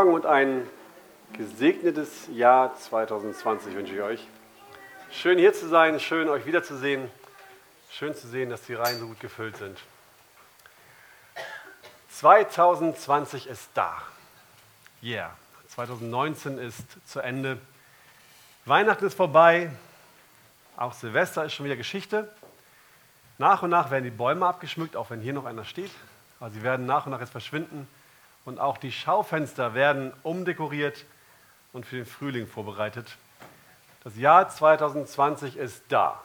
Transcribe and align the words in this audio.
Morgen 0.00 0.14
und 0.14 0.24
ein 0.24 0.66
gesegnetes 1.34 2.26
Jahr 2.32 2.74
2020 2.74 3.74
wünsche 3.74 3.94
ich 3.94 4.00
euch. 4.00 4.26
Schön 5.12 5.36
hier 5.36 5.52
zu 5.52 5.68
sein, 5.68 6.00
schön 6.00 6.30
euch 6.30 6.46
wiederzusehen. 6.46 7.10
Schön 7.90 8.14
zu 8.14 8.26
sehen, 8.26 8.48
dass 8.48 8.62
die 8.62 8.72
Reihen 8.72 8.98
so 8.98 9.08
gut 9.08 9.20
gefüllt 9.20 9.58
sind. 9.58 9.76
2020 12.12 13.46
ist 13.46 13.68
da. 13.74 13.98
Yeah. 15.02 15.36
2019 15.68 16.56
ist 16.56 16.86
zu 17.06 17.20
Ende. 17.20 17.58
Weihnachten 18.64 19.04
ist 19.04 19.18
vorbei. 19.18 19.70
Auch 20.78 20.94
Silvester 20.94 21.44
ist 21.44 21.52
schon 21.52 21.66
wieder 21.66 21.76
Geschichte. 21.76 22.34
Nach 23.36 23.62
und 23.62 23.68
nach 23.68 23.90
werden 23.90 24.04
die 24.04 24.10
Bäume 24.10 24.46
abgeschmückt, 24.46 24.96
auch 24.96 25.10
wenn 25.10 25.20
hier 25.20 25.34
noch 25.34 25.44
einer 25.44 25.66
steht. 25.66 25.90
Aber 26.38 26.48
sie 26.48 26.62
werden 26.62 26.86
nach 26.86 27.04
und 27.04 27.12
nach 27.12 27.20
jetzt 27.20 27.32
verschwinden. 27.32 27.86
Und 28.44 28.58
auch 28.58 28.78
die 28.78 28.92
Schaufenster 28.92 29.74
werden 29.74 30.12
umdekoriert 30.22 31.04
und 31.72 31.86
für 31.86 31.96
den 31.96 32.06
Frühling 32.06 32.46
vorbereitet. 32.46 33.16
Das 34.02 34.16
Jahr 34.16 34.48
2020 34.48 35.56
ist 35.56 35.82
da. 35.88 36.20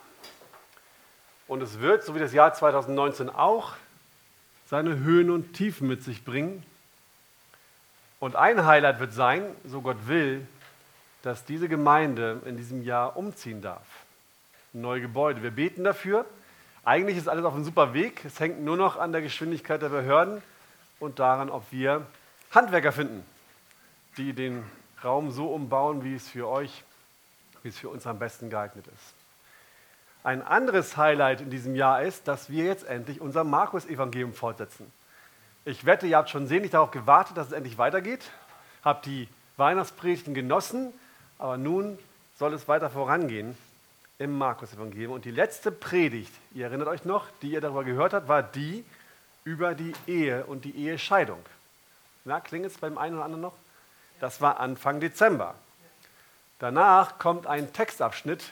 Und 1.47 1.61
es 1.61 1.79
wird, 1.79 2.03
so 2.03 2.15
wie 2.15 2.19
das 2.19 2.33
Jahr 2.33 2.53
2019 2.53 3.29
auch, 3.29 3.73
seine 4.67 4.97
Höhen 4.97 5.29
und 5.29 5.53
Tiefen 5.53 5.87
mit 5.87 6.03
sich 6.03 6.23
bringen. 6.25 6.63
Und 8.19 8.35
ein 8.35 8.65
Highlight 8.65 8.99
wird 8.99 9.13
sein, 9.13 9.43
so 9.65 9.81
Gott 9.81 10.07
will, 10.07 10.47
dass 11.21 11.45
diese 11.45 11.67
Gemeinde 11.67 12.41
in 12.45 12.57
diesem 12.57 12.81
Jahr 12.81 13.17
umziehen 13.17 13.61
darf. 13.61 13.85
Neue 14.73 15.01
Gebäude. 15.01 15.43
Wir 15.43 15.51
beten 15.51 15.83
dafür. 15.83 16.25
Eigentlich 16.83 17.17
ist 17.17 17.27
alles 17.27 17.45
auf 17.45 17.53
einem 17.53 17.63
super 17.63 17.93
Weg. 17.93 18.23
Es 18.25 18.39
hängt 18.39 18.61
nur 18.61 18.77
noch 18.77 18.97
an 18.97 19.11
der 19.11 19.21
Geschwindigkeit 19.21 19.81
der 19.81 19.89
Behörden 19.89 20.41
und 20.99 21.19
daran, 21.19 21.49
ob 21.49 21.63
wir 21.71 22.05
Handwerker 22.51 22.91
finden, 22.91 23.25
die 24.17 24.33
den 24.33 24.63
Raum 25.03 25.31
so 25.31 25.47
umbauen, 25.47 26.03
wie 26.03 26.15
es 26.15 26.27
für 26.27 26.47
euch, 26.47 26.83
wie 27.63 27.69
es 27.69 27.77
für 27.77 27.89
uns 27.89 28.07
am 28.07 28.19
besten 28.19 28.49
geeignet 28.49 28.85
ist. 28.87 29.13
Ein 30.23 30.41
anderes 30.41 30.97
Highlight 30.97 31.41
in 31.41 31.49
diesem 31.51 31.75
Jahr 31.75 32.01
ist, 32.01 32.27
dass 32.27 32.49
wir 32.49 32.63
jetzt 32.65 32.85
endlich 32.85 33.21
unser 33.21 33.43
Markus-Evangelium 33.43 34.33
fortsetzen. 34.33 34.91
Ich 35.65 35.85
wette, 35.85 36.07
ihr 36.07 36.17
habt 36.17 36.29
schon 36.29 36.47
sehnlich 36.47 36.71
darauf 36.71 36.91
gewartet, 36.91 37.37
dass 37.37 37.47
es 37.47 37.53
endlich 37.53 37.77
weitergeht, 37.77 38.31
habt 38.83 39.05
die 39.05 39.27
Weihnachtspredigten 39.57 40.33
genossen, 40.33 40.93
aber 41.37 41.57
nun 41.57 41.99
soll 42.37 42.53
es 42.53 42.67
weiter 42.67 42.89
vorangehen 42.89 43.55
im 44.17 44.37
Markus-Evangelium. 44.37 45.13
Und 45.13 45.25
die 45.25 45.31
letzte 45.31 45.71
Predigt, 45.71 46.31
ihr 46.53 46.65
erinnert 46.65 46.87
euch 46.87 47.05
noch, 47.05 47.27
die 47.41 47.51
ihr 47.51 47.61
darüber 47.61 47.83
gehört 47.83 48.13
habt, 48.13 48.27
war 48.27 48.41
die 48.41 48.83
über 49.45 49.75
die 49.75 49.93
Ehe 50.07 50.45
und 50.45 50.65
die 50.65 50.75
Ehescheidung. 50.75 51.39
Na, 52.25 52.41
klingt 52.41 52.65
es 52.65 52.77
beim 52.77 52.97
einen 52.97 53.15
oder 53.15 53.25
anderen 53.25 53.41
noch? 53.43 53.53
Das 54.19 54.41
war 54.41 54.59
Anfang 54.59 54.99
Dezember. 54.99 55.55
Danach 56.59 57.19
kommt 57.19 57.47
ein 57.47 57.71
Textabschnitt, 57.71 58.43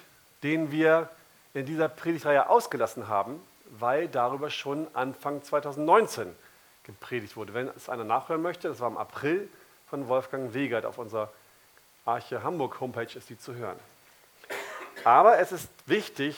den 0.43 0.71
wir 0.71 1.09
in 1.53 1.65
dieser 1.65 1.89
Predigtreihe 1.89 2.47
ausgelassen 2.47 3.07
haben, 3.07 3.41
weil 3.71 4.07
darüber 4.07 4.49
schon 4.49 4.87
Anfang 4.93 5.43
2019 5.43 6.33
gepredigt 6.83 7.35
wurde. 7.35 7.53
Wenn 7.53 7.69
es 7.69 7.89
einer 7.89 8.03
nachhören 8.03 8.41
möchte, 8.41 8.67
das 8.67 8.79
war 8.79 8.89
im 8.89 8.97
April 8.97 9.49
von 9.89 10.07
Wolfgang 10.07 10.53
Wegert 10.53 10.85
auf 10.85 10.97
unserer 10.97 11.31
Arche 12.05 12.43
Hamburg 12.43 12.79
Homepage 12.79 13.17
ist 13.17 13.29
die 13.29 13.39
zu 13.39 13.55
hören. 13.55 13.79
Aber 15.03 15.39
es 15.39 15.51
ist 15.51 15.69
wichtig, 15.85 16.37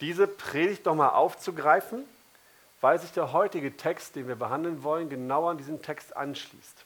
diese 0.00 0.26
Predigt 0.26 0.84
nochmal 0.84 1.10
aufzugreifen 1.10 2.04
weil 2.86 3.00
sich 3.00 3.10
der 3.10 3.32
heutige 3.32 3.76
Text, 3.76 4.14
den 4.14 4.28
wir 4.28 4.36
behandeln 4.36 4.84
wollen, 4.84 5.08
genauer 5.08 5.50
an 5.50 5.58
diesen 5.58 5.82
Text 5.82 6.16
anschließt. 6.16 6.84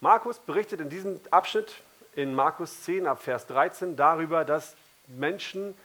Markus 0.00 0.40
berichtet 0.40 0.80
in 0.80 0.90
diesem 0.90 1.20
Abschnitt 1.30 1.74
in 2.16 2.34
Markus 2.34 2.82
10 2.82 3.06
ab 3.06 3.22
Vers 3.22 3.46
13 3.46 3.94
darüber, 3.94 4.44
dass 4.44 4.74
Menschen 5.06 5.76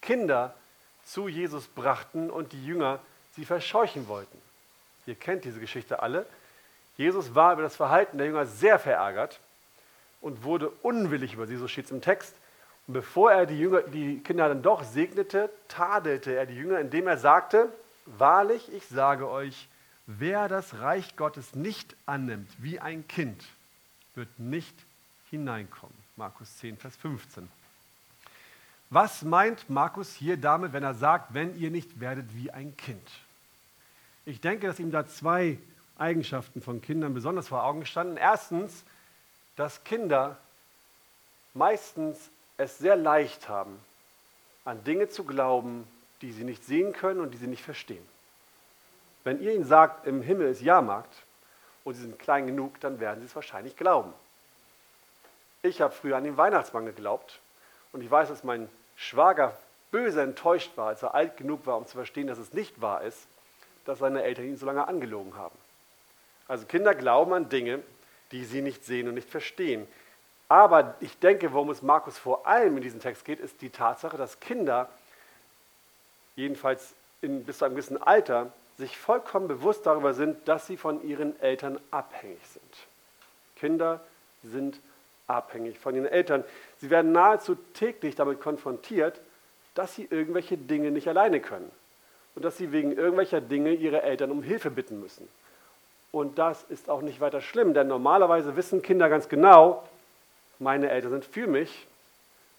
Kinder 0.00 0.54
zu 1.04 1.26
Jesus 1.26 1.66
brachten 1.66 2.30
und 2.30 2.52
die 2.52 2.64
Jünger 2.64 3.00
sie 3.34 3.44
verscheuchen 3.44 4.06
wollten. 4.06 4.40
Ihr 5.04 5.16
kennt 5.16 5.44
diese 5.44 5.58
Geschichte 5.58 6.00
alle. 6.00 6.24
Jesus 6.96 7.34
war 7.34 7.54
über 7.54 7.62
das 7.62 7.74
Verhalten 7.74 8.18
der 8.18 8.28
Jünger 8.28 8.46
sehr 8.46 8.78
verärgert 8.78 9.40
und 10.20 10.44
wurde 10.44 10.70
unwillig 10.82 11.34
über 11.34 11.48
sie, 11.48 11.56
so 11.56 11.66
steht 11.66 11.86
es 11.86 11.90
im 11.90 12.02
Text. 12.02 12.36
Und 12.86 12.94
bevor 12.94 13.32
er 13.32 13.46
die, 13.46 13.58
Jünger, 13.58 13.82
die 13.82 14.20
Kinder 14.20 14.46
dann 14.46 14.62
doch 14.62 14.84
segnete, 14.84 15.50
tadelte 15.66 16.36
er 16.36 16.46
die 16.46 16.54
Jünger, 16.54 16.78
indem 16.78 17.08
er 17.08 17.18
sagte, 17.18 17.68
Wahrlich, 18.18 18.72
ich 18.72 18.86
sage 18.86 19.28
euch, 19.28 19.68
wer 20.06 20.48
das 20.48 20.78
Reich 20.78 21.16
Gottes 21.16 21.54
nicht 21.54 21.94
annimmt 22.06 22.50
wie 22.58 22.80
ein 22.80 23.06
Kind, 23.06 23.44
wird 24.14 24.38
nicht 24.38 24.74
hineinkommen. 25.30 25.96
Markus 26.16 26.58
10, 26.58 26.76
Vers 26.76 26.96
15. 26.96 27.48
Was 28.90 29.22
meint 29.22 29.70
Markus 29.70 30.14
hier 30.14 30.36
damit, 30.36 30.72
wenn 30.72 30.82
er 30.82 30.94
sagt, 30.94 31.32
wenn 31.34 31.56
ihr 31.58 31.70
nicht 31.70 32.00
werdet 32.00 32.34
wie 32.34 32.50
ein 32.50 32.76
Kind? 32.76 33.08
Ich 34.26 34.40
denke, 34.40 34.66
dass 34.66 34.80
ihm 34.80 34.90
da 34.90 35.06
zwei 35.06 35.58
Eigenschaften 35.96 36.60
von 36.60 36.82
Kindern 36.82 37.14
besonders 37.14 37.48
vor 37.48 37.62
Augen 37.62 37.86
standen. 37.86 38.16
Erstens, 38.16 38.82
dass 39.54 39.84
Kinder 39.84 40.36
meistens 41.54 42.30
es 42.56 42.78
sehr 42.78 42.96
leicht 42.96 43.48
haben, 43.48 43.78
an 44.64 44.82
Dinge 44.82 45.08
zu 45.08 45.22
glauben, 45.24 45.86
die 46.22 46.32
sie 46.32 46.44
nicht 46.44 46.64
sehen 46.64 46.92
können 46.92 47.20
und 47.20 47.32
die 47.32 47.38
sie 47.38 47.46
nicht 47.46 47.62
verstehen. 47.62 48.06
Wenn 49.24 49.40
ihr 49.40 49.54
ihnen 49.54 49.64
sagt, 49.64 50.06
im 50.06 50.22
Himmel 50.22 50.48
ist 50.48 50.62
Jahrmarkt 50.62 51.12
und 51.84 51.94
sie 51.94 52.02
sind 52.02 52.18
klein 52.18 52.46
genug, 52.46 52.80
dann 52.80 53.00
werden 53.00 53.20
sie 53.20 53.26
es 53.26 53.34
wahrscheinlich 53.34 53.76
glauben. 53.76 54.12
Ich 55.62 55.80
habe 55.80 55.94
früher 55.94 56.16
an 56.16 56.24
den 56.24 56.36
Weihnachtsmann 56.36 56.86
geglaubt 56.86 57.38
und 57.92 58.02
ich 58.02 58.10
weiß, 58.10 58.28
dass 58.28 58.44
mein 58.44 58.68
Schwager 58.96 59.56
böse 59.90 60.22
enttäuscht 60.22 60.70
war, 60.76 60.88
als 60.88 61.02
er 61.02 61.14
alt 61.14 61.36
genug 61.36 61.66
war, 61.66 61.76
um 61.76 61.86
zu 61.86 61.94
verstehen, 61.96 62.26
dass 62.26 62.38
es 62.38 62.52
nicht 62.52 62.80
wahr 62.80 63.02
ist, 63.02 63.26
dass 63.84 63.98
seine 63.98 64.22
Eltern 64.22 64.46
ihn 64.46 64.56
so 64.56 64.66
lange 64.66 64.86
angelogen 64.86 65.36
haben. 65.36 65.56
Also 66.48 66.66
Kinder 66.66 66.94
glauben 66.94 67.32
an 67.32 67.48
Dinge, 67.48 67.82
die 68.32 68.44
sie 68.44 68.62
nicht 68.62 68.84
sehen 68.84 69.08
und 69.08 69.14
nicht 69.14 69.28
verstehen. 69.28 69.86
Aber 70.48 70.94
ich 71.00 71.18
denke, 71.18 71.52
worum 71.52 71.70
es 71.70 71.82
Markus 71.82 72.18
vor 72.18 72.46
allem 72.46 72.76
in 72.76 72.82
diesem 72.82 73.00
Text 73.00 73.24
geht, 73.24 73.38
ist 73.38 73.60
die 73.62 73.70
Tatsache, 73.70 74.16
dass 74.16 74.40
Kinder 74.40 74.88
jedenfalls 76.40 76.94
in, 77.22 77.44
bis 77.44 77.58
zu 77.58 77.64
einem 77.64 77.74
gewissen 77.74 78.02
Alter, 78.02 78.52
sich 78.78 78.96
vollkommen 78.96 79.46
bewusst 79.46 79.86
darüber 79.86 80.14
sind, 80.14 80.36
dass 80.48 80.66
sie 80.66 80.76
von 80.76 81.06
ihren 81.06 81.38
Eltern 81.40 81.78
abhängig 81.90 82.40
sind. 82.52 82.86
Kinder 83.56 84.00
sind 84.42 84.80
abhängig 85.26 85.78
von 85.78 85.94
ihren 85.94 86.06
Eltern. 86.06 86.44
Sie 86.78 86.90
werden 86.90 87.12
nahezu 87.12 87.56
täglich 87.74 88.14
damit 88.14 88.40
konfrontiert, 88.40 89.20
dass 89.74 89.94
sie 89.94 90.08
irgendwelche 90.10 90.56
Dinge 90.56 90.90
nicht 90.90 91.08
alleine 91.08 91.40
können 91.40 91.70
und 92.34 92.44
dass 92.44 92.56
sie 92.56 92.72
wegen 92.72 92.92
irgendwelcher 92.92 93.40
Dinge 93.40 93.72
ihre 93.72 94.02
Eltern 94.02 94.30
um 94.30 94.42
Hilfe 94.42 94.70
bitten 94.70 95.00
müssen. 95.00 95.28
Und 96.10 96.38
das 96.38 96.64
ist 96.68 96.90
auch 96.90 97.02
nicht 97.02 97.20
weiter 97.20 97.40
schlimm, 97.40 97.74
denn 97.74 97.86
normalerweise 97.86 98.56
wissen 98.56 98.82
Kinder 98.82 99.08
ganz 99.08 99.28
genau, 99.28 99.86
meine 100.58 100.90
Eltern 100.90 101.12
sind 101.12 101.24
für 101.24 101.46
mich 101.46 101.86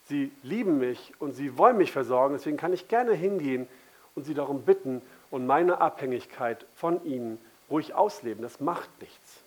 Sie 0.07 0.31
lieben 0.43 0.79
mich 0.79 1.13
und 1.19 1.33
sie 1.33 1.57
wollen 1.57 1.77
mich 1.77 1.91
versorgen, 1.91 2.35
deswegen 2.35 2.57
kann 2.57 2.73
ich 2.73 2.87
gerne 2.87 3.13
hingehen 3.13 3.67
und 4.15 4.25
sie 4.25 4.33
darum 4.33 4.63
bitten 4.63 5.01
und 5.29 5.47
meine 5.47 5.79
Abhängigkeit 5.79 6.65
von 6.75 7.03
ihnen 7.05 7.39
ruhig 7.69 7.93
ausleben. 7.93 8.41
Das 8.41 8.59
macht 8.59 8.89
nichts. 9.01 9.37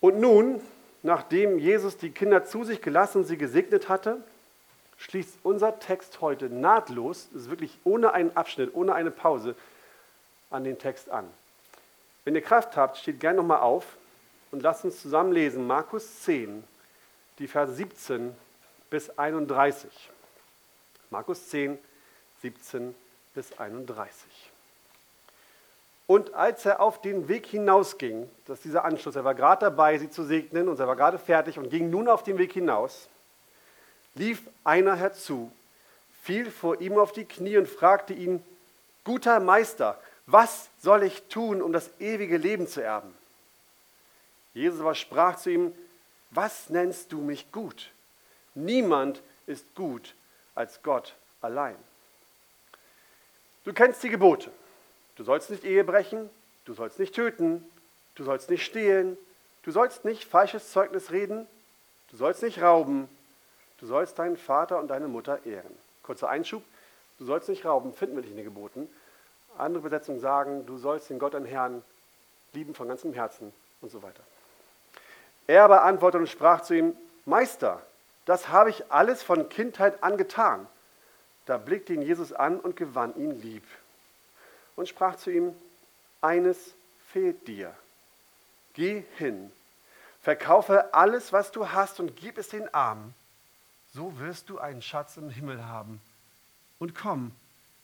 Und 0.00 0.18
nun, 0.18 0.60
nachdem 1.02 1.58
Jesus 1.58 1.96
die 1.96 2.10
Kinder 2.10 2.44
zu 2.44 2.64
sich 2.64 2.82
gelassen 2.82 3.18
und 3.18 3.24
sie 3.24 3.36
gesegnet 3.36 3.88
hatte, 3.88 4.16
schließt 4.98 5.38
unser 5.42 5.78
Text 5.78 6.20
heute 6.20 6.50
nahtlos, 6.50 7.28
ist 7.34 7.50
wirklich 7.50 7.78
ohne 7.84 8.12
einen 8.12 8.36
Abschnitt, 8.36 8.74
ohne 8.74 8.94
eine 8.94 9.10
Pause, 9.10 9.54
an 10.50 10.64
den 10.64 10.78
Text 10.78 11.10
an. 11.10 11.26
Wenn 12.24 12.34
ihr 12.34 12.42
Kraft 12.42 12.76
habt, 12.76 12.98
steht 12.98 13.20
gerne 13.20 13.38
nochmal 13.38 13.60
auf 13.60 13.96
und 14.50 14.62
lasst 14.62 14.84
uns 14.84 15.00
zusammen 15.00 15.32
lesen. 15.32 15.66
Markus 15.66 16.22
10, 16.22 16.64
die 17.38 17.46
Verse 17.46 17.72
17 17.72 18.34
bis 18.90 19.16
31. 19.18 19.88
Markus 21.10 21.48
10, 21.48 21.78
17 22.42 22.94
bis 23.34 23.58
31. 23.58 24.28
Und 26.06 26.34
als 26.34 26.66
er 26.66 26.80
auf 26.80 27.00
den 27.00 27.28
Weg 27.28 27.46
hinausging, 27.46 28.28
das 28.46 28.58
ist 28.58 28.64
dieser 28.64 28.84
Anschluss, 28.84 29.14
er 29.14 29.24
war 29.24 29.36
gerade 29.36 29.66
dabei, 29.66 29.96
sie 29.96 30.10
zu 30.10 30.24
segnen 30.24 30.68
und 30.68 30.80
er 30.80 30.88
war 30.88 30.96
gerade 30.96 31.18
fertig 31.18 31.56
und 31.56 31.70
ging 31.70 31.88
nun 31.88 32.08
auf 32.08 32.24
den 32.24 32.36
Weg 32.36 32.52
hinaus, 32.52 33.08
lief 34.16 34.42
einer 34.64 34.96
herzu, 34.96 35.52
fiel 36.24 36.50
vor 36.50 36.80
ihm 36.80 36.98
auf 36.98 37.12
die 37.12 37.24
Knie 37.24 37.56
und 37.58 37.68
fragte 37.68 38.12
ihn, 38.12 38.42
guter 39.04 39.38
Meister, 39.38 40.00
was 40.26 40.68
soll 40.82 41.04
ich 41.04 41.22
tun, 41.28 41.62
um 41.62 41.72
das 41.72 41.90
ewige 42.00 42.38
Leben 42.38 42.66
zu 42.66 42.82
erben? 42.82 43.14
Jesus 44.52 44.80
aber 44.80 44.96
sprach 44.96 45.36
zu 45.36 45.50
ihm, 45.50 45.72
was 46.30 46.70
nennst 46.70 47.12
du 47.12 47.20
mich 47.20 47.52
gut? 47.52 47.90
Niemand 48.64 49.22
ist 49.46 49.74
gut 49.74 50.14
als 50.54 50.82
Gott 50.82 51.14
allein. 51.40 51.76
Du 53.64 53.72
kennst 53.72 54.02
die 54.02 54.10
Gebote. 54.10 54.50
Du 55.16 55.24
sollst 55.24 55.50
nicht 55.50 55.64
Ehe 55.64 55.84
brechen, 55.84 56.30
du 56.64 56.74
sollst 56.74 56.98
nicht 56.98 57.14
töten, 57.14 57.64
du 58.14 58.24
sollst 58.24 58.48
nicht 58.50 58.64
stehlen, 58.64 59.18
du 59.62 59.70
sollst 59.70 60.04
nicht 60.04 60.24
falsches 60.24 60.72
Zeugnis 60.72 61.10
reden, 61.10 61.46
du 62.10 62.16
sollst 62.16 62.42
nicht 62.42 62.62
rauben, 62.62 63.08
du 63.78 63.86
sollst 63.86 64.18
deinen 64.18 64.36
Vater 64.36 64.78
und 64.78 64.88
deine 64.88 65.08
Mutter 65.08 65.44
ehren. 65.44 65.76
Kurzer 66.02 66.30
Einschub, 66.30 66.62
du 67.18 67.26
sollst 67.26 67.48
nicht 67.48 67.64
rauben, 67.64 67.92
finden 67.92 68.16
wir 68.16 68.22
nicht 68.22 68.30
in 68.30 68.36
den 68.36 68.44
Geboten. 68.44 68.88
Andere 69.58 69.80
Übersetzungen 69.80 70.20
sagen, 70.20 70.64
du 70.64 70.78
sollst 70.78 71.10
den 71.10 71.18
Gott, 71.18 71.34
deinen 71.34 71.44
Herrn, 71.44 71.82
lieben 72.52 72.74
von 72.74 72.88
ganzem 72.88 73.12
Herzen 73.12 73.52
und 73.80 73.90
so 73.90 74.02
weiter. 74.02 74.22
Er 75.46 75.64
aber 75.64 75.82
antwortete 75.82 76.22
und 76.22 76.28
sprach 76.28 76.62
zu 76.62 76.74
ihm, 76.74 76.96
Meister, 77.26 77.82
das 78.30 78.48
habe 78.48 78.70
ich 78.70 78.92
alles 78.92 79.24
von 79.24 79.48
Kindheit 79.48 80.04
an 80.04 80.16
getan. 80.16 80.68
Da 81.46 81.58
blickte 81.58 81.94
ihn 81.94 82.02
Jesus 82.02 82.32
an 82.32 82.60
und 82.60 82.76
gewann 82.76 83.16
ihn 83.16 83.42
lieb 83.42 83.64
und 84.76 84.88
sprach 84.88 85.16
zu 85.16 85.32
ihm, 85.32 85.52
eines 86.20 86.56
fehlt 87.08 87.48
dir. 87.48 87.74
Geh 88.74 89.02
hin, 89.16 89.50
verkaufe 90.22 90.94
alles, 90.94 91.32
was 91.32 91.50
du 91.50 91.72
hast 91.72 91.98
und 91.98 92.14
gib 92.14 92.38
es 92.38 92.50
den 92.50 92.72
Armen. 92.72 93.14
So 93.92 94.16
wirst 94.20 94.48
du 94.48 94.60
einen 94.60 94.80
Schatz 94.80 95.16
im 95.16 95.28
Himmel 95.28 95.66
haben. 95.66 96.00
Und 96.78 96.94
komm, 96.94 97.32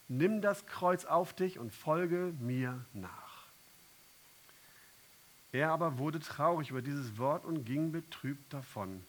nimm 0.07 0.43
das 0.43 0.65
Kreuz 0.67 1.07
auf 1.07 1.33
dich 1.33 1.59
und 1.59 1.75
folge 1.75 2.33
mir 2.39 2.85
nach. 2.93 3.49
Er 5.51 5.73
aber 5.73 5.99
wurde 5.99 6.21
traurig 6.21 6.71
über 6.71 6.83
dieses 6.83 7.19
Wort 7.19 7.45
und 7.45 7.65
ging 7.65 7.91
betrübt 7.91 8.55
davon, 8.55 9.05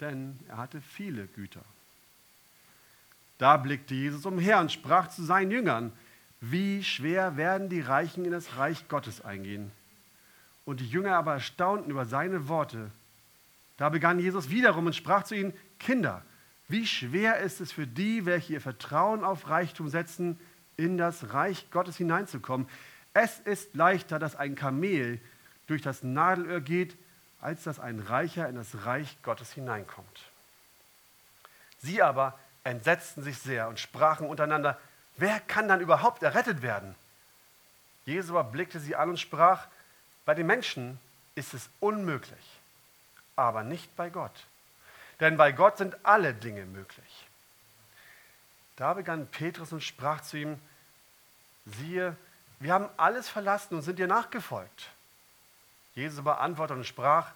denn 0.00 0.38
er 0.48 0.58
hatte 0.58 0.80
viele 0.80 1.26
Güter. 1.26 1.64
Da 3.38 3.56
blickte 3.56 3.94
Jesus 3.94 4.26
umher 4.26 4.60
und 4.60 4.72
sprach 4.72 5.08
zu 5.08 5.24
seinen 5.24 5.50
Jüngern, 5.50 5.92
wie 6.40 6.84
schwer 6.84 7.36
werden 7.36 7.68
die 7.68 7.80
Reichen 7.80 8.24
in 8.24 8.30
das 8.30 8.56
Reich 8.56 8.86
Gottes 8.88 9.24
eingehen. 9.24 9.70
Und 10.64 10.80
die 10.80 10.88
Jünger 10.88 11.16
aber 11.16 11.34
erstaunten 11.34 11.90
über 11.90 12.04
seine 12.04 12.48
Worte. 12.48 12.90
Da 13.76 13.88
begann 13.88 14.18
Jesus 14.18 14.50
wiederum 14.50 14.86
und 14.86 14.94
sprach 14.94 15.24
zu 15.24 15.34
ihnen, 15.34 15.52
Kinder, 15.78 16.22
wie 16.68 16.86
schwer 16.86 17.38
ist 17.38 17.60
es 17.60 17.72
für 17.72 17.86
die, 17.86 18.24
welche 18.24 18.54
ihr 18.54 18.60
Vertrauen 18.60 19.24
auf 19.24 19.48
Reichtum 19.48 19.88
setzen, 19.88 20.38
in 20.76 20.96
das 20.96 21.32
Reich 21.32 21.70
Gottes 21.70 21.96
hineinzukommen. 21.96 22.68
Es 23.12 23.40
ist 23.40 23.74
leichter, 23.74 24.18
dass 24.18 24.36
ein 24.36 24.54
Kamel 24.54 25.20
durch 25.66 25.82
das 25.82 26.02
Nadelöhr 26.02 26.60
geht, 26.60 26.96
als 27.44 27.62
dass 27.64 27.78
ein 27.78 28.00
Reicher 28.00 28.48
in 28.48 28.56
das 28.56 28.86
Reich 28.86 29.18
Gottes 29.22 29.52
hineinkommt. 29.52 30.22
Sie 31.82 32.02
aber 32.02 32.38
entsetzten 32.64 33.22
sich 33.22 33.38
sehr 33.38 33.68
und 33.68 33.78
sprachen 33.78 34.26
untereinander, 34.26 34.80
wer 35.18 35.40
kann 35.40 35.68
dann 35.68 35.82
überhaupt 35.82 36.22
errettet 36.22 36.62
werden? 36.62 36.94
Jesus 38.06 38.30
aber 38.30 38.44
blickte 38.44 38.80
sie 38.80 38.96
an 38.96 39.10
und 39.10 39.20
sprach, 39.20 39.66
bei 40.24 40.32
den 40.32 40.46
Menschen 40.46 40.98
ist 41.34 41.52
es 41.52 41.68
unmöglich, 41.80 42.60
aber 43.36 43.62
nicht 43.62 43.94
bei 43.94 44.08
Gott. 44.08 44.46
Denn 45.20 45.36
bei 45.36 45.52
Gott 45.52 45.76
sind 45.76 45.98
alle 46.02 46.32
Dinge 46.32 46.64
möglich. 46.64 47.26
Da 48.76 48.94
begann 48.94 49.26
Petrus 49.26 49.70
und 49.70 49.82
sprach 49.82 50.22
zu 50.22 50.38
ihm, 50.38 50.58
siehe, 51.66 52.16
wir 52.58 52.72
haben 52.72 52.88
alles 52.96 53.28
verlassen 53.28 53.74
und 53.74 53.82
sind 53.82 53.98
dir 53.98 54.06
nachgefolgt. 54.06 54.93
Jesus 55.94 56.18
aber 56.18 56.40
antwortete 56.40 56.78
und 56.78 56.84
sprach, 56.84 57.32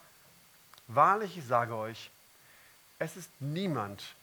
wahrlich, 0.86 1.36
ich 1.36 1.46
sage 1.46 1.76
euch, 1.76 2.10
es 2.98 3.16
ist 3.16 3.30
niemand, 3.40 4.14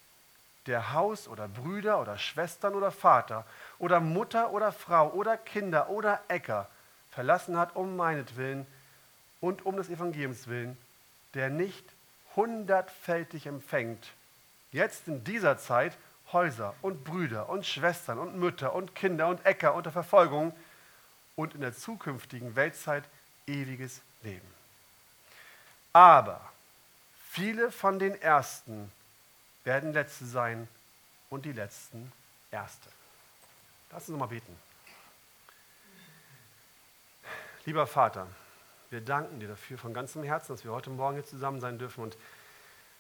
der 0.68 0.94
Haus 0.94 1.28
oder 1.28 1.48
Brüder 1.48 2.02
oder 2.02 2.18
Schwestern 2.18 2.74
oder 2.74 2.92
Vater 2.92 3.46
oder 3.80 4.00
Mutter 4.00 4.52
oder 4.52 4.72
Frau 4.72 5.12
oder 5.12 5.38
Kinder 5.38 5.90
oder 5.90 6.22
Äcker 6.28 6.68
verlassen 7.12 7.58
hat 7.58 7.76
um 7.76 7.96
meinetwillen 7.96 8.66
und 9.40 9.66
um 9.66 9.78
des 9.78 9.90
Evangeliums 9.90 10.48
willen, 10.48 10.78
der 11.34 11.50
nicht 11.50 11.86
hundertfältig 12.36 13.46
empfängt, 13.46 14.12
jetzt 14.72 15.08
in 15.08 15.24
dieser 15.24 15.58
Zeit 15.58 15.98
Häuser 16.34 16.74
und 16.82 17.04
Brüder 17.04 17.48
und 17.50 17.66
Schwestern 17.66 18.18
und 18.18 18.38
Mütter 18.38 18.74
und 18.74 18.96
Kinder 18.96 19.28
und 19.28 19.46
Äcker 19.46 19.76
unter 19.76 19.92
Verfolgung 19.92 20.54
und 21.36 21.54
in 21.54 21.62
der 21.62 21.74
zukünftigen 21.74 22.56
Weltzeit 22.56 23.04
ewiges 23.48 24.02
Leben. 24.26 24.54
Aber 25.94 26.42
viele 27.30 27.72
von 27.72 28.00
den 28.00 28.22
Ersten 28.22 28.92
werden 29.64 29.94
Letzte 29.94 30.26
sein 30.26 30.68
und 31.30 31.46
die 31.46 31.54
Letzten 31.54 32.12
Erste. 32.52 32.90
Lass 33.92 34.10
uns 34.10 34.20
mal 34.20 34.26
beten. 34.26 34.58
Lieber 37.66 37.88
Vater, 37.88 38.28
wir 38.90 39.02
danken 39.02 39.40
dir 39.40 39.48
dafür 39.48 39.78
von 39.78 39.94
ganzem 39.94 40.24
Herzen, 40.24 40.54
dass 40.54 40.64
wir 40.64 40.72
heute 40.72 40.90
Morgen 40.90 41.16
hier 41.16 41.26
zusammen 41.26 41.62
sein 41.62 41.80
dürfen. 41.80 42.04
Und 42.04 42.18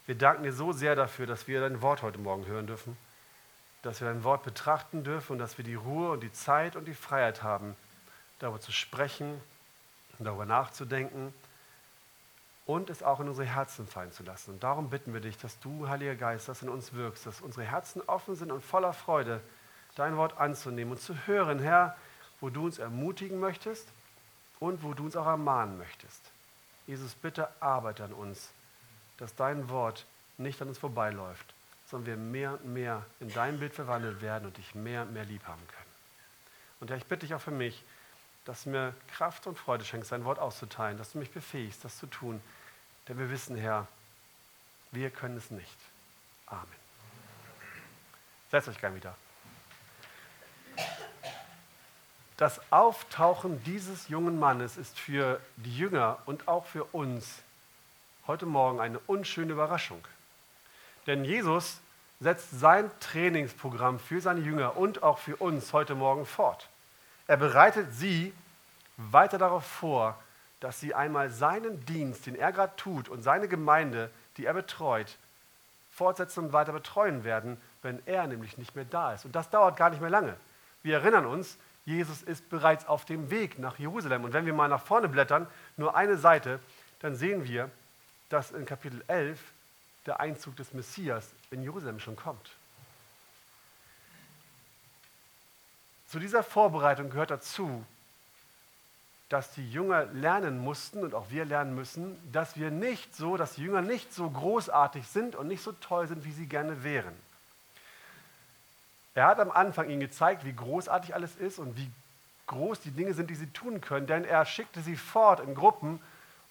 wir 0.05 0.15
danken 0.15 0.43
dir 0.43 0.53
so 0.53 0.71
sehr 0.71 0.95
dafür, 0.95 1.27
dass 1.27 1.47
wir 1.47 1.61
dein 1.61 1.81
Wort 1.81 2.01
heute 2.01 2.17
Morgen 2.17 2.45
hören 2.47 2.67
dürfen, 2.67 2.97
dass 3.81 4.01
wir 4.01 4.07
dein 4.07 4.23
Wort 4.23 4.43
betrachten 4.43 5.03
dürfen 5.03 5.33
und 5.33 5.39
dass 5.39 5.57
wir 5.57 5.65
die 5.65 5.75
Ruhe 5.75 6.11
und 6.11 6.21
die 6.21 6.33
Zeit 6.33 6.75
und 6.75 6.85
die 6.85 6.95
Freiheit 6.95 7.43
haben, 7.43 7.75
darüber 8.39 8.59
zu 8.59 8.71
sprechen 8.71 9.41
darüber 10.23 10.45
nachzudenken 10.45 11.33
und 12.65 12.89
es 12.89 13.03
auch 13.03 13.19
in 13.19 13.27
unsere 13.27 13.47
Herzen 13.47 13.87
fallen 13.87 14.11
zu 14.11 14.23
lassen. 14.23 14.51
Und 14.51 14.63
darum 14.63 14.89
bitten 14.89 15.13
wir 15.13 15.21
dich, 15.21 15.37
dass 15.37 15.59
du, 15.59 15.87
Heiliger 15.87 16.15
Geist, 16.15 16.47
das 16.47 16.61
in 16.61 16.69
uns 16.69 16.93
wirkst, 16.93 17.25
dass 17.25 17.41
unsere 17.41 17.65
Herzen 17.65 18.01
offen 18.07 18.35
sind 18.35 18.51
und 18.51 18.63
voller 18.63 18.93
Freude, 18.93 19.41
dein 19.95 20.17
Wort 20.17 20.39
anzunehmen 20.39 20.93
und 20.93 21.01
zu 21.01 21.15
hören, 21.27 21.59
Herr, 21.59 21.95
wo 22.41 22.49
du 22.49 22.65
uns 22.65 22.79
ermutigen 22.79 23.39
möchtest 23.39 23.87
und 24.59 24.83
wo 24.83 24.93
du 24.93 25.05
uns 25.05 25.15
auch 25.15 25.27
ermahnen 25.27 25.77
möchtest. 25.77 26.21
Jesus, 26.87 27.13
bitte 27.13 27.49
arbeite 27.61 28.03
an 28.03 28.13
uns, 28.13 28.49
dass 29.17 29.35
dein 29.35 29.69
Wort 29.69 30.05
nicht 30.37 30.61
an 30.61 30.67
uns 30.67 30.77
vorbeiläuft, 30.77 31.53
sondern 31.89 32.07
wir 32.07 32.17
mehr 32.17 32.53
und 32.53 32.73
mehr 32.73 33.05
in 33.19 33.31
dein 33.31 33.59
Bild 33.59 33.73
verwandelt 33.73 34.21
werden 34.21 34.45
und 34.45 34.57
dich 34.57 34.75
mehr 34.75 35.03
und 35.03 35.13
mehr 35.13 35.25
lieb 35.25 35.43
haben 35.45 35.65
können. 35.67 35.85
Und 36.79 36.89
Herr, 36.89 36.97
ich 36.97 37.05
bitte 37.05 37.25
dich 37.25 37.33
auch 37.33 37.41
für 37.41 37.51
mich, 37.51 37.83
dass 38.45 38.63
du 38.63 38.69
mir 38.69 38.93
Kraft 39.15 39.47
und 39.47 39.57
Freude 39.57 39.83
schenkst, 39.83 40.11
dein 40.11 40.23
Wort 40.23 40.39
auszuteilen, 40.39 40.97
dass 40.97 41.11
du 41.11 41.17
mich 41.17 41.31
befähigst, 41.31 41.83
das 41.83 41.97
zu 41.97 42.05
tun. 42.07 42.41
Denn 43.07 43.17
wir 43.17 43.29
wissen, 43.29 43.57
Herr, 43.57 43.87
wir 44.91 45.09
können 45.09 45.37
es 45.37 45.51
nicht. 45.51 45.77
Amen. 46.45 46.65
Setzt 48.51 48.67
euch 48.67 48.79
gern 48.79 48.95
wieder. 48.95 49.15
Das 52.37 52.59
Auftauchen 52.71 53.63
dieses 53.63 54.09
jungen 54.09 54.39
Mannes 54.39 54.77
ist 54.77 54.99
für 54.99 55.39
die 55.55 55.75
Jünger 55.75 56.19
und 56.25 56.47
auch 56.47 56.65
für 56.65 56.83
uns 56.83 57.41
heute 58.27 58.45
Morgen 58.45 58.79
eine 58.79 58.99
unschöne 59.07 59.53
Überraschung. 59.53 60.05
Denn 61.07 61.23
Jesus 61.23 61.79
setzt 62.19 62.59
sein 62.59 62.91
Trainingsprogramm 62.99 63.99
für 63.99 64.21
seine 64.21 64.41
Jünger 64.41 64.77
und 64.77 65.01
auch 65.01 65.17
für 65.17 65.37
uns 65.37 65.73
heute 65.73 65.95
Morgen 65.95 66.25
fort. 66.25 66.67
Er 67.27 67.37
bereitet 67.37 67.93
sie 67.93 68.33
weiter 68.97 69.37
darauf 69.37 69.65
vor, 69.65 70.21
dass 70.59 70.79
sie 70.79 70.93
einmal 70.93 71.29
seinen 71.29 71.85
Dienst, 71.85 72.25
den 72.25 72.35
er 72.35 72.51
gerade 72.51 72.75
tut, 72.75 73.09
und 73.09 73.21
seine 73.21 73.47
Gemeinde, 73.47 74.09
die 74.37 74.45
er 74.45 74.53
betreut, 74.53 75.17
fortsetzen 75.91 76.45
und 76.45 76.53
weiter 76.53 76.73
betreuen 76.73 77.23
werden, 77.23 77.59
wenn 77.81 78.01
er 78.05 78.27
nämlich 78.27 78.57
nicht 78.57 78.75
mehr 78.75 78.85
da 78.85 79.13
ist. 79.13 79.25
Und 79.25 79.35
das 79.35 79.49
dauert 79.49 79.77
gar 79.77 79.89
nicht 79.89 80.01
mehr 80.01 80.09
lange. 80.09 80.35
Wir 80.83 80.95
erinnern 80.95 81.25
uns, 81.25 81.57
Jesus 81.85 82.23
ist 82.23 82.49
bereits 82.49 82.87
auf 82.87 83.05
dem 83.05 83.29
Weg 83.29 83.59
nach 83.59 83.77
Jerusalem. 83.77 84.23
Und 84.23 84.33
wenn 84.33 84.45
wir 84.45 84.53
mal 84.53 84.67
nach 84.67 84.81
vorne 84.81 85.07
blättern, 85.07 85.47
nur 85.77 85.95
eine 85.95 86.17
Seite, 86.17 86.59
dann 86.99 87.15
sehen 87.15 87.45
wir, 87.45 87.69
dass 88.29 88.51
in 88.51 88.65
Kapitel 88.65 89.03
11 89.07 89.39
der 90.05 90.19
Einzug 90.19 90.55
des 90.55 90.73
Messias 90.73 91.31
in 91.51 91.61
Jerusalem 91.61 91.99
schon 91.99 92.15
kommt. 92.15 92.51
Zu 96.07 96.19
dieser 96.19 96.43
Vorbereitung 96.43 97.09
gehört 97.09 97.31
dazu, 97.31 97.85
dass 99.29 99.51
die 99.51 99.69
Jünger 99.69 100.05
lernen 100.05 100.59
mussten 100.59 101.03
und 101.03 101.15
auch 101.15 101.29
wir 101.29 101.45
lernen 101.45 101.73
müssen, 101.73 102.17
dass 102.31 102.57
wir 102.57 102.69
nicht 102.69 103.15
so, 103.15 103.37
dass 103.37 103.55
die 103.55 103.63
Jünger 103.63 103.81
nicht 103.81 104.13
so 104.13 104.29
großartig 104.29 105.07
sind 105.07 105.35
und 105.35 105.47
nicht 105.47 105.63
so 105.63 105.71
toll 105.71 106.07
sind, 106.07 106.25
wie 106.25 106.31
sie 106.31 106.45
gerne 106.45 106.83
wären. 106.83 107.13
Er 109.15 109.27
hat 109.27 109.39
am 109.39 109.49
Anfang 109.49 109.89
ihnen 109.89 110.01
gezeigt, 110.01 110.45
wie 110.45 110.53
großartig 110.53 111.15
alles 111.15 111.35
ist 111.37 111.57
und 111.57 111.77
wie 111.77 111.89
groß 112.47 112.81
die 112.81 112.91
Dinge 112.91 113.13
sind, 113.13 113.29
die 113.29 113.35
sie 113.35 113.47
tun 113.47 113.81
können, 113.81 114.05
denn 114.05 114.25
er 114.25 114.45
schickte 114.45 114.81
sie 114.81 114.97
fort 114.97 115.39
in 115.39 115.55
Gruppen 115.55 115.99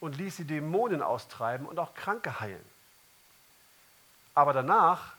und 0.00 0.16
ließ 0.16 0.36
sie 0.36 0.44
Dämonen 0.44 1.02
austreiben 1.02 1.66
und 1.66 1.78
auch 1.78 1.94
Kranke 1.94 2.40
heilen. 2.40 2.64
Aber 4.34 4.52
danach 4.52 5.14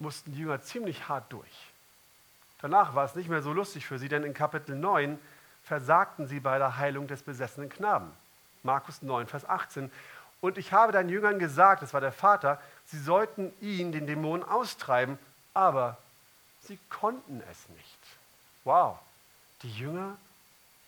mussten 0.00 0.32
die 0.32 0.40
Jünger 0.40 0.60
ziemlich 0.62 1.08
hart 1.08 1.32
durch. 1.32 1.70
Danach 2.60 2.94
war 2.94 3.04
es 3.04 3.14
nicht 3.14 3.28
mehr 3.28 3.42
so 3.42 3.52
lustig 3.52 3.86
für 3.86 3.98
sie, 3.98 4.08
denn 4.08 4.24
in 4.24 4.34
Kapitel 4.34 4.74
9 4.74 5.18
versagten 5.64 6.26
sie 6.26 6.40
bei 6.40 6.58
der 6.58 6.76
Heilung 6.76 7.06
des 7.06 7.22
besessenen 7.22 7.68
Knaben. 7.68 8.10
Markus 8.62 9.02
9, 9.02 9.26
Vers 9.26 9.48
18. 9.48 9.90
Und 10.40 10.58
ich 10.58 10.72
habe 10.72 10.92
deinen 10.92 11.08
Jüngern 11.08 11.38
gesagt, 11.38 11.82
das 11.82 11.92
war 11.92 12.00
der 12.00 12.12
Vater, 12.12 12.60
sie 12.86 12.98
sollten 12.98 13.52
ihn, 13.60 13.92
den 13.92 14.06
Dämonen, 14.06 14.42
austreiben, 14.42 15.18
aber 15.54 15.98
sie 16.62 16.78
konnten 16.88 17.42
es 17.50 17.68
nicht. 17.68 17.98
Wow, 18.64 18.98
die 19.62 19.70
Jünger, 19.70 20.16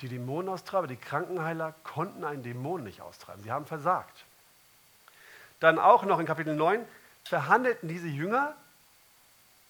Die 0.03 0.09
Dämonenaustreiber, 0.09 0.89
die 0.89 0.97
Krankenheiler 0.97 1.75
konnten 1.85 2.25
einen 2.25 2.43
Dämon 2.43 2.83
nicht 2.83 3.01
austreiben. 3.01 3.43
Sie 3.45 3.53
haben 3.53 3.67
versagt. 3.67 4.25
Dann 5.61 5.79
auch 5.79 6.03
noch 6.03 6.19
in 6.19 6.27
Kapitel 6.27 6.57
9 6.57 6.85
verhandelten 7.25 7.89
diese 7.89 8.09
Jünger, 8.09 8.55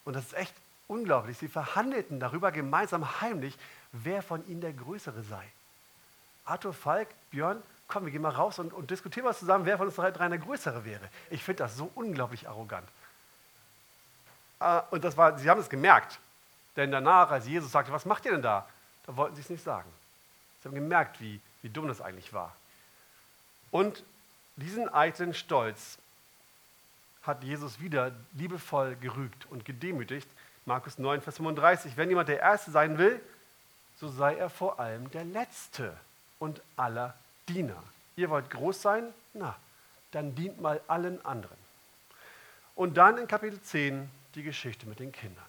und 0.04 0.16
das 0.16 0.24
ist 0.24 0.34
echt 0.34 0.54
unglaublich, 0.92 1.38
sie 1.38 1.48
verhandelten 1.48 2.20
darüber 2.20 2.52
gemeinsam 2.52 3.20
heimlich, 3.20 3.56
wer 3.92 4.22
von 4.22 4.46
ihnen 4.46 4.60
der 4.60 4.72
Größere 4.72 5.22
sei. 5.22 5.44
Arthur 6.44 6.74
Falk, 6.74 7.08
Björn, 7.30 7.62
komm, 7.88 8.04
wir 8.04 8.12
gehen 8.12 8.22
mal 8.22 8.30
raus 8.30 8.58
und, 8.58 8.72
und 8.72 8.90
diskutieren 8.90 9.24
mal 9.24 9.34
zusammen, 9.34 9.64
wer 9.64 9.78
von 9.78 9.86
uns 9.86 9.96
drei 9.96 10.28
der 10.28 10.38
Größere 10.38 10.84
wäre. 10.84 11.08
Ich 11.30 11.42
finde 11.42 11.64
das 11.64 11.76
so 11.76 11.90
unglaublich 11.94 12.48
arrogant. 12.48 12.88
Äh, 14.60 14.80
und 14.90 15.04
das 15.04 15.16
war, 15.16 15.38
sie 15.38 15.48
haben 15.48 15.60
es 15.60 15.68
gemerkt. 15.68 16.18
Denn 16.76 16.90
danach, 16.90 17.30
als 17.30 17.46
Jesus 17.46 17.72
sagte, 17.72 17.92
was 17.92 18.04
macht 18.04 18.24
ihr 18.24 18.32
denn 18.32 18.42
da? 18.42 18.66
Da 19.06 19.16
wollten 19.16 19.34
sie 19.36 19.42
es 19.42 19.50
nicht 19.50 19.62
sagen. 19.62 19.90
Sie 20.60 20.68
haben 20.68 20.74
gemerkt, 20.74 21.20
wie, 21.20 21.40
wie 21.60 21.68
dumm 21.68 21.88
das 21.88 22.00
eigentlich 22.00 22.32
war. 22.32 22.54
Und 23.70 24.04
diesen 24.56 24.88
eitlen 24.88 25.34
Stolz 25.34 25.98
hat 27.22 27.44
Jesus 27.44 27.80
wieder 27.80 28.12
liebevoll 28.32 28.96
gerügt 28.96 29.46
und 29.50 29.64
gedemütigt. 29.64 30.28
Markus 30.64 30.98
9, 30.98 31.20
Vers 31.20 31.36
35. 31.36 31.96
Wenn 31.96 32.08
jemand 32.08 32.28
der 32.28 32.40
Erste 32.40 32.70
sein 32.70 32.98
will, 32.98 33.20
so 33.98 34.08
sei 34.08 34.36
er 34.36 34.50
vor 34.50 34.78
allem 34.80 35.10
der 35.10 35.24
Letzte 35.24 35.96
und 36.38 36.60
aller 36.76 37.14
Diener. 37.48 37.82
Ihr 38.16 38.30
wollt 38.30 38.50
groß 38.50 38.82
sein? 38.82 39.04
Na, 39.34 39.56
dann 40.12 40.34
dient 40.34 40.60
mal 40.60 40.80
allen 40.88 41.24
anderen. 41.24 41.56
Und 42.74 42.96
dann 42.96 43.18
in 43.18 43.26
Kapitel 43.26 43.60
10 43.60 44.08
die 44.34 44.42
Geschichte 44.42 44.86
mit 44.86 45.00
den 45.00 45.12
Kindern. 45.12 45.44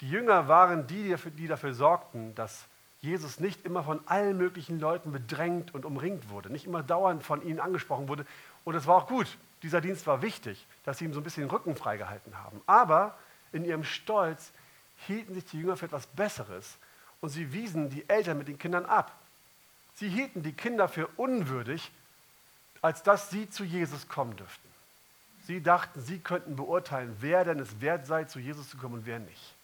Die 0.00 0.08
Jünger 0.08 0.48
waren 0.48 0.86
die, 0.86 1.14
die 1.36 1.46
dafür 1.48 1.74
sorgten, 1.74 2.34
dass 2.34 2.64
Jesus 3.00 3.40
nicht 3.40 3.64
immer 3.64 3.84
von 3.84 4.00
allen 4.06 4.36
möglichen 4.36 4.80
Leuten 4.80 5.12
bedrängt 5.12 5.74
und 5.74 5.84
umringt 5.84 6.30
wurde, 6.30 6.50
nicht 6.50 6.66
immer 6.66 6.82
dauernd 6.82 7.22
von 7.22 7.42
ihnen 7.42 7.60
angesprochen 7.60 8.08
wurde. 8.08 8.26
Und 8.64 8.74
es 8.74 8.86
war 8.86 8.96
auch 8.96 9.06
gut, 9.06 9.26
dieser 9.62 9.80
Dienst 9.80 10.06
war 10.06 10.22
wichtig, 10.22 10.66
dass 10.84 10.98
sie 10.98 11.04
ihm 11.04 11.12
so 11.12 11.20
ein 11.20 11.24
bisschen 11.24 11.44
den 11.44 11.50
Rücken 11.50 11.76
freigehalten 11.76 12.38
haben. 12.38 12.60
Aber 12.66 13.16
in 13.52 13.64
ihrem 13.64 13.84
Stolz 13.84 14.50
hielten 15.06 15.34
sich 15.34 15.44
die 15.46 15.58
Jünger 15.58 15.76
für 15.76 15.86
etwas 15.86 16.06
Besseres 16.06 16.76
und 17.20 17.30
sie 17.30 17.52
wiesen 17.52 17.90
die 17.90 18.08
Eltern 18.08 18.38
mit 18.38 18.48
den 18.48 18.58
Kindern 18.58 18.86
ab. 18.86 19.12
Sie 19.94 20.08
hielten 20.08 20.42
die 20.42 20.52
Kinder 20.52 20.88
für 20.88 21.08
unwürdig, 21.16 21.90
als 22.82 23.02
dass 23.02 23.30
sie 23.30 23.50
zu 23.50 23.64
Jesus 23.64 24.08
kommen 24.08 24.36
dürften. 24.36 24.68
Sie 25.46 25.62
dachten, 25.62 26.00
sie 26.00 26.18
könnten 26.18 26.56
beurteilen, 26.56 27.16
wer 27.20 27.44
denn 27.44 27.58
es 27.58 27.80
wert 27.80 28.06
sei, 28.06 28.24
zu 28.24 28.38
Jesus 28.38 28.68
zu 28.68 28.76
kommen 28.76 28.94
und 28.94 29.06
wer 29.06 29.18
nicht. 29.18 29.54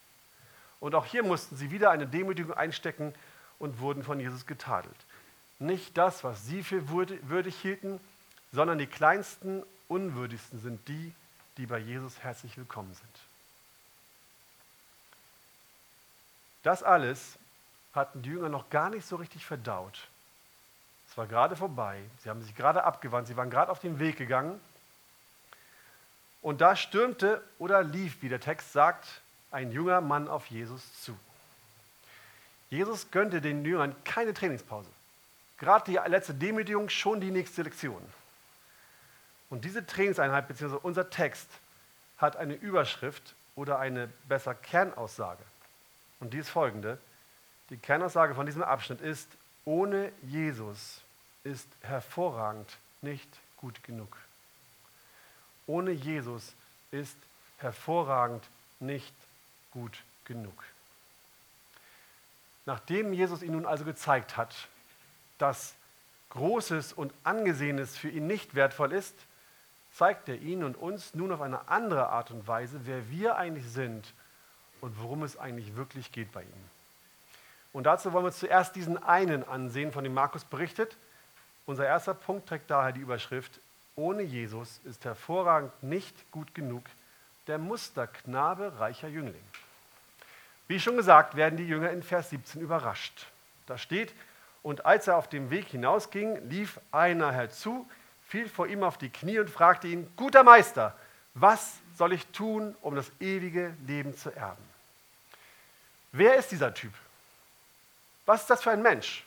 Und 0.81 0.95
auch 0.95 1.05
hier 1.05 1.23
mussten 1.23 1.57
sie 1.57 1.71
wieder 1.71 1.91
eine 1.91 2.07
Demütigung 2.07 2.55
einstecken 2.55 3.15
und 3.59 3.79
wurden 3.81 4.03
von 4.03 4.19
Jesus 4.19 4.47
getadelt. 4.47 4.97
Nicht 5.59 5.97
das, 5.97 6.25
was 6.25 6.47
sie 6.47 6.63
für 6.63 6.89
würdig 6.91 7.57
hielten, 7.57 8.01
sondern 8.53 8.79
die 8.79 8.87
kleinsten, 8.87 9.63
unwürdigsten 9.89 10.61
sind 10.61 10.87
die, 10.89 11.13
die 11.57 11.67
bei 11.67 11.79
Jesus 11.79 12.19
herzlich 12.21 12.57
willkommen 12.57 12.93
sind. 12.95 13.34
Das 16.65 16.83
alles 16.83 17.39
hatten 17.95 18.23
die 18.23 18.31
Jünger 18.31 18.49
noch 18.49 18.69
gar 18.71 18.91
nicht 18.91 19.07
so 19.07 19.17
richtig 19.17 19.47
verdaut. 19.47 20.09
Es 21.09 21.17
war 21.17 21.27
gerade 21.27 21.55
vorbei, 21.55 22.03
sie 22.23 22.31
haben 22.31 22.43
sich 22.43 22.57
gerade 22.57 22.83
abgewandt, 22.83 23.29
sie 23.29 23.37
waren 23.37 23.51
gerade 23.51 23.71
auf 23.71 23.79
den 23.79 24.01
Weg 24.01 24.17
gegangen. 24.17 24.61
Und 26.43 26.61
da 26.61 26.75
stürmte 26.75 27.43
oder 27.59 27.85
lief, 27.85 28.21
wie 28.23 28.29
der 28.29 28.41
Text 28.41 28.73
sagt, 28.73 29.21
ein 29.53 29.71
junger 29.71 30.01
Mann 30.01 30.27
auf 30.27 30.47
Jesus 30.47 30.83
zu. 31.03 31.17
Jesus 32.71 33.11
gönnte 33.11 33.41
den 33.41 33.65
Jüngern 33.65 33.95
keine 34.05 34.35
Trainingspause. 34.35 34.91
Gerade 35.59 35.85
die 35.93 36.11
letzte 36.11 36.35
Demütigung, 36.35 36.89
schon 36.89 37.21
die 37.21 37.31
nächste 37.31 37.63
Lektion. 37.63 38.03
Und 39.51 39.65
diese 39.65 39.87
Trainingseinheit, 39.87 40.49
beziehungsweise 40.49 40.81
unser 40.81 41.11
Text, 41.11 41.49
hat 42.19 42.37
eine 42.37 42.55
Überschrift 42.55 43.35
oder 43.55 43.79
eine 43.79 44.09
besser 44.29 44.55
Kernaussage. 44.55 45.43
Und 46.21 46.33
die 46.33 46.39
ist 46.39 46.51
folgende. 46.51 46.99
Die 47.71 47.77
Kernaussage 47.77 48.35
von 48.35 48.47
diesem 48.47 48.63
Abschnitt 48.63 49.01
ist, 49.01 49.29
ohne 49.65 50.13
Jesus 50.23 51.01
ist 51.43 51.69
hervorragend 51.81 52.77
nicht 53.03 53.29
gut 53.57 53.83
genug. 53.85 54.17
Ohne 55.67 55.93
Jesus 55.93 56.55
ist 56.91 57.17
hervorragend 57.59 58.45
nicht 58.81 59.15
gut 59.71 60.03
genug. 60.25 60.65
Nachdem 62.67 63.13
Jesus 63.13 63.43
ihn 63.43 63.53
nun 63.53 63.67
also 63.67 63.85
gezeigt 63.85 64.37
hat, 64.37 64.55
dass 65.39 65.75
Großes 66.31 66.93
und 66.93 67.13
Angesehenes 67.23 67.97
für 67.97 68.09
ihn 68.09 68.27
nicht 68.27 68.55
wertvoll 68.55 68.93
ist, 68.93 69.15
zeigt 69.93 70.29
er 70.29 70.37
ihn 70.37 70.65
und 70.65 70.77
uns 70.77 71.15
nun 71.15 71.33
auf 71.33 71.41
eine 71.41 71.69
andere 71.69 72.09
Art 72.09 72.31
und 72.31 72.49
Weise, 72.49 72.81
wer 72.85 73.09
wir 73.11 73.37
eigentlich 73.37 73.67
sind 73.67 74.13
und 74.85 75.01
worum 75.01 75.23
es 75.23 75.39
eigentlich 75.39 75.77
wirklich 75.77 76.13
geht 76.13 76.31
bei 76.33 76.43
ihm. 76.43 76.69
Und 77.73 77.85
dazu 77.85 78.13
wollen 78.13 78.27
wir 78.27 78.33
zuerst 78.33 78.77
diesen 78.77 79.03
einen 79.03 79.43
ansehen, 79.43 79.93
von 79.93 80.05
dem 80.05 80.13
Markus 80.13 80.45
berichtet. 80.45 80.95
Unser 81.65 81.87
erster 81.87 82.13
Punkt 82.13 82.51
trägt 82.51 82.71
daher 82.71 82.93
die 82.93 83.01
Überschrift, 83.01 83.61
ohne 83.97 84.23
Jesus 84.23 84.81
ist 84.85 85.07
hervorragend 85.07 85.73
nicht 85.83 86.31
gut 86.31 86.55
genug 86.55 86.85
der 87.47 87.57
Musterknabe 87.57 88.79
reicher 88.79 89.09
Jüngling. 89.09 89.45
Wie 90.69 90.79
schon 90.79 90.99
gesagt, 90.99 91.35
werden 91.35 91.57
die 91.57 91.67
Jünger 91.67 91.91
in 91.91 92.03
Vers 92.03 92.29
17 92.29 92.61
überrascht. 92.61 93.27
Da 93.67 93.79
steht, 93.79 94.13
und 94.63 94.85
als 94.85 95.09
er 95.09 95.17
auf 95.17 95.29
dem 95.29 95.49
Weg 95.49 95.69
hinausging, 95.69 96.51
lief 96.51 96.79
einer 96.93 97.33
herzu, 97.33 97.89
fiel 98.27 98.51
vor 98.51 98.67
ihm 98.67 98.83
auf 98.83 98.99
die 98.99 99.11
Knie 99.11 99.39
und 99.39 99.49
fragte 99.49 99.89
ihn, 99.89 100.13
guter 100.15 100.45
Meister, 100.45 100.95
was 101.33 101.79
soll 101.97 102.13
ich 102.13 102.27
tun, 102.27 102.77
um 102.83 102.95
das 102.95 103.11
ewige 103.19 103.75
Leben 103.87 104.15
zu 104.15 104.31
erben? 104.31 104.74
Wer 106.17 106.37
ist 106.37 106.53
dieser 106.53 106.73
Typ? 106.73 106.93
Was 108.25 108.43
ist 108.43 108.51
das 108.51 108.63
für 108.63 108.71
ein 108.71 108.83
Mensch? 108.83 109.25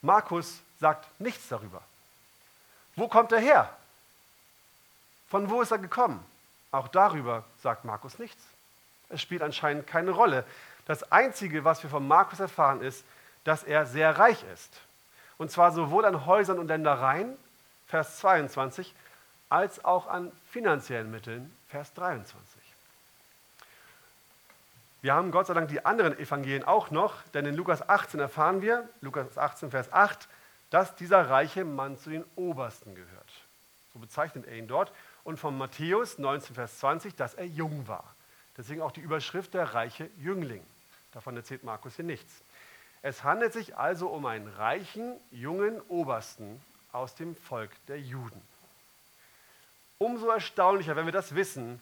Markus 0.00 0.60
sagt 0.78 1.08
nichts 1.20 1.48
darüber. 1.48 1.82
Wo 2.94 3.08
kommt 3.08 3.32
er 3.32 3.40
her? 3.40 3.76
Von 5.28 5.50
wo 5.50 5.60
ist 5.60 5.72
er 5.72 5.78
gekommen? 5.78 6.24
Auch 6.70 6.86
darüber 6.86 7.44
sagt 7.64 7.84
Markus 7.84 8.20
nichts. 8.20 8.40
Es 9.08 9.20
spielt 9.20 9.42
anscheinend 9.42 9.88
keine 9.88 10.12
Rolle. 10.12 10.44
Das 10.86 11.10
Einzige, 11.10 11.64
was 11.64 11.82
wir 11.82 11.90
von 11.90 12.06
Markus 12.06 12.38
erfahren, 12.38 12.80
ist, 12.80 13.04
dass 13.42 13.64
er 13.64 13.84
sehr 13.84 14.16
reich 14.18 14.44
ist. 14.54 14.80
Und 15.36 15.50
zwar 15.50 15.72
sowohl 15.72 16.04
an 16.04 16.26
Häusern 16.26 16.60
und 16.60 16.68
Ländereien, 16.68 17.36
Vers 17.88 18.18
22, 18.18 18.94
als 19.48 19.84
auch 19.84 20.06
an 20.06 20.30
finanziellen 20.52 21.10
Mitteln, 21.10 21.52
Vers 21.68 21.92
23. 21.94 22.57
Wir 25.00 25.14
haben 25.14 25.30
Gott 25.30 25.46
sei 25.46 25.54
Dank 25.54 25.68
die 25.68 25.84
anderen 25.84 26.18
Evangelien 26.18 26.64
auch 26.64 26.90
noch, 26.90 27.22
denn 27.28 27.46
in 27.46 27.54
Lukas 27.54 27.88
18 27.88 28.18
erfahren 28.18 28.62
wir, 28.62 28.88
Lukas 29.00 29.38
18, 29.38 29.70
Vers 29.70 29.92
8, 29.92 30.28
dass 30.70 30.96
dieser 30.96 31.30
reiche 31.30 31.64
Mann 31.64 31.96
zu 31.96 32.10
den 32.10 32.24
Obersten 32.34 32.96
gehört. 32.96 33.32
So 33.92 34.00
bezeichnet 34.00 34.46
er 34.46 34.56
ihn 34.56 34.66
dort. 34.66 34.92
Und 35.22 35.38
von 35.38 35.56
Matthäus 35.56 36.18
19, 36.18 36.54
Vers 36.54 36.78
20, 36.80 37.14
dass 37.14 37.34
er 37.34 37.46
jung 37.46 37.86
war. 37.86 38.14
Deswegen 38.56 38.82
auch 38.82 38.90
die 38.90 39.00
Überschrift 39.00 39.54
der 39.54 39.74
reiche 39.74 40.10
Jüngling. 40.18 40.64
Davon 41.12 41.36
erzählt 41.36 41.62
Markus 41.62 41.94
hier 41.94 42.04
nichts. 42.04 42.42
Es 43.00 43.22
handelt 43.22 43.52
sich 43.52 43.76
also 43.76 44.08
um 44.08 44.26
einen 44.26 44.48
reichen, 44.48 45.16
jungen 45.30 45.80
Obersten 45.82 46.60
aus 46.90 47.14
dem 47.14 47.36
Volk 47.36 47.70
der 47.86 48.00
Juden. 48.00 48.42
Umso 49.98 50.28
erstaunlicher, 50.28 50.96
wenn 50.96 51.06
wir 51.06 51.12
das 51.12 51.34
wissen, 51.34 51.80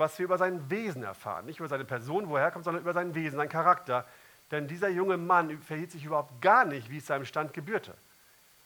was 0.00 0.18
wir 0.18 0.24
über 0.24 0.38
sein 0.38 0.70
Wesen 0.70 1.02
erfahren. 1.02 1.44
Nicht 1.44 1.58
über 1.58 1.68
seine 1.68 1.84
Person, 1.84 2.30
wo 2.30 2.36
er 2.38 2.50
kommt, 2.50 2.64
sondern 2.64 2.82
über 2.82 2.94
sein 2.94 3.14
Wesen, 3.14 3.36
sein 3.36 3.50
Charakter. 3.50 4.06
Denn 4.50 4.66
dieser 4.66 4.88
junge 4.88 5.18
Mann 5.18 5.60
verhielt 5.60 5.92
sich 5.92 6.04
überhaupt 6.04 6.40
gar 6.40 6.64
nicht, 6.64 6.90
wie 6.90 6.96
es 6.96 7.06
seinem 7.06 7.26
Stand 7.26 7.52
gebührte. 7.52 7.94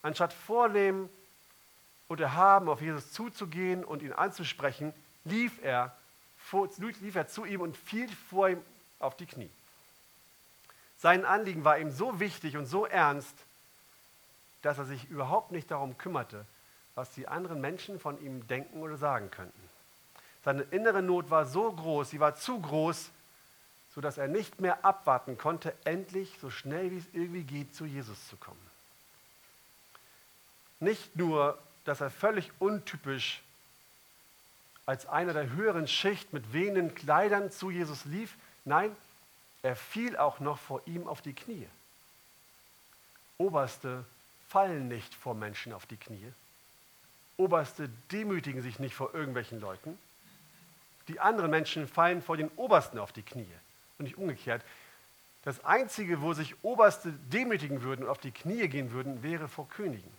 Anstatt 0.01 0.33
vornehm 0.33 1.11
und 2.07 2.21
erhaben 2.21 2.69
auf 2.69 2.81
Jesus 2.81 3.13
zuzugehen 3.13 3.85
und 3.85 4.01
ihn 4.03 4.13
anzusprechen, 4.13 4.95
lief 5.25 5.61
er, 5.61 5.97
vor, 6.39 6.69
lief 6.79 7.17
er 7.17 7.27
zu 7.27 7.45
ihm 7.45 7.63
und 7.63 7.77
fiel 7.77 8.09
vor 8.31 8.51
ihm 8.51 8.63
auf 9.01 9.17
die 9.17 9.27
Knie. 9.27 9.51
Sein 10.99 11.25
Anliegen 11.25 11.65
war 11.65 11.79
ihm 11.79 11.91
so 11.91 12.21
wichtig 12.21 12.57
und 12.57 12.67
so 12.67 12.87
ernst, 12.87 13.35
dass 14.63 14.79
er 14.79 14.85
sich 14.85 15.11
überhaupt 15.11 15.51
nicht 15.51 15.69
darum 15.69 15.99
kümmerte, 15.99 16.47
was 16.95 17.11
die 17.11 17.27
anderen 17.27 17.61
Menschen 17.61 17.99
von 17.99 18.23
ihm 18.25 18.47
denken 18.47 18.83
oder 18.83 18.97
sagen 18.97 19.33
könnten. 19.33 19.74
Seine 20.45 20.63
innere 20.63 21.03
Not 21.03 21.31
war 21.31 21.47
so 21.47 21.73
groß, 21.73 22.11
sie 22.11 22.21
war 22.21 22.37
zu 22.37 22.61
groß, 22.61 23.11
sodass 23.95 24.19
er 24.19 24.29
nicht 24.29 24.61
mehr 24.61 24.85
abwarten 24.85 25.39
konnte, 25.39 25.75
endlich 25.85 26.37
so 26.41 26.51
schnell 26.51 26.91
wie 26.91 26.99
es 26.99 27.07
irgendwie 27.13 27.45
geht 27.45 27.75
zu 27.75 27.87
Jesus 27.87 28.29
zu 28.29 28.37
kommen. 28.37 28.59
Nicht 30.81 31.17
nur, 31.17 31.59
dass 31.85 32.01
er 32.01 32.11
völlig 32.11 32.51
untypisch 32.59 33.43
als 34.87 35.07
einer 35.07 35.33
der 35.33 35.51
höheren 35.51 35.89
Schicht 35.89 36.33
mit 36.33 36.53
wehenden 36.53 36.95
Kleidern 36.95 37.51
zu 37.51 37.71
Jesus 37.71 38.05
lief, 38.05 38.35
nein, 38.65 38.95
er 39.63 39.77
fiel 39.77 40.17
auch 40.17 40.41
noch 40.41 40.59
vor 40.59 40.83
ihm 40.87 41.09
auf 41.09 41.23
die 41.23 41.33
Knie. 41.33 41.67
Oberste 43.39 44.05
fallen 44.49 44.89
nicht 44.89 45.15
vor 45.15 45.35
Menschen 45.35 45.73
auf 45.73 45.87
die 45.87 45.97
Knie. 45.97 46.33
Oberste 47.39 47.89
demütigen 48.13 48.61
sich 48.61 48.79
nicht 48.79 48.95
vor 48.95 49.15
irgendwelchen 49.15 49.61
Leuten. 49.61 49.99
Die 51.09 51.21
anderen 51.21 51.51
Menschen 51.51 51.87
fallen 51.87 52.23
vor 52.23 52.37
den 52.37 52.49
Obersten 52.57 52.99
auf 52.99 53.13
die 53.13 53.23
Knie 53.23 53.49
und 53.99 54.05
nicht 54.05 54.17
umgekehrt. 54.17 54.63
Das 55.45 55.65
Einzige, 55.65 56.23
wo 56.23 56.33
sich 56.33 56.55
Oberste 56.63 57.13
demütigen 57.31 57.83
würden 57.83 58.05
und 58.05 58.11
auf 58.11 58.19
die 58.19 58.31
Knie 58.31 58.67
gehen 58.69 58.93
würden, 58.93 59.23
wäre 59.23 59.49
vor 59.49 59.69
Königen, 59.69 60.11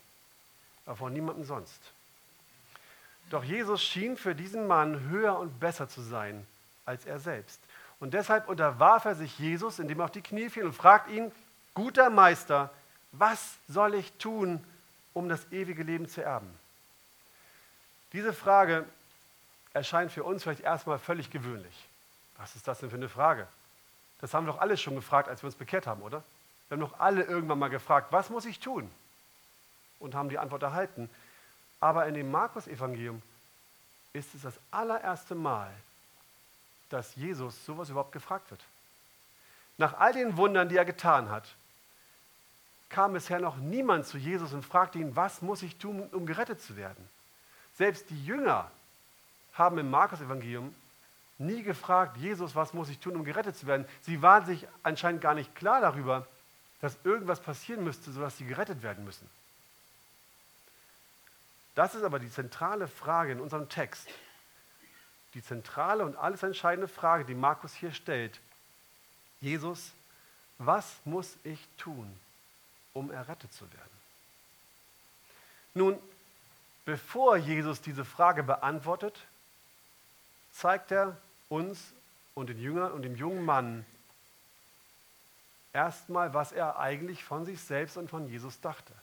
aber 0.86 0.98
vor 0.98 1.10
niemandem 1.10 1.46
sonst. 1.46 1.82
Doch 3.32 3.44
Jesus 3.44 3.84
schien 3.84 4.18
für 4.18 4.36
diesen 4.36 4.68
Mann 4.68 5.10
höher 5.10 5.40
und 5.40 5.60
besser 5.60 5.90
zu 5.90 6.02
sein 6.02 6.46
als 6.86 7.06
er 7.06 7.20
selbst. 7.20 7.60
Und 8.00 8.14
deshalb 8.14 8.48
unterwarf 8.48 9.06
er 9.06 9.16
sich 9.16 9.40
Jesus, 9.40 9.80
indem 9.80 10.00
er 10.00 10.06
auf 10.06 10.12
die 10.12 10.22
Knie 10.22 10.50
fiel 10.50 10.66
und 10.66 10.74
fragt 10.74 11.10
ihn, 11.10 11.32
guter 11.74 12.12
Meister, 12.12 12.72
was 13.12 13.56
soll 13.68 13.96
ich 13.96 14.12
tun, 14.14 14.64
um 15.14 15.30
das 15.30 15.52
ewige 15.52 15.82
Leben 15.82 16.08
zu 16.08 16.22
erben? 16.22 16.50
Diese 18.14 18.34
Frage 18.34 18.86
erscheint 19.76 20.12
für 20.12 20.24
uns 20.24 20.44
vielleicht 20.44 20.62
erstmal 20.62 20.98
völlig 20.98 21.30
gewöhnlich. 21.30 21.88
Was 22.38 22.56
ist 22.56 22.68
das 22.68 22.80
denn 22.80 22.90
für 22.90 22.96
eine 22.96 23.10
Frage? 23.10 23.46
Das 24.22 24.34
haben 24.34 24.46
wir 24.46 24.54
doch 24.54 24.62
alle 24.62 24.78
schon 24.78 24.96
gefragt, 24.96 25.28
als 25.28 25.44
wir 25.44 25.48
uns 25.48 25.56
bekehrt 25.56 25.86
haben, 25.86 26.02
oder? 26.02 26.24
Wir 26.68 26.78
haben 26.78 26.82
doch 26.82 27.00
alle 27.00 27.24
irgendwann 27.24 27.60
mal 27.60 27.70
gefragt, 27.70 28.08
was 28.12 28.30
muss 28.30 28.46
ich 28.46 28.60
tun? 28.60 28.90
Und 30.00 30.16
haben 30.16 30.30
die 30.30 30.40
Antwort 30.40 30.64
erhalten. 30.64 31.10
Aber 31.82 32.08
in 32.08 32.14
dem 32.14 32.32
Markus-Evangelium 32.32 33.22
ist 34.14 34.34
es 34.34 34.44
das 34.44 34.54
allererste 34.72 35.36
Mal, 35.36 35.72
dass 36.90 37.16
Jesus 37.16 37.66
sowas 37.66 37.90
überhaupt 37.90 38.14
gefragt 38.14 38.50
wird. 38.52 38.64
Nach 39.78 40.00
all 40.00 40.14
den 40.14 40.38
Wundern, 40.38 40.70
die 40.70 40.78
er 40.78 40.86
getan 40.86 41.30
hat, 41.30 41.54
kam 42.88 43.12
bisher 43.12 43.40
noch 43.40 43.58
niemand 43.58 44.08
zu 44.08 44.18
Jesus 44.18 44.54
und 44.54 44.64
fragte 44.64 45.00
ihn, 45.00 45.18
was 45.18 45.42
muss 45.42 45.64
ich 45.64 45.78
tun, 45.78 46.08
um 46.14 46.26
gerettet 46.26 46.62
zu 46.62 46.78
werden? 46.78 47.10
Selbst 47.78 48.10
die 48.10 48.26
Jünger 48.26 48.72
haben 49.56 49.78
im 49.78 49.90
Markus-Evangelium 49.90 50.74
nie 51.38 51.64
gefragt, 51.64 52.18
Jesus, 52.18 52.56
was 52.56 52.74
muss 52.74 52.90
ich 52.90 53.00
tun, 53.00 53.16
um 53.16 53.26
gerettet 53.26 53.58
zu 53.58 53.68
werden? 53.68 53.86
Sie 54.02 54.22
waren 54.22 54.46
sich 54.46 54.68
anscheinend 54.84 55.22
gar 55.22 55.34
nicht 55.34 55.56
klar 55.56 55.82
darüber, 55.82 56.28
dass 56.82 56.98
irgendwas 57.04 57.42
passieren 57.42 57.84
müsste, 57.84 58.12
sodass 58.12 58.38
sie 58.38 58.46
gerettet 58.46 58.84
werden 58.84 59.04
müssen. 59.04 59.30
Das 61.74 61.96
ist 61.96 62.04
aber 62.04 62.20
die 62.20 62.32
zentrale 62.32 62.88
Frage 62.88 63.34
in 63.34 63.42
unserem 63.42 63.68
Text. 63.68 64.08
Die 65.34 65.44
zentrale 65.44 66.06
und 66.06 66.16
alles 66.16 66.44
entscheidende 66.44 66.88
Frage, 66.88 67.26
die 67.26 67.36
Markus 67.36 67.74
hier 67.74 67.92
stellt. 67.92 68.40
Jesus, 69.42 69.92
was 70.58 70.96
muss 71.04 71.36
ich 71.44 71.68
tun, 71.78 72.18
um 72.94 73.12
errettet 73.12 73.54
zu 73.54 73.66
werden? 73.74 73.96
Nun, 75.74 76.00
bevor 76.86 77.36
Jesus 77.36 77.82
diese 77.82 78.06
Frage 78.06 78.44
beantwortet, 78.44 79.20
zeigt 80.56 80.92
er 80.92 81.18
uns 81.50 81.80
und 82.34 82.48
den 82.48 82.60
Jüngern 82.60 82.92
und 82.92 83.02
dem 83.02 83.16
jungen 83.16 83.44
Mann 83.44 83.86
erstmal, 85.74 86.34
was 86.34 86.52
er 86.52 86.80
eigentlich 86.80 87.24
von 87.24 87.46
sich 87.46 87.62
selbst 87.62 87.98
und 87.98 88.10
von 88.10 88.30
Jesus 88.30 88.60
dachte. 88.62 88.94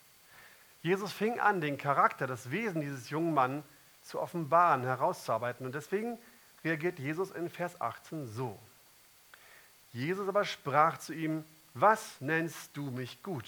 Jesus 0.82 1.12
fing 1.12 1.38
an, 1.38 1.60
den 1.60 1.78
Charakter, 1.78 2.26
das 2.26 2.50
Wesen 2.50 2.80
dieses 2.80 3.10
jungen 3.10 3.34
Mannes 3.34 3.64
zu 4.02 4.20
offenbaren, 4.20 4.82
herauszuarbeiten. 4.82 5.64
Und 5.64 5.74
deswegen 5.74 6.18
reagiert 6.64 6.98
Jesus 6.98 7.30
in 7.30 7.48
Vers 7.48 7.80
18 7.80 8.26
so. 8.26 8.58
Jesus 9.92 10.28
aber 10.28 10.44
sprach 10.44 10.98
zu 10.98 11.12
ihm, 11.12 11.44
was 11.74 12.20
nennst 12.20 12.76
du 12.76 12.90
mich 12.90 13.22
gut? 13.22 13.44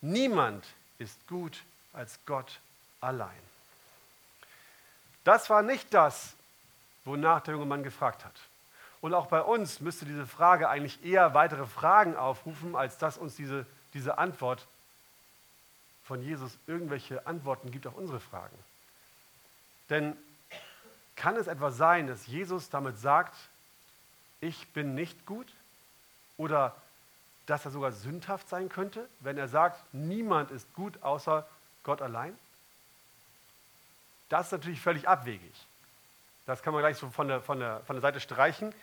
Niemand 0.00 0.66
ist 0.98 1.26
gut 1.26 1.62
als 1.92 2.18
Gott 2.26 2.60
allein. 3.00 3.30
Das 5.24 5.48
war 5.48 5.62
nicht 5.62 5.94
das, 5.94 6.34
wonach 7.08 7.40
der 7.40 7.54
junge 7.54 7.66
Mann 7.66 7.82
gefragt 7.82 8.24
hat. 8.24 8.34
Und 9.00 9.14
auch 9.14 9.26
bei 9.26 9.40
uns 9.40 9.80
müsste 9.80 10.04
diese 10.04 10.26
Frage 10.26 10.68
eigentlich 10.68 11.04
eher 11.04 11.34
weitere 11.34 11.66
Fragen 11.66 12.16
aufrufen, 12.16 12.74
als 12.76 12.98
dass 12.98 13.16
uns 13.16 13.36
diese, 13.36 13.66
diese 13.94 14.18
Antwort 14.18 14.66
von 16.04 16.22
Jesus 16.22 16.58
irgendwelche 16.66 17.26
Antworten 17.26 17.70
gibt 17.70 17.86
auf 17.86 17.94
unsere 17.94 18.20
Fragen. 18.20 18.56
Denn 19.90 20.16
kann 21.16 21.36
es 21.36 21.46
etwa 21.46 21.70
sein, 21.70 22.06
dass 22.06 22.26
Jesus 22.26 22.70
damit 22.70 22.98
sagt, 22.98 23.34
ich 24.40 24.68
bin 24.72 24.94
nicht 24.94 25.26
gut? 25.26 25.52
Oder 26.36 26.74
dass 27.46 27.64
er 27.64 27.70
sogar 27.70 27.92
sündhaft 27.92 28.48
sein 28.48 28.68
könnte, 28.68 29.08
wenn 29.20 29.38
er 29.38 29.48
sagt, 29.48 29.82
niemand 29.92 30.50
ist 30.50 30.72
gut 30.74 31.02
außer 31.02 31.46
Gott 31.82 32.02
allein? 32.02 32.38
Das 34.28 34.46
ist 34.46 34.52
natürlich 34.52 34.80
völlig 34.80 35.08
abwegig. 35.08 35.67
Das 36.48 36.62
kann 36.62 36.72
man 36.72 36.80
gleich 36.80 36.96
so 36.96 37.10
von 37.10 37.28
der, 37.28 37.42
von 37.42 37.60
der, 37.60 37.80
von 37.80 37.96
der 37.96 38.00
Seite 38.00 38.20
streichen. 38.20 38.74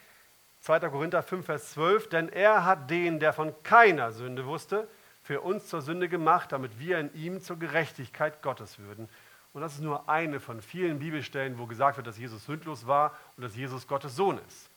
2. 0.62 0.82
Korinther 0.82 1.24
5, 1.24 1.44
Vers 1.48 1.72
12. 1.72 2.10
Denn 2.10 2.30
er 2.30 2.64
hat 2.64 2.92
den, 2.92 3.20
der 3.20 3.34
von 3.34 3.56
keiner 3.64 4.12
Sünde 4.12 4.46
wusste, 4.46 4.88
für 5.24 5.42
uns 5.42 5.66
zur 5.66 5.82
Sünde 5.82 6.08
gemacht, 6.08 6.52
damit 6.52 6.80
wir 6.80 7.00
in 7.00 7.12
ihm 7.16 7.42
zur 7.42 7.58
Gerechtigkeit 7.58 8.44
Gottes 8.44 8.78
würden. 8.78 9.10
Und 9.52 9.62
das 9.62 9.74
ist 9.74 9.82
nur 9.82 10.08
eine 10.08 10.40
von 10.40 10.62
vielen 10.62 11.00
Bibelstellen, 11.00 11.58
wo 11.58 11.66
gesagt 11.66 11.98
wird, 11.98 12.06
dass 12.06 12.20
Jesus 12.20 12.46
sündlos 12.46 12.86
war 12.86 13.18
und 13.36 13.42
dass 13.42 13.56
Jesus 13.56 13.88
Gottes 13.88 14.16
Sohn 14.16 14.40
ist. 14.48 14.70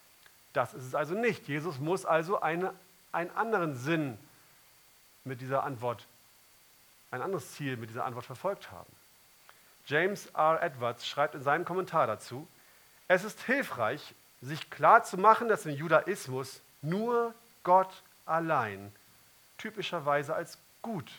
Das 0.55 0.73
ist 0.73 0.87
es 0.87 0.95
also 0.95 1.13
nicht. 1.13 1.47
Jesus 1.47 1.79
muss 1.79 2.07
also 2.07 2.41
eine, 2.41 2.73
einen 3.13 3.31
anderen 3.33 3.77
Sinn 3.77 4.17
mit 5.25 5.43
dieser 5.43 5.63
Antwort, 5.63 6.07
ein 7.11 7.21
anderes 7.21 7.53
Ziel 7.53 7.77
mit 7.77 7.91
dieser 7.91 8.07
Antwort 8.07 8.25
verfolgt 8.25 8.73
haben. 8.73 8.91
James 9.85 10.29
R. 10.29 10.63
Edwards 10.63 11.07
schreibt 11.07 11.35
in 11.35 11.43
seinem 11.43 11.67
Kommentar 11.67 12.07
dazu, 12.07 12.49
es 13.09 13.25
ist 13.25 13.43
hilfreich, 13.43 14.15
sich 14.41 14.71
klarzumachen, 14.71 15.49
dass 15.49 15.67
im 15.67 15.75
Judaismus 15.75 16.61
nur 16.83 17.35
Gott 17.65 18.03
allein 18.27 18.93
typischerweise 19.57 20.35
als 20.35 20.59
gut 20.83 21.11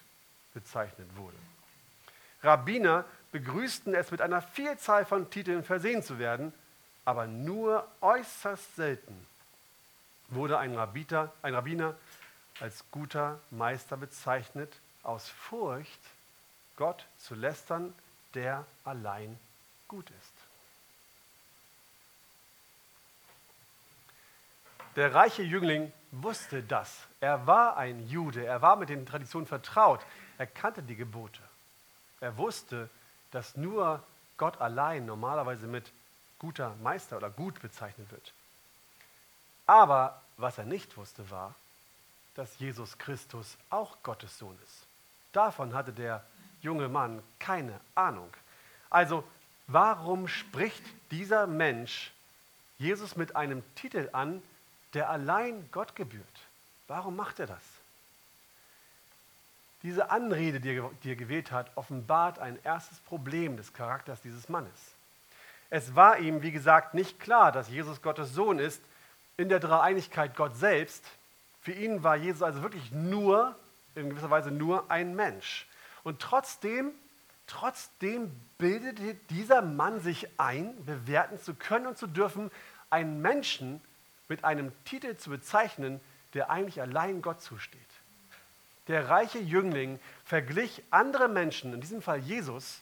bezeichnet 0.53 1.07
wurde. 1.17 1.35
Rabbiner 2.41 3.05
begrüßten 3.31 3.93
es, 3.93 4.11
mit 4.11 4.21
einer 4.21 4.41
Vielzahl 4.41 5.05
von 5.05 5.29
Titeln 5.29 5.63
versehen 5.63 6.01
zu 6.01 6.19
werden, 6.19 6.53
aber 7.05 7.27
nur 7.27 7.87
äußerst 8.01 8.75
selten 8.75 9.27
wurde 10.29 10.57
ein, 10.59 10.75
Rabbiter, 10.75 11.33
ein 11.41 11.55
Rabbiner 11.55 11.95
als 12.59 12.83
guter 12.91 13.39
Meister 13.51 13.97
bezeichnet, 13.97 14.71
aus 15.03 15.27
Furcht, 15.29 15.99
Gott 16.75 17.05
zu 17.17 17.35
lästern, 17.35 17.93
der 18.35 18.65
allein 18.83 19.39
gut 19.87 20.09
ist. 20.09 20.48
Der 24.95 25.13
reiche 25.13 25.43
Jüngling 25.43 25.91
wusste 26.11 26.63
das. 26.63 27.07
Er 27.19 27.47
war 27.47 27.77
ein 27.77 28.07
Jude, 28.07 28.45
er 28.45 28.61
war 28.61 28.75
mit 28.75 28.89
den 28.89 29.05
Traditionen 29.05 29.47
vertraut, 29.47 30.01
er 30.37 30.47
kannte 30.47 30.81
die 30.81 30.95
Gebote. 30.95 31.41
Er 32.19 32.37
wusste, 32.37 32.89
dass 33.31 33.55
nur 33.55 34.03
Gott 34.37 34.59
allein 34.59 35.05
normalerweise 35.05 35.67
mit 35.67 35.91
guter 36.39 36.75
Meister 36.81 37.17
oder 37.17 37.29
gut 37.29 37.61
bezeichnet 37.61 38.11
wird. 38.11 38.33
Aber 39.67 40.21
was 40.37 40.57
er 40.57 40.65
nicht 40.65 40.97
wusste, 40.97 41.29
war, 41.29 41.53
dass 42.35 42.57
Jesus 42.57 42.97
Christus 42.97 43.57
auch 43.69 43.97
Gottes 44.01 44.37
Sohn 44.37 44.57
ist. 44.63 44.85
Davon 45.33 45.73
hatte 45.73 45.91
der 45.91 46.23
junge 46.61 46.87
Mann 46.87 47.21
keine 47.37 47.79
Ahnung. 47.95 48.29
Also, 48.89 49.23
warum 49.67 50.27
spricht 50.27 50.83
dieser 51.11 51.45
Mensch 51.45 52.11
Jesus 52.77 53.15
mit 53.15 53.35
einem 53.35 53.61
Titel 53.75 54.09
an, 54.13 54.41
der 54.93 55.09
allein 55.09 55.69
Gott 55.71 55.95
gebührt. 55.95 56.25
Warum 56.87 57.15
macht 57.15 57.39
er 57.39 57.47
das? 57.47 57.63
Diese 59.83 60.11
Anrede, 60.11 60.59
die 60.59 60.75
er, 60.75 60.91
die 61.03 61.11
er 61.11 61.15
gewählt 61.15 61.51
hat, 61.51 61.71
offenbart 61.75 62.39
ein 62.39 62.59
erstes 62.63 62.99
Problem 62.99 63.55
des 63.55 63.73
Charakters 63.73 64.21
dieses 64.21 64.49
Mannes. 64.49 64.95
Es 65.69 65.95
war 65.95 66.19
ihm, 66.19 66.41
wie 66.41 66.51
gesagt, 66.51 66.93
nicht 66.93 67.19
klar, 67.19 67.51
dass 67.51 67.69
Jesus 67.69 68.01
Gottes 68.01 68.33
Sohn 68.33 68.59
ist, 68.59 68.81
in 69.37 69.47
der 69.47 69.59
Dreieinigkeit 69.59 70.35
Gott 70.35 70.55
selbst. 70.55 71.05
Für 71.61 71.71
ihn 71.71 72.03
war 72.03 72.15
Jesus 72.15 72.41
also 72.41 72.61
wirklich 72.61 72.91
nur, 72.91 73.55
in 73.95 74.09
gewisser 74.09 74.29
Weise 74.29 74.51
nur 74.51 74.89
ein 74.91 75.15
Mensch. 75.15 75.67
Und 76.03 76.19
trotzdem, 76.19 76.91
trotzdem 77.47 78.31
bildete 78.57 79.15
dieser 79.29 79.61
Mann 79.61 80.01
sich 80.01 80.27
ein, 80.37 80.83
bewerten 80.85 81.39
zu 81.39 81.53
können 81.53 81.87
und 81.87 81.97
zu 81.97 82.07
dürfen, 82.07 82.51
einen 82.89 83.21
Menschen 83.21 83.81
mit 84.29 84.45
einem 84.45 84.71
Titel 84.85 85.17
zu 85.17 85.29
bezeichnen, 85.29 85.99
der 86.33 86.49
eigentlich 86.49 86.79
allein 86.81 87.21
Gott 87.21 87.41
zusteht. 87.41 87.81
Der 88.87 89.09
reiche 89.09 89.39
Jüngling 89.39 89.99
verglich 90.23 90.83
andere 90.89 91.27
Menschen, 91.27 91.73
in 91.73 91.81
diesem 91.81 92.01
Fall 92.01 92.19
Jesus, 92.19 92.81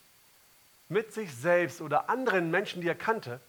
mit 0.89 1.13
sich 1.13 1.35
selbst 1.35 1.81
oder 1.81 2.09
anderen 2.09 2.51
Menschen, 2.51 2.81
die 2.81 2.87
er 2.87 2.95
kannte, 2.95 3.39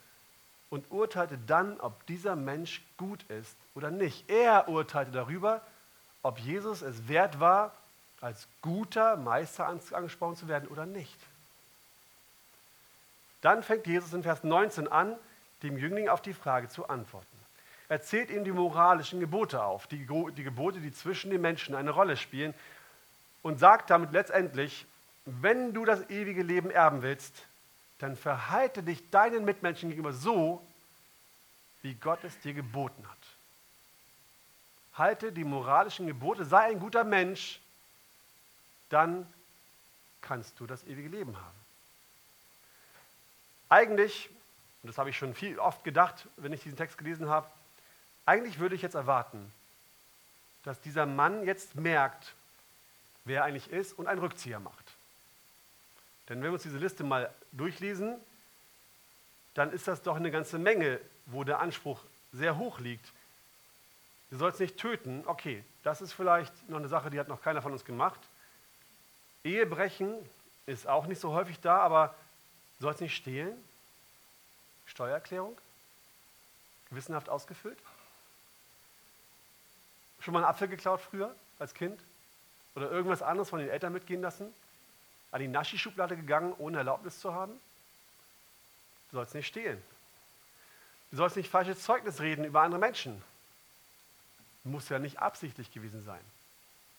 und 0.70 0.90
urteilte 0.90 1.38
dann, 1.46 1.80
ob 1.80 2.04
dieser 2.06 2.37
Mensch 2.37 2.82
gut 2.96 3.22
ist 3.30 3.56
oder 3.74 3.90
nicht. 3.90 4.28
Er 4.28 4.68
urteilte 4.68 5.12
darüber, 5.12 5.62
ob 6.22 6.38
Jesus 6.38 6.82
es 6.82 7.08
wert 7.08 7.40
war, 7.40 7.74
als 8.20 8.48
guter 8.61 9.16
Meister 9.16 9.66
angesprochen 9.66 10.37
zu 10.37 10.48
werden 10.48 10.68
oder 10.68 10.84
nicht. 10.84 11.16
Dann 13.40 13.62
fängt 13.62 13.87
Jesus 13.87 14.12
in 14.12 14.22
Vers 14.22 14.42
19 14.42 14.88
an, 14.88 15.16
dem 15.62 15.78
Jüngling 15.78 16.08
auf 16.08 16.20
die 16.20 16.34
Frage 16.34 16.68
zu 16.68 16.88
antworten. 16.88 17.38
Er 17.88 18.03
zählt 18.03 18.31
ihm 18.31 18.44
die 18.44 18.53
moralischen 18.53 19.18
Gebote 19.18 19.62
auf, 19.62 19.87
die, 19.87 20.07
die 20.37 20.42
Gebote, 20.44 20.81
die 20.81 20.92
zwischen 20.92 21.31
den 21.31 21.40
Menschen 21.40 21.74
eine 21.74 21.90
Rolle 21.90 22.16
spielen, 22.16 22.55
und 23.42 23.59
sagt 23.59 23.90
damit 23.90 24.12
letztendlich, 24.12 24.85
wenn 25.24 25.72
du 25.72 25.85
das 25.85 26.11
ewige 26.11 26.42
Leben 26.42 26.70
erben 26.70 27.03
willst, 27.03 27.46
dann 27.98 28.16
verhalte 28.16 28.83
dich 28.83 29.11
deinen 29.11 29.44
Mitmenschen 29.44 29.88
gegenüber 29.88 30.12
so, 30.12 30.62
wie 31.83 31.94
Gott 31.94 32.24
es 32.24 32.38
dir 32.40 32.55
geboten 32.55 33.09
hat. 33.09 33.18
Halte 34.94 35.33
die 35.33 35.44
moralischen 35.44 36.07
Gebote, 36.07 36.44
sei 36.44 36.64
ein 36.64 36.81
guter 36.81 37.05
Mensch, 37.05 37.61
dann 38.88 39.27
kannst 40.20 40.59
du 40.61 40.66
das 40.66 40.85
ewige 40.85 41.09
Leben 41.09 41.37
haben. 41.37 41.59
Eigentlich, 43.68 44.29
und 44.83 44.88
das 44.88 44.98
habe 44.98 45.11
ich 45.11 45.16
schon 45.16 45.35
viel 45.35 45.59
oft 45.59 45.85
gedacht, 45.85 46.27
wenn 46.37 46.53
ich 46.53 46.62
diesen 46.62 46.77
Text 46.77 46.98
gelesen 46.98 47.29
habe, 47.29 47.48
eigentlich 48.29 48.59
würde 48.59 48.75
ich 48.75 48.83
jetzt 48.83 48.95
erwarten, 48.95 49.51
dass 50.62 50.79
dieser 50.83 51.07
Mann 51.07 51.47
jetzt 51.47 51.77
merkt, 51.77 52.35
wer 53.25 53.38
er 53.38 53.45
eigentlich 53.45 53.71
ist 53.71 53.95
und 53.99 54.07
einen 54.07 54.21
Rückzieher 54.21 54.61
macht. 54.61 54.85
Denn 56.29 56.37
wenn 56.37 56.45
wir 56.45 56.53
uns 56.53 56.62
diese 56.62 56.77
Liste 56.77 57.05
mal 57.05 57.33
durchlesen, 57.53 58.17
dann 59.55 59.73
ist 59.73 59.88
das 59.88 60.03
doch 60.03 60.17
eine 60.17 60.31
ganze 60.31 60.59
Menge, 60.59 61.01
wo 61.25 61.43
der 61.43 61.61
Anspruch 61.61 62.05
sehr 62.31 62.59
hoch 62.59 62.81
liegt. 62.81 63.11
Du 64.31 64.37
sollst 64.37 64.61
nicht 64.61 64.77
töten. 64.77 65.23
Okay, 65.25 65.64
das 65.83 66.03
ist 66.03 66.12
vielleicht 66.12 66.69
noch 66.69 66.77
eine 66.79 66.88
Sache, 66.88 67.09
die 67.09 67.19
hat 67.19 67.29
noch 67.29 67.41
keiner 67.41 67.62
von 67.62 67.73
uns 67.73 67.87
gemacht. 67.87 68.21
Ehebrechen 69.43 70.14
ist 70.67 70.87
auch 70.87 71.07
nicht 71.07 71.19
so 71.21 71.33
häufig 71.33 71.61
da, 71.61 71.79
aber 71.79 72.14
du 72.79 72.83
sollst 72.83 73.01
nicht 73.01 73.17
stehlen. 73.17 73.57
Steuererklärung? 74.85 75.57
Gewissenhaft 76.91 77.31
ausgefüllt? 77.31 77.79
Schon 80.29 80.35
mal 80.35 80.41
einen 80.41 80.51
Apfel 80.51 80.69
geklaut 80.69 81.01
früher 81.01 81.35
als 81.59 81.73
Kind? 81.73 81.99
Oder 82.75 82.91
irgendwas 82.91 83.23
anderes 83.23 83.49
von 83.49 83.61
den 83.61 83.71
Eltern 83.71 83.95
mitgehen 83.95 84.21
lassen? 84.21 84.53
An 85.31 85.41
die 85.41 85.49
Naschi-Schublade 85.49 86.19
gegangen, 86.19 86.53
ohne 86.59 86.77
Erlaubnis 86.77 87.19
zu 87.19 87.33
haben? 87.33 87.59
Du 89.11 89.17
sollst 89.17 89.35
nicht 89.35 89.47
stehlen. 89.47 89.83
Du 91.11 91.17
sollst 91.17 91.35
nicht 91.35 91.49
falsches 91.49 91.83
Zeugnis 91.83 92.21
reden 92.21 92.45
über 92.45 92.61
andere 92.61 92.79
Menschen. 92.79 93.25
Muss 94.64 94.91
ja 94.91 94.99
nicht 94.99 95.19
absichtlich 95.19 95.73
gewesen 95.73 96.05
sein. 96.05 96.21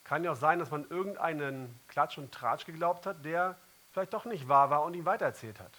Kann 0.05 0.23
ja 0.23 0.31
auch 0.31 0.35
sein, 0.35 0.57
dass 0.57 0.71
man 0.71 0.89
irgendeinen 0.89 1.79
Klatsch 1.87 2.17
und 2.17 2.31
Tratsch 2.31 2.65
geglaubt 2.65 3.05
hat, 3.05 3.23
der 3.23 3.55
vielleicht 3.91 4.11
doch 4.11 4.25
nicht 4.25 4.47
wahr 4.47 4.71
war 4.71 4.81
und 4.81 4.95
ihn 4.95 5.05
weitererzählt 5.05 5.59
hat. 5.59 5.73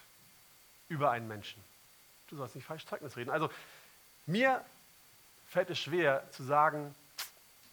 Über 0.89 1.11
einen 1.11 1.27
Menschen. 1.27 1.61
Du 2.29 2.37
sollst 2.37 2.55
nicht 2.55 2.65
falsch 2.65 2.87
Zeugnis 2.87 3.17
reden. 3.17 3.31
Also 3.31 3.51
mir 4.27 4.65
fällt 5.49 5.69
es 5.71 5.81
schwer 5.81 6.23
zu 6.31 6.45
sagen, 6.45 6.95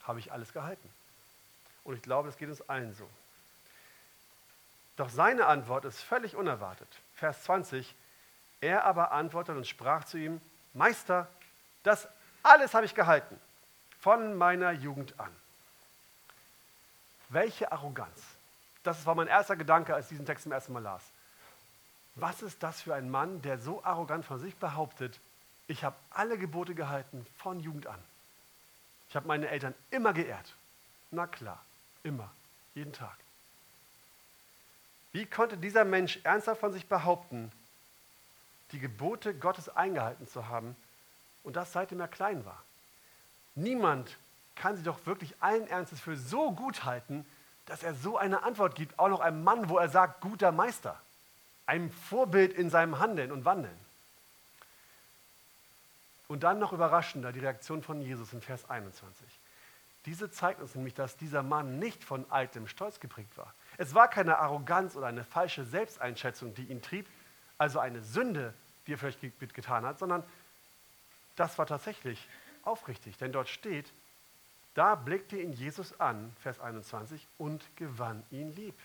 habe 0.07 0.19
ich 0.19 0.31
alles 0.31 0.53
gehalten. 0.53 0.89
Und 1.83 1.95
ich 1.95 2.01
glaube, 2.01 2.29
es 2.29 2.37
geht 2.37 2.49
uns 2.49 2.67
allen 2.69 2.93
so. 2.95 3.07
Doch 4.95 5.09
seine 5.09 5.45
Antwort 5.45 5.85
ist 5.85 6.01
völlig 6.01 6.35
unerwartet. 6.35 6.87
Vers 7.15 7.43
20. 7.43 7.95
Er 8.61 8.85
aber 8.85 9.11
antwortete 9.11 9.57
und 9.57 9.67
sprach 9.67 10.03
zu 10.05 10.17
ihm, 10.17 10.41
Meister, 10.73 11.27
das 11.83 12.07
alles 12.41 12.73
habe 12.73 12.85
ich 12.85 12.95
gehalten, 12.95 13.39
von 13.99 14.35
meiner 14.35 14.71
Jugend 14.71 15.19
an. 15.19 15.33
Welche 17.29 17.71
Arroganz. 17.71 18.21
Das 18.83 19.05
war 19.05 19.15
mein 19.15 19.27
erster 19.27 19.55
Gedanke, 19.55 19.93
als 19.93 20.05
ich 20.05 20.09
diesen 20.11 20.25
Text 20.25 20.43
zum 20.43 20.51
ersten 20.51 20.73
Mal 20.73 20.81
las. 20.81 21.03
Was 22.15 22.41
ist 22.41 22.63
das 22.63 22.81
für 22.81 22.95
ein 22.95 23.11
Mann, 23.11 23.41
der 23.43 23.59
so 23.59 23.83
arrogant 23.83 24.25
von 24.25 24.39
sich 24.39 24.55
behauptet, 24.55 25.19
ich 25.67 25.83
habe 25.83 25.95
alle 26.09 26.37
Gebote 26.37 26.73
gehalten 26.73 27.25
von 27.37 27.59
Jugend 27.59 27.85
an. 27.87 27.99
Ich 29.09 29.15
habe 29.15 29.27
meine 29.27 29.47
Eltern 29.47 29.73
immer 29.89 30.13
geehrt. 30.13 30.53
Na 31.11 31.27
klar, 31.27 31.63
immer, 32.03 32.29
jeden 32.75 32.93
Tag. 32.93 33.15
Wie 35.11 35.25
konnte 35.25 35.57
dieser 35.57 35.85
Mensch 35.85 36.19
ernsthaft 36.23 36.59
von 36.59 36.73
sich 36.73 36.87
behaupten, 36.87 37.51
die 38.71 38.79
Gebote 38.79 39.33
Gottes 39.33 39.69
eingehalten 39.69 40.27
zu 40.27 40.47
haben 40.47 40.75
und 41.43 41.55
das 41.55 41.71
seitdem 41.71 41.99
er 41.99 42.07
klein 42.07 42.45
war? 42.45 42.61
Niemand 43.55 44.17
kann 44.55 44.75
sie 44.75 44.83
doch 44.83 45.05
wirklich 45.05 45.33
allen 45.39 45.67
Ernstes 45.67 45.99
für 45.99 46.17
so 46.17 46.51
gut 46.51 46.83
halten, 46.83 47.25
dass 47.65 47.83
er 47.83 47.93
so 47.93 48.17
eine 48.17 48.43
Antwort 48.43 48.75
gibt, 48.75 48.99
auch 48.99 49.09
noch 49.09 49.19
einem 49.19 49.43
Mann, 49.43 49.69
wo 49.69 49.77
er 49.77 49.89
sagt, 49.89 50.21
guter 50.21 50.51
Meister, 50.51 50.99
einem 51.65 51.91
Vorbild 51.91 52.53
in 52.53 52.69
seinem 52.69 52.99
Handeln 52.99 53.31
und 53.31 53.45
Wandeln. 53.45 53.77
Und 56.27 56.43
dann 56.43 56.59
noch 56.59 56.73
überraschender 56.73 57.31
die 57.31 57.39
Reaktion 57.39 57.81
von 57.81 58.01
Jesus 58.01 58.33
in 58.33 58.41
Vers 58.41 58.69
21. 58.69 59.25
Diese 60.05 60.31
zeigt 60.31 60.61
uns 60.61 60.75
nämlich, 60.75 60.93
dass 60.93 61.17
dieser 61.17 61.43
Mann 61.43 61.79
nicht 61.79 62.03
von 62.03 62.25
altem 62.29 62.67
Stolz 62.67 62.99
geprägt 62.99 63.37
war. 63.37 63.53
Es 63.77 63.93
war 63.93 64.09
keine 64.09 64.37
Arroganz 64.37 64.95
oder 64.95 65.07
eine 65.07 65.23
falsche 65.23 65.65
Selbsteinschätzung, 65.65 66.53
die 66.53 66.63
ihn 66.63 66.81
trieb, 66.81 67.07
also 67.57 67.79
eine 67.79 68.01
Sünde, 68.01 68.53
die 68.85 68.93
er 68.93 68.97
vielleicht 68.97 69.21
getan 69.53 69.85
hat, 69.85 69.99
sondern 69.99 70.23
das 71.35 71.57
war 71.57 71.65
tatsächlich 71.65 72.27
aufrichtig. 72.63 73.17
Denn 73.17 73.31
dort 73.31 73.49
steht, 73.49 73.91
da 74.75 74.95
blickte 74.95 75.41
ihn 75.41 75.53
Jesus 75.53 75.99
an, 75.99 76.33
Vers 76.41 76.59
21, 76.59 77.27
und 77.37 77.63
gewann 77.75 78.23
ihn 78.31 78.55
lieb. 78.55 78.75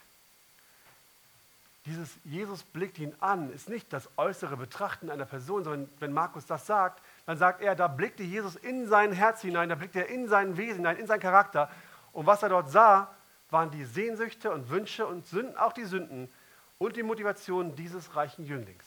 Dieses 1.85 2.17
Jesus 2.25 2.63
blickt 2.63 2.99
ihn 2.99 3.15
an, 3.21 3.53
ist 3.53 3.69
nicht 3.69 3.93
das 3.93 4.09
äußere 4.17 4.57
Betrachten 4.57 5.11
einer 5.11 5.27
Person, 5.27 5.65
sondern 5.65 5.91
wenn 5.99 6.13
Markus 6.13 6.47
das 6.47 6.67
sagt, 6.67 7.03
dann 7.27 7.39
sagt 7.39 7.61
er, 7.63 7.75
da 7.75 7.89
blickte 7.89 8.23
Jesus 8.23 8.57
in 8.57 8.89
sein 8.89 9.13
Herz 9.13 9.43
hinein, 9.43 9.69
da 9.69 9.75
blickte 9.75 10.01
er 10.01 10.09
in 10.09 10.29
sein 10.29 10.57
Wesen 10.57 10.77
hinein, 10.79 10.97
in 10.97 11.07
seinen 11.07 11.21
Charakter. 11.21 11.71
Und 12.13 12.27
was 12.27 12.43
er 12.43 12.49
dort 12.49 12.71
sah, 12.71 13.15
waren 13.51 13.71
die 13.71 13.85
Sehnsüchte 13.85 14.51
und 14.51 14.71
Wünsche 14.71 15.07
und 15.07 15.27
Sünden, 15.27 15.57
auch 15.57 15.73
die 15.73 15.85
Sünden 15.85 16.29
und 16.79 16.97
die 16.97 17.03
Motivation 17.03 17.77
dieses 17.77 18.17
reichen 18.17 18.45
Jünglings. 18.45 18.85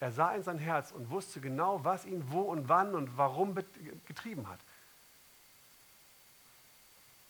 Er 0.00 0.12
sah 0.12 0.32
in 0.32 0.42
sein 0.42 0.58
Herz 0.58 0.92
und 0.92 1.10
wusste 1.10 1.40
genau, 1.40 1.84
was 1.84 2.04
ihn 2.04 2.30
wo 2.30 2.42
und 2.42 2.68
wann 2.68 2.94
und 2.94 3.16
warum 3.16 3.54
getrieben 4.06 4.48
hat. 4.48 4.60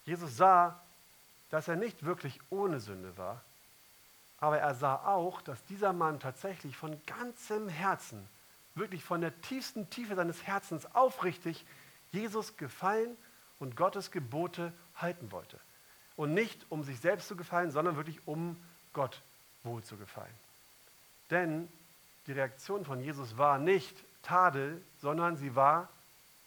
Jesus 0.05 0.37
sah, 0.37 0.81
dass 1.51 1.69
er 1.69 1.77
nicht 1.77 2.05
wirklich 2.05 2.41
ohne 2.51 2.81
Sünde 2.81 3.17
war, 3.17 3.41
aber 4.39 4.59
er 4.59 4.75
sah 4.75 4.97
auch, 5.07 5.41
dass 5.43 5.65
dieser 5.65 5.93
Mann 5.93 6.21
tatsächlich 6.21 6.77
von 6.77 7.01
ganzem 7.07 7.69
Herzen, 7.69 8.29
wirklich 8.77 9.03
von 9.03 9.21
der 9.21 9.41
tiefsten 9.41 9.91
Tiefe 9.91 10.15
seines 10.15 10.47
Herzens 10.47 10.87
aufrichtig 10.95 11.65
Jesus 12.13 12.57
gefallen 12.57 13.17
und 13.59 13.77
Gottes 13.77 14.11
Gebote 14.11 14.73
halten 14.95 15.33
wollte. 15.33 15.59
Und 16.17 16.35
nicht 16.35 16.67
um 16.71 16.85
sich 16.85 17.01
selbst 17.01 17.29
zu 17.29 17.37
gefallen, 17.37 17.71
sondern 17.71 17.97
wirklich 17.97 18.27
um 18.27 18.57
Gott 18.93 19.21
wohl 19.65 19.83
zu 19.83 19.97
gefallen. 19.97 20.33
Denn 21.31 21.69
die 22.27 22.33
Reaktion 22.33 22.85
von 22.85 23.01
Jesus 23.01 23.37
war 23.37 23.59
nicht 23.59 23.97
Tadel, 24.23 24.83
sondern 25.01 25.37
sie 25.37 25.55
war, 25.55 25.89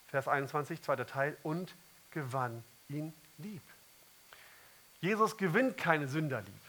Vers 0.08 0.28
21, 0.28 0.82
zweiter 0.82 1.06
Teil, 1.06 1.38
und 1.44 1.76
gewann 2.12 2.64
ihn 2.88 3.14
lieb. 3.38 3.62
Jesus 5.02 5.38
gewinnt 5.38 5.78
keine 5.78 6.08
Sünder 6.08 6.42
lieb. 6.42 6.62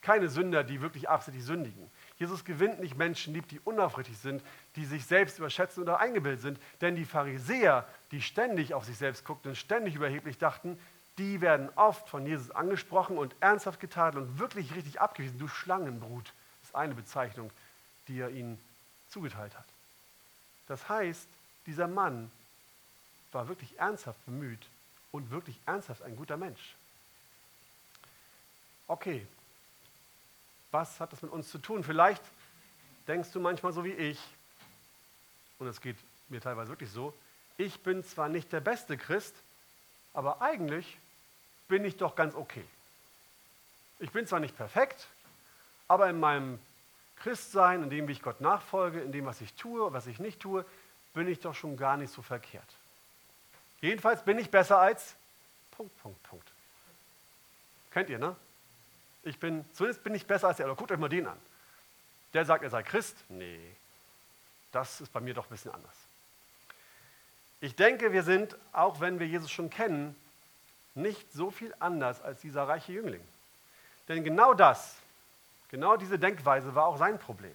Keine 0.00 0.28
Sünder, 0.28 0.64
die 0.64 0.80
wirklich 0.80 1.08
absichtlich 1.08 1.44
sündigen. 1.44 1.90
Jesus 2.18 2.44
gewinnt 2.44 2.80
nicht 2.80 2.96
Menschen 2.96 3.32
lieb, 3.32 3.48
die 3.48 3.60
unaufrichtig 3.60 4.18
sind, 4.18 4.42
die 4.74 4.84
sich 4.84 5.06
selbst 5.06 5.38
überschätzen 5.38 5.82
oder 5.82 6.00
eingebildet 6.00 6.40
sind. 6.40 6.60
Denn 6.80 6.96
die 6.96 7.04
Pharisäer, 7.04 7.86
die 8.10 8.20
ständig 8.20 8.74
auf 8.74 8.84
sich 8.84 8.98
selbst 8.98 9.24
guckten 9.24 9.50
und 9.50 9.56
ständig 9.56 9.94
überheblich 9.94 10.36
dachten, 10.36 10.78
die 11.16 11.40
werden 11.40 11.68
oft 11.76 12.08
von 12.08 12.26
Jesus 12.26 12.50
angesprochen 12.50 13.18
und 13.18 13.34
ernsthaft 13.40 13.80
getadelt 13.80 14.24
und 14.24 14.38
wirklich 14.38 14.74
richtig 14.74 15.00
abgewiesen. 15.00 15.38
Du 15.38 15.48
Schlangenbrut 15.48 16.32
ist 16.62 16.74
eine 16.74 16.94
Bezeichnung, 16.94 17.50
die 18.08 18.20
er 18.20 18.30
ihnen 18.30 18.58
zugeteilt 19.08 19.56
hat. 19.56 19.66
Das 20.66 20.88
heißt, 20.88 21.26
dieser 21.66 21.88
Mann 21.88 22.30
war 23.32 23.48
wirklich 23.48 23.78
ernsthaft 23.78 24.24
bemüht 24.26 24.66
und 25.12 25.30
wirklich 25.30 25.58
ernsthaft 25.66 26.02
ein 26.02 26.16
guter 26.16 26.36
Mensch. 26.36 26.74
Okay, 28.86 29.26
was 30.70 31.00
hat 31.00 31.12
das 31.12 31.22
mit 31.22 31.30
uns 31.30 31.50
zu 31.50 31.58
tun? 31.58 31.84
Vielleicht 31.84 32.22
denkst 33.06 33.30
du 33.32 33.40
manchmal 33.40 33.72
so 33.72 33.84
wie 33.84 33.92
ich, 33.92 34.18
und 35.58 35.66
es 35.66 35.80
geht 35.80 35.96
mir 36.28 36.40
teilweise 36.40 36.70
wirklich 36.70 36.90
so, 36.90 37.14
ich 37.56 37.80
bin 37.82 38.04
zwar 38.04 38.28
nicht 38.28 38.52
der 38.52 38.60
beste 38.60 38.96
Christ, 38.96 39.34
aber 40.14 40.40
eigentlich 40.40 40.98
bin 41.66 41.84
ich 41.84 41.96
doch 41.96 42.14
ganz 42.14 42.34
okay. 42.34 42.64
Ich 43.98 44.10
bin 44.10 44.26
zwar 44.26 44.40
nicht 44.40 44.56
perfekt, 44.56 45.08
aber 45.88 46.08
in 46.08 46.20
meinem 46.20 46.58
Christsein, 47.16 47.82
in 47.82 47.90
dem, 47.90 48.06
wie 48.06 48.12
ich 48.12 48.22
Gott 48.22 48.40
nachfolge, 48.40 49.00
in 49.00 49.10
dem, 49.10 49.26
was 49.26 49.40
ich 49.40 49.54
tue, 49.54 49.92
was 49.92 50.06
ich 50.06 50.20
nicht 50.20 50.40
tue, 50.40 50.64
bin 51.14 51.26
ich 51.26 51.40
doch 51.40 51.54
schon 51.54 51.76
gar 51.76 51.96
nicht 51.96 52.12
so 52.12 52.22
verkehrt. 52.22 52.76
Jedenfalls 53.80 54.24
bin 54.24 54.38
ich 54.38 54.50
besser 54.50 54.78
als 54.78 55.16
Punkt, 55.72 55.96
Punkt, 56.00 56.22
Punkt. 56.24 56.48
Kennt 57.90 58.10
ihr, 58.10 58.18
ne? 58.18 58.36
Ich 59.28 59.38
bin, 59.38 59.64
zumindest 59.74 60.02
bin 60.02 60.14
ich 60.14 60.26
besser 60.26 60.48
als 60.48 60.56
der, 60.56 60.66
aber 60.66 60.74
guckt 60.74 60.90
euch 60.90 60.98
mal 60.98 61.08
den 61.08 61.26
an. 61.26 61.38
Der 62.32 62.46
sagt, 62.46 62.64
er 62.64 62.70
sei 62.70 62.82
Christ. 62.82 63.16
Nee, 63.28 63.60
das 64.72 65.02
ist 65.02 65.12
bei 65.12 65.20
mir 65.20 65.34
doch 65.34 65.44
ein 65.44 65.50
bisschen 65.50 65.70
anders. 65.70 65.94
Ich 67.60 67.74
denke, 67.74 68.12
wir 68.12 68.22
sind, 68.22 68.56
auch 68.72 69.00
wenn 69.00 69.20
wir 69.20 69.26
Jesus 69.26 69.50
schon 69.50 69.68
kennen, 69.68 70.16
nicht 70.94 71.30
so 71.32 71.50
viel 71.50 71.74
anders 71.78 72.22
als 72.22 72.40
dieser 72.40 72.66
reiche 72.66 72.92
Jüngling. 72.92 73.20
Denn 74.08 74.24
genau 74.24 74.54
das, 74.54 74.96
genau 75.70 75.96
diese 75.96 76.18
Denkweise 76.18 76.74
war 76.74 76.86
auch 76.86 76.96
sein 76.96 77.18
Problem. 77.18 77.54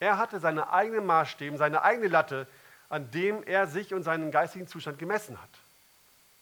Er 0.00 0.16
hatte 0.16 0.40
seine 0.40 0.72
eigenen 0.72 1.04
Maßstäbe, 1.04 1.58
seine 1.58 1.82
eigene 1.82 2.08
Latte, 2.08 2.46
an 2.88 3.10
dem 3.10 3.42
er 3.44 3.66
sich 3.66 3.92
und 3.92 4.02
seinen 4.02 4.30
geistigen 4.30 4.66
Zustand 4.66 4.98
gemessen 4.98 5.40
hat. 5.40 5.50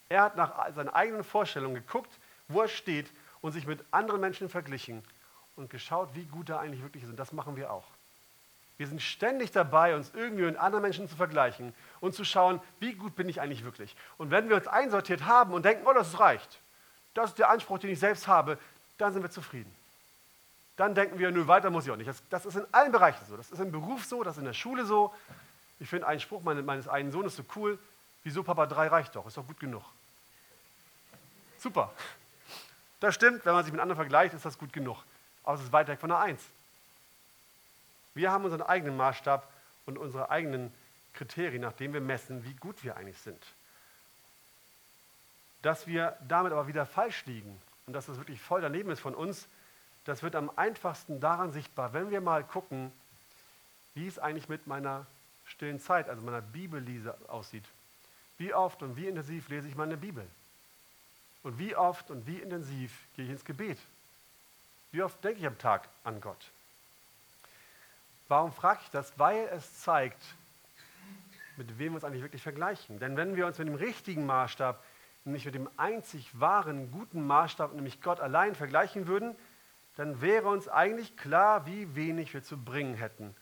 Er 0.08 0.22
hat 0.22 0.36
nach 0.36 0.72
seinen 0.74 0.90
eigenen 0.90 1.24
Vorstellungen 1.24 1.74
geguckt, 1.74 2.12
wo 2.48 2.62
er 2.62 2.68
steht 2.68 3.10
und 3.40 3.52
sich 3.52 3.66
mit 3.66 3.84
anderen 3.90 4.20
Menschen 4.20 4.48
verglichen 4.48 5.02
und 5.56 5.70
geschaut, 5.70 6.10
wie 6.14 6.24
gut 6.24 6.48
er 6.48 6.60
eigentlich 6.60 6.82
wirklich 6.82 7.02
ist. 7.04 7.10
Und 7.10 7.18
das 7.18 7.32
machen 7.32 7.56
wir 7.56 7.72
auch. 7.72 7.84
Wir 8.78 8.86
sind 8.86 9.02
ständig 9.02 9.50
dabei, 9.50 9.94
uns 9.94 10.10
irgendwie 10.14 10.44
mit 10.44 10.56
anderen 10.56 10.82
Menschen 10.82 11.08
zu 11.08 11.14
vergleichen 11.14 11.74
und 12.00 12.14
zu 12.14 12.24
schauen, 12.24 12.60
wie 12.78 12.94
gut 12.94 13.14
bin 13.14 13.28
ich 13.28 13.40
eigentlich 13.40 13.62
wirklich. 13.62 13.94
Und 14.16 14.30
wenn 14.30 14.48
wir 14.48 14.56
uns 14.56 14.66
einsortiert 14.66 15.26
haben 15.26 15.52
und 15.52 15.64
denken, 15.64 15.86
oh, 15.86 15.92
das 15.92 16.18
reicht, 16.18 16.60
das 17.12 17.30
ist 17.30 17.38
der 17.38 17.50
Anspruch, 17.50 17.78
den 17.78 17.90
ich 17.90 17.98
selbst 17.98 18.26
habe, 18.26 18.58
dann 18.96 19.12
sind 19.12 19.22
wir 19.22 19.30
zufrieden. 19.30 19.70
Dann 20.76 20.94
denken 20.94 21.18
wir, 21.18 21.30
nö, 21.30 21.46
weiter 21.46 21.68
muss 21.68 21.84
ich 21.84 21.90
auch 21.90 21.96
nicht. 21.96 22.08
Das, 22.08 22.22
das 22.30 22.46
ist 22.46 22.56
in 22.56 22.64
allen 22.72 22.90
Bereichen 22.90 23.22
so. 23.28 23.36
Das 23.36 23.50
ist 23.50 23.60
im 23.60 23.70
Beruf 23.70 24.06
so, 24.06 24.22
das 24.22 24.36
ist 24.36 24.38
in 24.38 24.46
der 24.46 24.54
Schule 24.54 24.86
so. 24.86 25.14
Ich 25.78 25.88
finde 25.88 26.06
einen 26.06 26.20
Spruch 26.20 26.42
meines 26.42 26.88
einen 26.88 27.12
Sohnes 27.12 27.36
so 27.36 27.42
cool. 27.56 27.78
Wieso, 28.22 28.42
Papa, 28.42 28.64
drei 28.66 28.86
reicht 28.86 29.14
doch, 29.14 29.26
ist 29.26 29.36
doch 29.36 29.46
gut 29.46 29.60
genug. 29.60 29.84
Super. 31.58 31.92
Das 33.00 33.14
stimmt, 33.14 33.44
wenn 33.46 33.54
man 33.54 33.64
sich 33.64 33.72
mit 33.72 33.80
anderen 33.80 33.96
vergleicht, 33.96 34.34
ist 34.34 34.44
das 34.44 34.58
gut 34.58 34.72
genug. 34.72 34.98
Aber 35.42 35.54
es 35.56 35.62
ist 35.62 35.72
weit 35.72 35.88
weg 35.88 35.98
von 35.98 36.10
der 36.10 36.18
Eins. 36.18 36.42
Wir 38.14 38.30
haben 38.30 38.44
unseren 38.44 38.62
eigenen 38.62 38.96
Maßstab 38.96 39.48
und 39.86 39.96
unsere 39.98 40.30
eigenen 40.30 40.72
Kriterien, 41.14 41.62
nach 41.62 41.72
denen 41.72 41.94
wir 41.94 42.00
messen, 42.00 42.44
wie 42.44 42.54
gut 42.54 42.84
wir 42.84 42.96
eigentlich 42.96 43.18
sind. 43.18 43.42
Dass 45.62 45.86
wir 45.86 46.16
damit 46.28 46.52
aber 46.52 46.66
wieder 46.66 46.86
falsch 46.86 47.24
liegen 47.26 47.60
und 47.86 47.94
dass 47.94 48.06
das 48.06 48.18
wirklich 48.18 48.40
voll 48.40 48.60
daneben 48.60 48.90
ist 48.90 49.00
von 49.00 49.14
uns, 49.14 49.48
das 50.04 50.22
wird 50.22 50.34
am 50.34 50.50
einfachsten 50.56 51.20
daran 51.20 51.52
sichtbar, 51.52 51.92
wenn 51.92 52.10
wir 52.10 52.20
mal 52.20 52.44
gucken, 52.44 52.92
wie 53.94 54.06
es 54.06 54.18
eigentlich 54.18 54.48
mit 54.48 54.66
meiner 54.66 55.06
stillen 55.44 55.80
Zeit, 55.80 56.08
also 56.08 56.22
meiner 56.22 56.40
Bibellese 56.40 57.16
aussieht. 57.28 57.64
Wie 58.38 58.54
oft 58.54 58.82
und 58.82 58.96
wie 58.96 59.06
intensiv 59.06 59.48
lese 59.48 59.68
ich 59.68 59.76
meine 59.76 59.96
Bibel? 59.96 60.26
Und 61.42 61.58
wie 61.58 61.74
oft 61.74 62.10
und 62.10 62.26
wie 62.26 62.38
intensiv 62.38 62.92
gehe 63.16 63.24
ich 63.24 63.30
ins 63.30 63.44
Gebet? 63.44 63.78
Wie 64.92 65.02
oft 65.02 65.22
denke 65.24 65.40
ich 65.40 65.46
am 65.46 65.58
Tag 65.58 65.88
an 66.04 66.20
Gott? 66.20 66.50
Warum 68.28 68.52
frage 68.52 68.80
ich 68.84 68.90
das? 68.90 69.12
Weil 69.18 69.48
es 69.52 69.80
zeigt, 69.80 70.22
mit 71.56 71.78
wem 71.78 71.92
wir 71.92 71.96
uns 71.96 72.04
eigentlich 72.04 72.22
wirklich 72.22 72.42
vergleichen. 72.42 72.98
Denn 72.98 73.16
wenn 73.16 73.36
wir 73.36 73.46
uns 73.46 73.58
mit 73.58 73.68
dem 73.68 73.74
richtigen 73.74 74.26
Maßstab, 74.26 74.82
nämlich 75.24 75.44
mit 75.44 75.54
dem 75.54 75.68
einzig 75.76 76.28
wahren, 76.38 76.90
guten 76.90 77.26
Maßstab, 77.26 77.74
nämlich 77.74 78.02
Gott 78.02 78.20
allein, 78.20 78.54
vergleichen 78.54 79.06
würden, 79.06 79.34
dann 79.96 80.20
wäre 80.20 80.48
uns 80.48 80.68
eigentlich 80.68 81.16
klar, 81.16 81.66
wie 81.66 81.94
wenig 81.94 82.32
wir 82.32 82.42
zu 82.42 82.56
bringen 82.56 82.94
hätten 82.94 83.34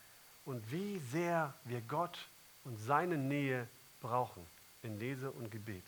und 0.45 0.73
wie 0.73 0.99
sehr 1.13 1.55
wir 1.65 1.81
Gott 1.83 2.19
und 2.65 2.79
seine 2.79 3.17
Nähe 3.17 3.69
brauchen 4.01 4.45
in 4.83 4.99
Lese 4.99 5.31
und 5.31 5.51
Gebet. 5.51 5.85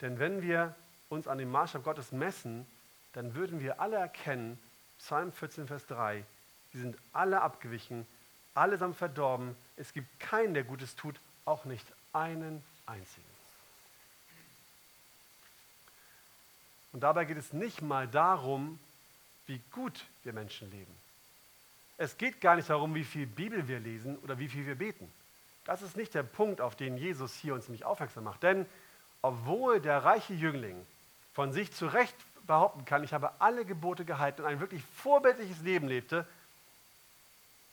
Denn 0.00 0.18
wenn 0.18 0.42
wir 0.42 0.74
uns 1.08 1.28
an 1.28 1.38
dem 1.38 1.50
Maßstab 1.50 1.84
Gottes 1.84 2.12
messen, 2.12 2.66
dann 3.12 3.34
würden 3.34 3.60
wir 3.60 3.80
alle 3.80 3.96
erkennen, 3.96 4.58
Psalm 4.98 5.32
14, 5.32 5.66
Vers 5.66 5.86
3, 5.86 6.24
die 6.72 6.78
sind 6.78 6.96
alle 7.12 7.42
abgewichen, 7.42 8.06
allesamt 8.54 8.96
verdorben, 8.96 9.56
es 9.76 9.92
gibt 9.92 10.18
keinen, 10.20 10.54
der 10.54 10.64
Gutes 10.64 10.96
tut, 10.96 11.20
auch 11.44 11.64
nicht 11.64 11.86
einen 12.12 12.62
einzigen. 12.86 13.26
Und 16.92 17.00
dabei 17.00 17.24
geht 17.24 17.36
es 17.36 17.52
nicht 17.52 17.82
mal 17.82 18.06
darum, 18.06 18.78
wie 19.46 19.60
gut 19.72 20.04
wir 20.22 20.32
Menschen 20.32 20.70
leben. 20.70 20.94
Es 21.96 22.16
geht 22.16 22.40
gar 22.40 22.56
nicht 22.56 22.70
darum, 22.70 22.94
wie 22.94 23.04
viel 23.04 23.26
Bibel 23.26 23.68
wir 23.68 23.80
lesen 23.80 24.16
oder 24.18 24.38
wie 24.38 24.48
viel 24.48 24.66
wir 24.66 24.76
beten. 24.76 25.12
Das 25.64 25.82
ist 25.82 25.96
nicht 25.96 26.14
der 26.14 26.22
Punkt, 26.22 26.60
auf 26.60 26.76
den 26.76 26.96
Jesus 26.96 27.34
hier 27.34 27.54
uns 27.54 27.68
nämlich 27.68 27.84
aufmerksam 27.84 28.24
macht. 28.24 28.42
Denn 28.42 28.66
obwohl 29.22 29.80
der 29.80 30.04
reiche 30.04 30.34
Jüngling 30.34 30.84
von 31.34 31.52
sich 31.52 31.72
zu 31.72 31.86
Recht 31.86 32.16
behaupten 32.46 32.84
kann, 32.84 33.04
ich 33.04 33.12
habe 33.12 33.32
alle 33.40 33.64
Gebote 33.64 34.04
gehalten 34.04 34.42
und 34.42 34.48
ein 34.48 34.60
wirklich 34.60 34.82
vorbildliches 35.02 35.60
Leben 35.60 35.88
lebte 35.88 36.26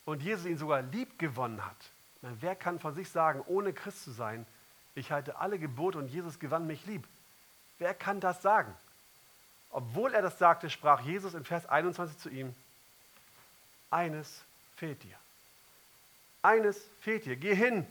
und 0.06 0.22
Jesus 0.22 0.46
ihn 0.46 0.58
sogar 0.58 0.82
lieb 0.82 1.20
gewonnen 1.20 1.66
hat. 1.66 1.78
Meine, 2.22 2.38
wer 2.42 2.56
kann 2.56 2.80
von 2.80 2.94
sich 2.94 3.10
sagen, 3.10 3.44
ohne 3.48 3.74
Christ 3.74 4.04
zu 4.04 4.12
sein, 4.12 4.46
ich 4.96 5.12
halte 5.12 5.38
alle 5.38 5.60
Gebote 5.60 5.98
und 5.98 6.08
Jesus 6.08 6.40
gewann 6.40 6.68
mich 6.68 6.86
lieb? 6.86 7.08
Wer 7.80 7.94
kann 7.94 8.20
das 8.20 8.42
sagen? 8.42 8.74
Obwohl 9.70 10.14
er 10.14 10.22
das 10.22 10.38
sagte, 10.38 10.70
sprach 10.70 11.02
Jesus 11.02 11.34
in 11.34 11.46
Vers 11.46 11.66
21 11.66 12.18
zu 12.18 12.30
ihm, 12.30 12.54
eines 13.90 14.44
fehlt 14.76 15.02
dir. 15.04 15.16
Eines 16.42 16.82
fehlt 17.00 17.26
dir. 17.26 17.36
Geh 17.36 17.56
hin, 17.56 17.88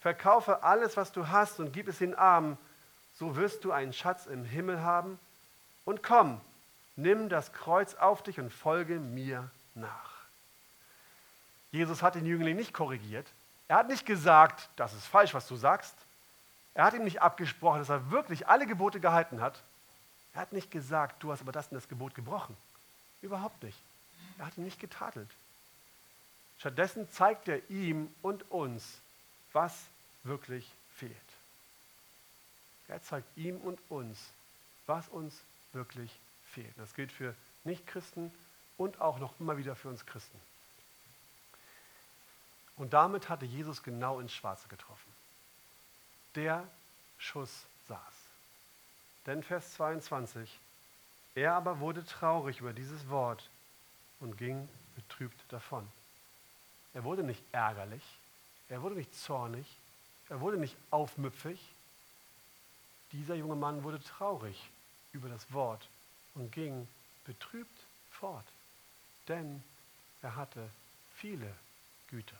verkaufe 0.00 0.62
alles, 0.62 0.96
was 0.96 1.12
du 1.12 1.28
hast 1.28 1.60
und 1.60 1.72
gib 1.72 1.88
es 1.88 1.98
den 1.98 2.14
Armen 2.14 2.58
so 3.20 3.36
wirst 3.36 3.64
du 3.64 3.70
einen 3.70 3.92
Schatz 3.92 4.24
im 4.24 4.46
Himmel 4.46 4.80
haben. 4.80 5.20
Und 5.84 6.02
komm, 6.02 6.40
nimm 6.96 7.28
das 7.28 7.52
Kreuz 7.52 7.94
auf 7.94 8.22
dich 8.22 8.40
und 8.40 8.50
folge 8.50 8.98
mir 8.98 9.50
nach. 9.74 10.10
Jesus 11.70 12.02
hat 12.02 12.14
den 12.14 12.24
Jüngling 12.24 12.56
nicht 12.56 12.72
korrigiert. 12.72 13.26
Er 13.68 13.76
hat 13.76 13.88
nicht 13.88 14.06
gesagt, 14.06 14.70
das 14.76 14.94
ist 14.94 15.06
falsch, 15.06 15.34
was 15.34 15.46
du 15.46 15.54
sagst. 15.54 15.94
Er 16.72 16.84
hat 16.84 16.94
ihm 16.94 17.04
nicht 17.04 17.20
abgesprochen, 17.20 17.80
dass 17.80 17.90
er 17.90 18.10
wirklich 18.10 18.48
alle 18.48 18.66
Gebote 18.66 19.00
gehalten 19.00 19.42
hat. 19.42 19.62
Er 20.32 20.40
hat 20.40 20.52
nicht 20.52 20.70
gesagt, 20.70 21.22
du 21.22 21.30
hast 21.30 21.42
aber 21.42 21.52
das 21.52 21.68
und 21.68 21.74
das 21.74 21.88
Gebot 21.88 22.14
gebrochen. 22.14 22.56
Überhaupt 23.20 23.62
nicht. 23.62 23.78
Er 24.38 24.46
hat 24.46 24.56
ihn 24.56 24.64
nicht 24.64 24.80
getadelt. 24.80 25.30
Stattdessen 26.58 27.10
zeigt 27.12 27.48
er 27.48 27.68
ihm 27.68 28.12
und 28.22 28.50
uns, 28.50 28.98
was 29.52 29.76
wirklich 30.24 30.72
fehlt. 30.96 31.14
Er 32.90 33.02
zeigt 33.02 33.36
ihm 33.36 33.56
und 33.58 33.78
uns, 33.88 34.18
was 34.86 35.08
uns 35.08 35.40
wirklich 35.72 36.10
fehlt. 36.52 36.76
Das 36.76 36.94
gilt 36.94 37.12
für 37.12 37.34
Nichtchristen 37.62 38.32
und 38.76 39.00
auch 39.00 39.18
noch 39.18 39.38
immer 39.38 39.56
wieder 39.56 39.76
für 39.76 39.88
uns 39.88 40.04
Christen. 40.06 40.38
Und 42.76 42.92
damit 42.92 43.28
hatte 43.28 43.46
Jesus 43.46 43.82
genau 43.82 44.18
ins 44.18 44.32
Schwarze 44.32 44.66
getroffen. 44.68 45.12
Der 46.34 46.66
Schuss 47.18 47.66
saß. 47.86 47.98
Denn 49.26 49.42
Vers 49.42 49.74
22, 49.74 50.58
er 51.34 51.54
aber 51.54 51.78
wurde 51.78 52.04
traurig 52.04 52.60
über 52.60 52.72
dieses 52.72 53.08
Wort 53.08 53.48
und 54.18 54.36
ging 54.36 54.68
betrübt 54.96 55.40
davon. 55.52 55.86
Er 56.94 57.04
wurde 57.04 57.22
nicht 57.22 57.42
ärgerlich, 57.52 58.02
er 58.68 58.82
wurde 58.82 58.96
nicht 58.96 59.14
zornig, 59.14 59.66
er 60.28 60.40
wurde 60.40 60.56
nicht 60.56 60.76
aufmüpfig, 60.90 61.60
dieser 63.12 63.34
junge 63.34 63.56
Mann 63.56 63.82
wurde 63.82 64.00
traurig 64.00 64.70
über 65.12 65.28
das 65.28 65.52
Wort 65.52 65.88
und 66.34 66.52
ging 66.52 66.86
betrübt 67.24 67.86
fort, 68.10 68.44
denn 69.28 69.62
er 70.22 70.36
hatte 70.36 70.68
viele 71.16 71.52
Güter. 72.08 72.36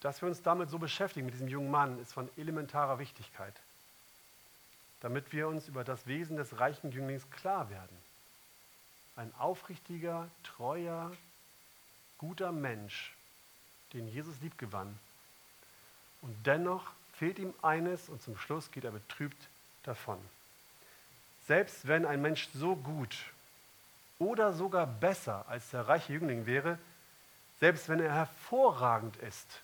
Dass 0.00 0.20
wir 0.20 0.28
uns 0.28 0.42
damit 0.42 0.68
so 0.68 0.78
beschäftigen, 0.78 1.24
mit 1.26 1.34
diesem 1.34 1.48
jungen 1.48 1.70
Mann, 1.70 1.98
ist 1.98 2.12
von 2.12 2.28
elementarer 2.36 2.98
Wichtigkeit, 2.98 3.54
damit 5.00 5.32
wir 5.32 5.48
uns 5.48 5.68
über 5.68 5.84
das 5.84 6.06
Wesen 6.06 6.36
des 6.36 6.58
reichen 6.58 6.92
Jünglings 6.92 7.30
klar 7.30 7.70
werden. 7.70 7.96
Ein 9.16 9.34
aufrichtiger, 9.36 10.28
treuer, 10.42 11.10
guter 12.18 12.52
Mensch, 12.52 13.14
den 13.94 14.06
Jesus 14.08 14.38
liebgewann 14.40 14.98
und 16.24 16.34
dennoch 16.46 16.90
fehlt 17.12 17.38
ihm 17.38 17.52
eines 17.62 18.08
und 18.08 18.22
zum 18.22 18.36
Schluss 18.36 18.70
geht 18.70 18.84
er 18.84 18.90
betrübt 18.90 19.48
davon. 19.82 20.18
Selbst 21.46 21.86
wenn 21.86 22.06
ein 22.06 22.22
Mensch 22.22 22.48
so 22.54 22.74
gut 22.74 23.14
oder 24.18 24.54
sogar 24.54 24.86
besser 24.86 25.44
als 25.48 25.70
der 25.70 25.86
reiche 25.86 26.14
Jüngling 26.14 26.46
wäre, 26.46 26.78
selbst 27.60 27.88
wenn 27.88 28.00
er 28.00 28.12
hervorragend 28.12 29.16
ist, 29.16 29.60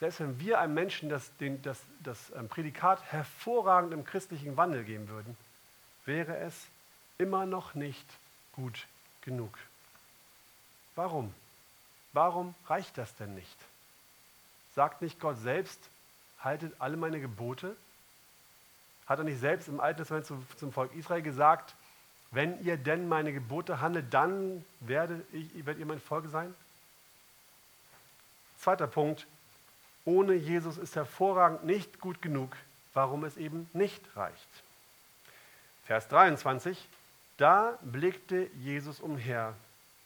selbst 0.00 0.20
wenn 0.20 0.40
wir 0.40 0.58
einem 0.58 0.74
Menschen 0.74 1.10
das, 1.10 1.36
den, 1.36 1.62
das, 1.62 1.78
das 2.02 2.32
ähm, 2.34 2.48
Prädikat 2.48 3.02
hervorragend 3.12 3.92
im 3.92 4.04
christlichen 4.04 4.56
Wandel 4.56 4.84
geben 4.84 5.08
würden, 5.08 5.36
wäre 6.06 6.38
es 6.38 6.66
immer 7.18 7.46
noch 7.46 7.74
nicht 7.74 8.06
gut 8.52 8.86
genug. 9.20 9.56
Warum? 10.96 11.32
Warum 12.12 12.54
reicht 12.66 12.98
das 12.98 13.14
denn 13.16 13.34
nicht? 13.34 13.56
Sagt 14.74 15.02
nicht 15.02 15.20
Gott 15.20 15.38
selbst, 15.38 15.80
haltet 16.40 16.74
alle 16.78 16.96
meine 16.96 17.20
Gebote? 17.20 17.76
Hat 19.06 19.18
er 19.18 19.24
nicht 19.24 19.40
selbst 19.40 19.68
im 19.68 19.80
Alten 19.80 19.98
Testament 19.98 20.26
zum 20.56 20.72
Volk 20.72 20.94
Israel 20.94 21.22
gesagt, 21.22 21.74
wenn 22.30 22.64
ihr 22.64 22.78
denn 22.78 23.08
meine 23.08 23.32
Gebote 23.32 23.80
handelt, 23.80 24.12
dann 24.14 24.64
werdet, 24.80 25.22
ich, 25.34 25.54
werdet 25.66 25.80
ihr 25.80 25.86
mein 25.86 26.00
Volk 26.00 26.26
sein? 26.28 26.54
Zweiter 28.58 28.86
Punkt, 28.86 29.26
ohne 30.04 30.34
Jesus 30.34 30.78
ist 30.78 30.96
hervorragend 30.96 31.64
nicht 31.64 32.00
gut 32.00 32.22
genug, 32.22 32.56
warum 32.94 33.24
es 33.24 33.36
eben 33.36 33.68
nicht 33.74 34.02
reicht. 34.16 34.48
Vers 35.84 36.08
23, 36.08 36.88
da 37.36 37.78
blickte 37.82 38.48
Jesus 38.56 39.00
umher 39.00 39.54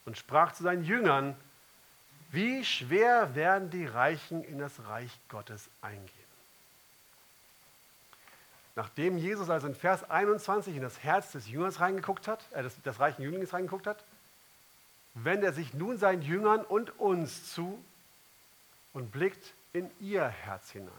und 0.04 0.18
sprach 0.18 0.52
zu 0.52 0.64
seinen 0.64 0.84
Jüngern, 0.84 1.36
wie 2.30 2.64
schwer 2.64 3.34
werden 3.34 3.70
die 3.70 3.86
Reichen 3.86 4.42
in 4.44 4.58
das 4.58 4.72
Reich 4.86 5.10
Gottes 5.28 5.68
eingehen. 5.80 6.26
Nachdem 8.76 9.16
Jesus 9.16 9.48
also 9.48 9.66
in 9.66 9.74
Vers 9.74 10.08
21 10.10 10.76
in 10.76 10.82
das 10.82 11.02
Herz 11.02 11.32
des 11.32 11.48
Jüngers 11.48 11.80
reingeguckt 11.80 12.28
hat, 12.28 12.44
äh, 12.52 12.62
des, 12.62 12.80
des 12.82 13.00
reichen 13.00 13.22
Jünglings 13.22 13.52
reingeguckt 13.54 13.86
hat, 13.86 14.04
wendet 15.14 15.44
er 15.44 15.52
sich 15.54 15.72
nun 15.72 15.96
seinen 15.96 16.20
Jüngern 16.20 16.62
und 16.62 17.00
uns 17.00 17.54
zu 17.54 17.82
und 18.92 19.10
blickt 19.12 19.54
in 19.72 19.90
ihr 19.98 20.26
Herz 20.28 20.70
hinein. 20.70 20.90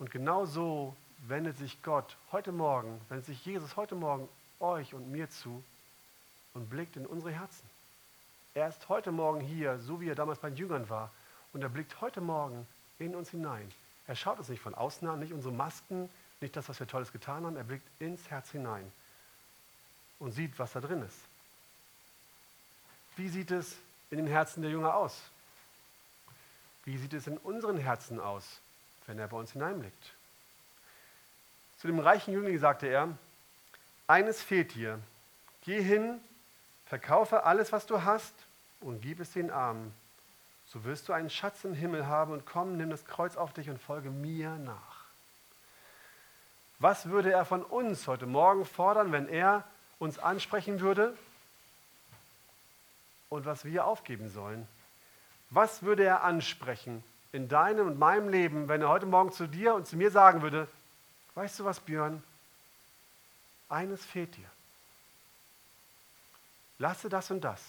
Und 0.00 0.10
genau 0.10 0.46
so 0.46 0.96
wendet 1.28 1.58
sich 1.58 1.80
Gott 1.84 2.16
heute 2.32 2.50
Morgen, 2.50 3.00
wendet 3.08 3.26
sich 3.26 3.44
Jesus 3.46 3.76
heute 3.76 3.94
Morgen 3.94 4.28
euch 4.58 4.94
und 4.94 5.12
mir 5.12 5.30
zu 5.30 5.62
und 6.54 6.68
blickt 6.70 6.96
in 6.96 7.06
unsere 7.06 7.30
Herzen. 7.30 7.69
Er 8.54 8.68
ist 8.68 8.88
heute 8.88 9.12
Morgen 9.12 9.40
hier, 9.40 9.78
so 9.78 10.00
wie 10.00 10.08
er 10.08 10.14
damals 10.14 10.40
bei 10.40 10.50
den 10.50 10.56
Jüngern 10.56 10.88
war, 10.88 11.10
und 11.52 11.62
er 11.62 11.68
blickt 11.68 12.00
heute 12.00 12.20
Morgen 12.20 12.66
in 12.98 13.14
uns 13.14 13.30
hinein. 13.30 13.70
Er 14.06 14.16
schaut 14.16 14.38
uns 14.38 14.48
nicht 14.48 14.60
von 14.60 14.74
außen 14.74 15.06
an, 15.08 15.20
nicht 15.20 15.32
unsere 15.32 15.54
Masken, 15.54 16.10
nicht 16.40 16.56
das, 16.56 16.68
was 16.68 16.80
wir 16.80 16.86
Tolles 16.86 17.12
getan 17.12 17.44
haben. 17.44 17.56
Er 17.56 17.64
blickt 17.64 17.86
ins 18.00 18.28
Herz 18.28 18.50
hinein 18.50 18.90
und 20.18 20.32
sieht, 20.32 20.58
was 20.58 20.72
da 20.72 20.80
drin 20.80 21.02
ist. 21.02 21.18
Wie 23.16 23.28
sieht 23.28 23.50
es 23.50 23.76
in 24.10 24.18
den 24.18 24.26
Herzen 24.26 24.62
der 24.62 24.70
Jünger 24.70 24.94
aus? 24.94 25.20
Wie 26.84 26.96
sieht 26.96 27.12
es 27.12 27.26
in 27.26 27.36
unseren 27.38 27.76
Herzen 27.78 28.18
aus, 28.18 28.60
wenn 29.06 29.18
er 29.18 29.28
bei 29.28 29.36
uns 29.36 29.52
hineinblickt? 29.52 30.14
Zu 31.78 31.86
dem 31.86 32.00
reichen 32.00 32.32
Jüngling 32.34 32.58
sagte 32.58 32.86
er, 32.88 33.16
eines 34.06 34.42
fehlt 34.42 34.74
dir. 34.74 34.98
Geh 35.62 35.82
hin, 35.82 36.20
verkaufe 36.90 37.44
alles, 37.44 37.70
was 37.70 37.86
du 37.86 38.02
hast 38.02 38.34
und 38.80 39.00
gib 39.00 39.20
es 39.20 39.32
den 39.32 39.52
Armen. 39.52 39.94
So 40.66 40.82
wirst 40.82 41.08
du 41.08 41.12
einen 41.12 41.30
Schatz 41.30 41.62
im 41.62 41.72
Himmel 41.72 42.08
haben 42.08 42.32
und 42.32 42.46
komm, 42.46 42.76
nimm 42.76 42.90
das 42.90 43.04
Kreuz 43.04 43.36
auf 43.36 43.52
dich 43.52 43.70
und 43.70 43.80
folge 43.80 44.10
mir 44.10 44.56
nach. 44.56 45.04
Was 46.80 47.08
würde 47.08 47.30
er 47.30 47.44
von 47.44 47.62
uns 47.62 48.08
heute 48.08 48.26
Morgen 48.26 48.64
fordern, 48.64 49.12
wenn 49.12 49.28
er 49.28 49.62
uns 50.00 50.18
ansprechen 50.18 50.80
würde 50.80 51.16
und 53.28 53.46
was 53.46 53.64
wir 53.64 53.84
aufgeben 53.84 54.28
sollen? 54.28 54.66
Was 55.50 55.84
würde 55.84 56.02
er 56.02 56.24
ansprechen 56.24 57.04
in 57.30 57.48
deinem 57.48 57.86
und 57.86 58.00
meinem 58.00 58.28
Leben, 58.28 58.68
wenn 58.68 58.82
er 58.82 58.88
heute 58.88 59.06
Morgen 59.06 59.30
zu 59.30 59.46
dir 59.46 59.74
und 59.74 59.86
zu 59.86 59.96
mir 59.96 60.10
sagen 60.10 60.42
würde, 60.42 60.66
weißt 61.36 61.60
du 61.60 61.64
was, 61.64 61.78
Björn, 61.78 62.20
eines 63.68 64.04
fehlt 64.04 64.36
dir. 64.36 64.50
Lasse 66.80 67.10
das 67.10 67.30
und 67.30 67.42
das. 67.42 67.62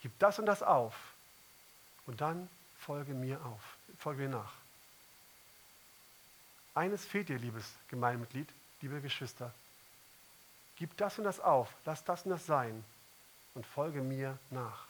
Gib 0.00 0.18
das 0.18 0.38
und 0.38 0.46
das 0.46 0.62
auf. 0.62 0.94
Und 2.06 2.22
dann 2.22 2.48
folge 2.78 3.12
mir 3.12 3.38
auf. 3.44 3.62
Folge 3.98 4.22
mir 4.22 4.30
nach. 4.30 4.52
Eines 6.74 7.04
fehlt 7.04 7.28
dir, 7.28 7.38
liebes 7.38 7.74
Gemeindemitglied, 7.88 8.48
liebe 8.80 9.02
Geschwister. 9.02 9.52
Gib 10.76 10.96
das 10.96 11.18
und 11.18 11.24
das 11.24 11.38
auf. 11.38 11.68
Lass 11.84 12.02
das 12.04 12.24
und 12.24 12.30
das 12.30 12.46
sein. 12.46 12.82
Und 13.54 13.66
folge 13.66 14.00
mir 14.00 14.38
nach. 14.48 14.86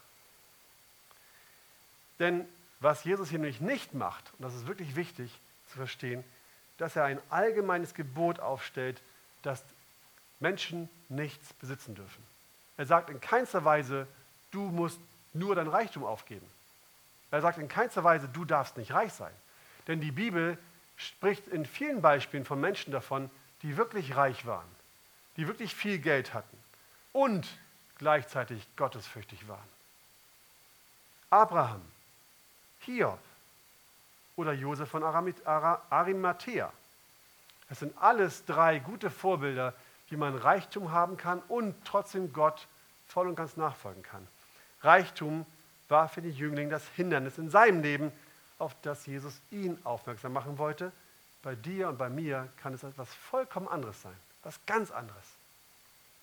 Denn 2.20 2.46
was 2.78 3.02
Jesus 3.02 3.30
hier 3.30 3.40
nämlich 3.40 3.60
nicht 3.60 3.94
macht, 3.94 4.32
und 4.34 4.42
das 4.42 4.54
ist 4.54 4.68
wirklich 4.68 4.94
wichtig 4.94 5.36
zu 5.70 5.76
verstehen, 5.76 6.22
dass 6.78 6.94
er 6.94 7.02
ein 7.04 7.20
allgemeines 7.30 7.94
Gebot 7.94 8.38
aufstellt, 8.38 9.02
das 9.42 9.60
Menschen 10.38 10.88
nichts 11.08 11.52
besitzen 11.54 11.96
dürfen. 11.96 12.30
Er 12.80 12.86
sagt 12.86 13.10
in 13.10 13.20
keinster 13.20 13.62
Weise, 13.62 14.06
du 14.52 14.62
musst 14.62 14.98
nur 15.34 15.54
dein 15.54 15.68
Reichtum 15.68 16.02
aufgeben. 16.02 16.46
Er 17.30 17.42
sagt 17.42 17.58
in 17.58 17.68
keinster 17.68 18.04
Weise, 18.04 18.26
du 18.26 18.46
darfst 18.46 18.78
nicht 18.78 18.94
reich 18.94 19.12
sein. 19.12 19.34
Denn 19.86 20.00
die 20.00 20.10
Bibel 20.10 20.56
spricht 20.96 21.46
in 21.48 21.66
vielen 21.66 22.00
Beispielen 22.00 22.46
von 22.46 22.58
Menschen 22.58 22.90
davon, 22.90 23.30
die 23.60 23.76
wirklich 23.76 24.16
reich 24.16 24.46
waren, 24.46 24.66
die 25.36 25.46
wirklich 25.46 25.74
viel 25.74 25.98
Geld 25.98 26.32
hatten 26.32 26.56
und 27.12 27.46
gleichzeitig 27.98 28.66
gottesfürchtig 28.76 29.46
waren. 29.46 29.68
Abraham, 31.28 31.82
Hiob 32.78 33.20
oder 34.36 34.54
Josef 34.54 34.88
von 34.88 35.02
Arimathea. 35.02 36.72
Das 37.68 37.80
sind 37.80 37.92
alles 37.98 38.46
drei 38.46 38.78
gute 38.78 39.10
Vorbilder, 39.10 39.74
wie 40.10 40.16
man 40.16 40.36
Reichtum 40.36 40.92
haben 40.92 41.16
kann 41.16 41.40
und 41.48 41.74
trotzdem 41.84 42.32
Gott 42.32 42.66
voll 43.06 43.28
und 43.28 43.36
ganz 43.36 43.56
nachfolgen 43.56 44.02
kann. 44.02 44.26
Reichtum 44.82 45.46
war 45.88 46.08
für 46.08 46.22
die 46.22 46.30
Jünglinge 46.30 46.70
das 46.70 46.86
Hindernis 46.88 47.38
in 47.38 47.50
seinem 47.50 47.82
Leben, 47.82 48.12
auf 48.58 48.76
das 48.82 49.06
Jesus 49.06 49.40
ihn 49.50 49.78
aufmerksam 49.84 50.32
machen 50.32 50.58
wollte. 50.58 50.92
Bei 51.42 51.54
dir 51.54 51.88
und 51.88 51.98
bei 51.98 52.10
mir 52.10 52.48
kann 52.58 52.74
es 52.74 52.82
etwas 52.82 53.12
vollkommen 53.14 53.68
anderes 53.68 54.02
sein, 54.02 54.16
was 54.42 54.60
ganz 54.66 54.90
anderes. 54.90 55.24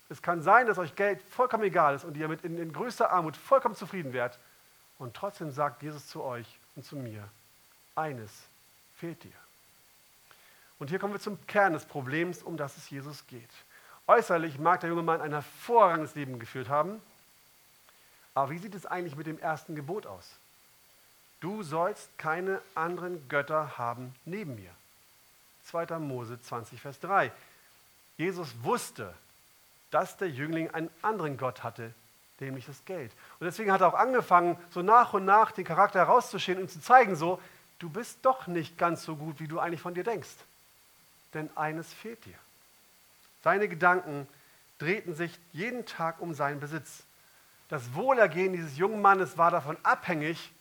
Es 0.09 0.21
kann 0.21 0.41
sein, 0.41 0.67
dass 0.67 0.77
euch 0.77 0.95
Geld 0.95 1.21
vollkommen 1.21 1.63
egal 1.63 1.95
ist 1.95 2.05
und 2.05 2.15
ihr 2.15 2.27
mit 2.27 2.43
in, 2.43 2.57
in 2.57 2.71
größter 2.71 3.11
Armut 3.11 3.35
vollkommen 3.35 3.75
zufrieden 3.75 4.13
werdet. 4.13 4.39
Und 4.99 5.15
trotzdem 5.15 5.51
sagt 5.51 5.83
Jesus 5.83 6.07
zu 6.07 6.23
euch 6.23 6.47
und 6.75 6.85
zu 6.85 6.95
mir, 6.95 7.27
eines 7.95 8.31
fehlt 8.95 9.23
dir. 9.23 9.31
Und 10.79 10.89
hier 10.89 10.99
kommen 10.99 11.13
wir 11.13 11.19
zum 11.19 11.45
Kern 11.47 11.73
des 11.73 11.85
Problems, 11.85 12.41
um 12.43 12.55
das 12.55 12.77
es 12.77 12.89
Jesus 12.89 13.25
geht. 13.27 13.49
Äußerlich 14.07 14.57
mag 14.57 14.79
der 14.79 14.89
junge 14.89 15.03
Mann 15.03 15.21
ein 15.21 15.33
hervorragendes 15.33 16.15
Leben 16.15 16.39
geführt 16.39 16.69
haben, 16.69 17.01
aber 18.33 18.51
wie 18.51 18.57
sieht 18.57 18.75
es 18.75 18.85
eigentlich 18.85 19.15
mit 19.15 19.27
dem 19.27 19.39
ersten 19.39 19.75
Gebot 19.75 20.05
aus? 20.05 20.37
Du 21.39 21.61
sollst 21.61 22.09
keine 22.17 22.61
anderen 22.73 23.27
Götter 23.29 23.77
haben 23.77 24.15
neben 24.25 24.55
mir. 24.55 24.71
2. 25.65 25.99
Mose 25.99 26.41
20, 26.41 26.79
Vers 26.79 26.99
3. 26.99 27.31
Jesus 28.15 28.55
wusste, 28.63 29.13
dass 29.91 30.17
der 30.17 30.29
Jüngling 30.29 30.71
einen 30.71 30.89
anderen 31.01 31.37
Gott 31.37 31.63
hatte, 31.63 31.93
nämlich 32.39 32.65
das 32.65 32.83
Geld. 32.85 33.11
Und 33.39 33.45
deswegen 33.45 33.71
hat 33.71 33.81
er 33.81 33.87
auch 33.87 33.93
angefangen, 33.93 34.57
so 34.71 34.81
nach 34.81 35.13
und 35.13 35.25
nach 35.25 35.51
den 35.51 35.65
Charakter 35.65 35.99
herauszustehen 35.99 36.59
und 36.59 36.71
zu 36.71 36.79
zeigen, 36.79 37.15
so, 37.15 37.41
du 37.79 37.89
bist 37.89 38.19
doch 38.23 38.47
nicht 38.47 38.77
ganz 38.77 39.03
so 39.03 39.15
gut, 39.15 39.39
wie 39.39 39.47
du 39.47 39.59
eigentlich 39.59 39.81
von 39.81 39.93
dir 39.93 40.03
denkst. 40.03 40.29
Denn 41.33 41.49
eines 41.55 41.93
fehlt 41.93 42.23
dir. 42.25 42.37
Seine 43.47 43.69
Gedanken 43.69 44.27
drehten 44.77 45.15
sich 45.15 45.39
jeden 45.53 45.85
Tag 45.85 46.19
um 46.19 46.33
seinen 46.33 46.59
Besitz. 46.59 47.05
Das 47.69 47.93
Wohlergehen 47.93 48.51
dieses 48.51 48.75
jungen 48.75 49.01
Mannes 49.01 49.37
war 49.37 49.51
davon 49.51 49.77
abhängig, 49.83 50.51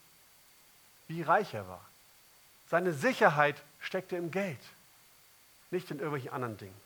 wie 1.08 1.22
reich 1.22 1.52
er 1.52 1.66
war. 1.66 1.84
Seine 2.70 2.92
Sicherheit 2.92 3.60
steckte 3.80 4.14
im 4.16 4.30
Geld, 4.30 4.60
nicht 5.72 5.90
in 5.90 5.98
irgendwelchen 5.98 6.30
anderen 6.30 6.58
Dingen. 6.58 6.80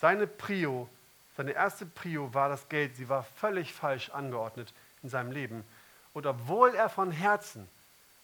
Seine 0.00 0.26
Prio 0.26 0.88
seine 1.36 1.52
erste 1.52 1.86
Prio 1.86 2.34
war 2.34 2.48
das 2.48 2.68
Geld. 2.68 2.96
Sie 2.96 3.08
war 3.08 3.22
völlig 3.22 3.72
falsch 3.72 4.10
angeordnet 4.10 4.74
in 5.04 5.08
seinem 5.08 5.30
Leben. 5.30 5.64
Und 6.14 6.26
obwohl 6.26 6.74
er 6.74 6.88
von 6.88 7.12
Herzen, 7.12 7.68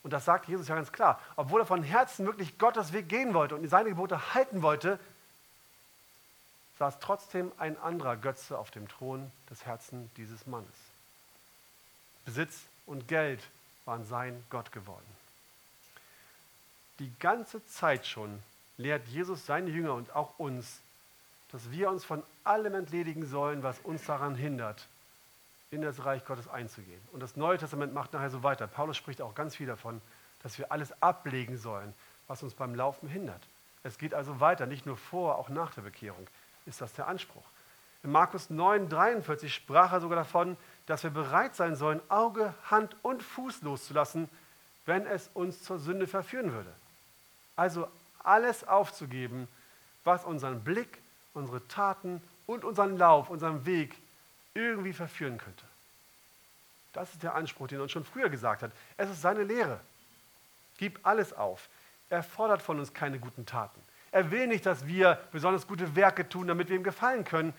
und 0.03 0.13
das 0.13 0.25
sagt 0.25 0.49
Jesus 0.49 0.67
ja 0.67 0.75
ganz 0.75 0.91
klar, 0.91 1.21
obwohl 1.37 1.61
er 1.61 1.67
von 1.67 1.85
Herzen 1.85 2.27
wirklich 2.27 2.59
Gottes 2.59 2.93
Weg 2.93 3.09
gehen 3.09 3.35
wollte 3.35 3.55
und 3.55 3.69
seine 3.69 3.91
Gebote 3.91 4.35
halten 4.35 4.63
wollte, 4.63 4.99
saß 6.79 6.99
trotzdem 7.01 7.53
ein 7.59 7.79
anderer 7.79 8.17
Götze 8.17 8.59
auf 8.59 8.71
dem 8.71 8.89
Thron 8.89 9.31
des 9.51 9.65
Herzens 9.67 10.11
dieses 10.17 10.47
Mannes. 10.47 10.75
Besitz 12.25 12.63
und 12.87 13.09
Geld 13.09 13.43
waren 13.85 14.05
sein 14.05 14.43
Gott 14.51 14.73
geworden. 14.73 15.07
Die 16.99 17.13
ganze 17.19 17.65
Zeit 17.67 18.07
schon 18.07 18.43
lehrt 18.77 19.07
Jesus 19.09 19.47
seine 19.47 19.71
Jünger 19.71 19.95
und 19.95 20.15
auch 20.15 20.39
uns, 20.39 20.81
dass 21.51 21.71
wir 21.71 21.91
uns 21.91 22.05
von 22.05 22.23
allem 22.45 22.75
entledigen 22.75 23.27
sollen, 23.27 23.63
was 23.63 23.79
uns 23.81 24.05
daran 24.05 24.35
hindert, 24.35 24.87
in 25.71 25.83
das 25.83 26.05
Reich 26.05 26.25
Gottes 26.25 26.49
einzugehen. 26.49 27.01
Und 27.13 27.21
das 27.21 27.37
Neue 27.37 27.59
Testament 27.59 27.93
macht 27.93 28.13
nachher 28.13 28.31
so 28.31 28.43
weiter. 28.43 28.67
Paulus 28.67 28.97
spricht 28.97 29.21
auch 29.21 29.35
ganz 29.35 29.57
viel 29.57 29.67
davon, 29.67 30.01
dass 30.43 30.59
wir 30.59 30.71
alles 30.71 30.93
ablegen 31.03 31.57
sollen, 31.57 31.95
was 32.29 32.43
uns 32.43 32.55
beim 32.55 32.75
Laufen 32.75 33.09
hindert. 33.09 33.43
Es 33.83 33.99
geht 33.99 34.15
also 34.15 34.39
weiter, 34.41 34.67
nicht 34.67 34.87
nur 34.87 34.97
vor, 34.97 35.37
auch 35.39 35.49
nach 35.49 35.75
der 35.75 35.83
Bekehrung 35.83 36.27
ist 36.67 36.81
das 36.81 36.93
der 36.93 37.09
Anspruch. 37.09 37.45
In 38.03 38.11
Markus 38.11 38.51
9, 38.51 38.89
43 38.89 39.55
sprach 39.55 39.93
er 39.93 40.01
sogar 40.01 40.17
davon, 40.17 40.57
dass 40.87 41.05
wir 41.05 41.11
bereit 41.11 41.55
sein 41.55 41.77
sollen, 41.77 42.01
Auge, 42.09 42.55
Hand 42.71 42.97
und 43.03 43.23
Fuß 43.23 43.63
loszulassen, 43.63 44.29
wenn 44.87 45.07
es 45.07 45.31
uns 45.35 45.63
zur 45.63 45.79
Sünde 45.79 46.07
verführen 46.07 46.53
würde. 46.53 46.73
Also 47.55 47.89
alles 48.25 48.67
aufzugeben, 48.67 49.49
was 50.05 50.25
unseren 50.25 50.65
Blick, 50.65 51.01
unsere 51.35 51.67
Taten 51.69 52.21
und 52.47 52.65
unseren 52.65 52.99
Lauf, 52.99 53.31
unseren 53.31 53.65
Weg 53.67 53.95
irgendwie 54.55 54.93
verführen 54.93 55.39
könnte. 55.39 55.65
Das 56.93 57.13
ist 57.13 57.23
der 57.23 57.35
Anspruch, 57.35 57.69
den 57.69 57.79
er 57.79 57.85
uns 57.85 57.93
schon 57.93 58.05
früher 58.05 58.29
gesagt 58.29 58.63
hat. 58.63 58.73
Es 58.97 59.09
ist 59.09 59.23
seine 59.23 59.45
Lehre. 59.45 59.81
Gib 60.79 61.07
alles 61.07 61.33
auf. 61.33 61.69
Er 62.11 62.23
fordert 62.23 62.61
von 62.61 62.79
uns 62.79 62.93
keine 62.93 63.19
guten 63.19 63.47
Taten. 63.47 63.81
Er 64.13 64.31
will 64.31 64.47
nicht, 64.47 64.67
dass 64.67 64.87
wir 64.87 65.19
besonders 65.33 65.67
gute 65.67 65.97
Werke 65.97 66.29
tun, 66.29 66.47
damit 66.47 66.69
wir 66.69 66.77
ihm 66.77 66.85
gefallen 66.85 67.25
können 67.25 67.55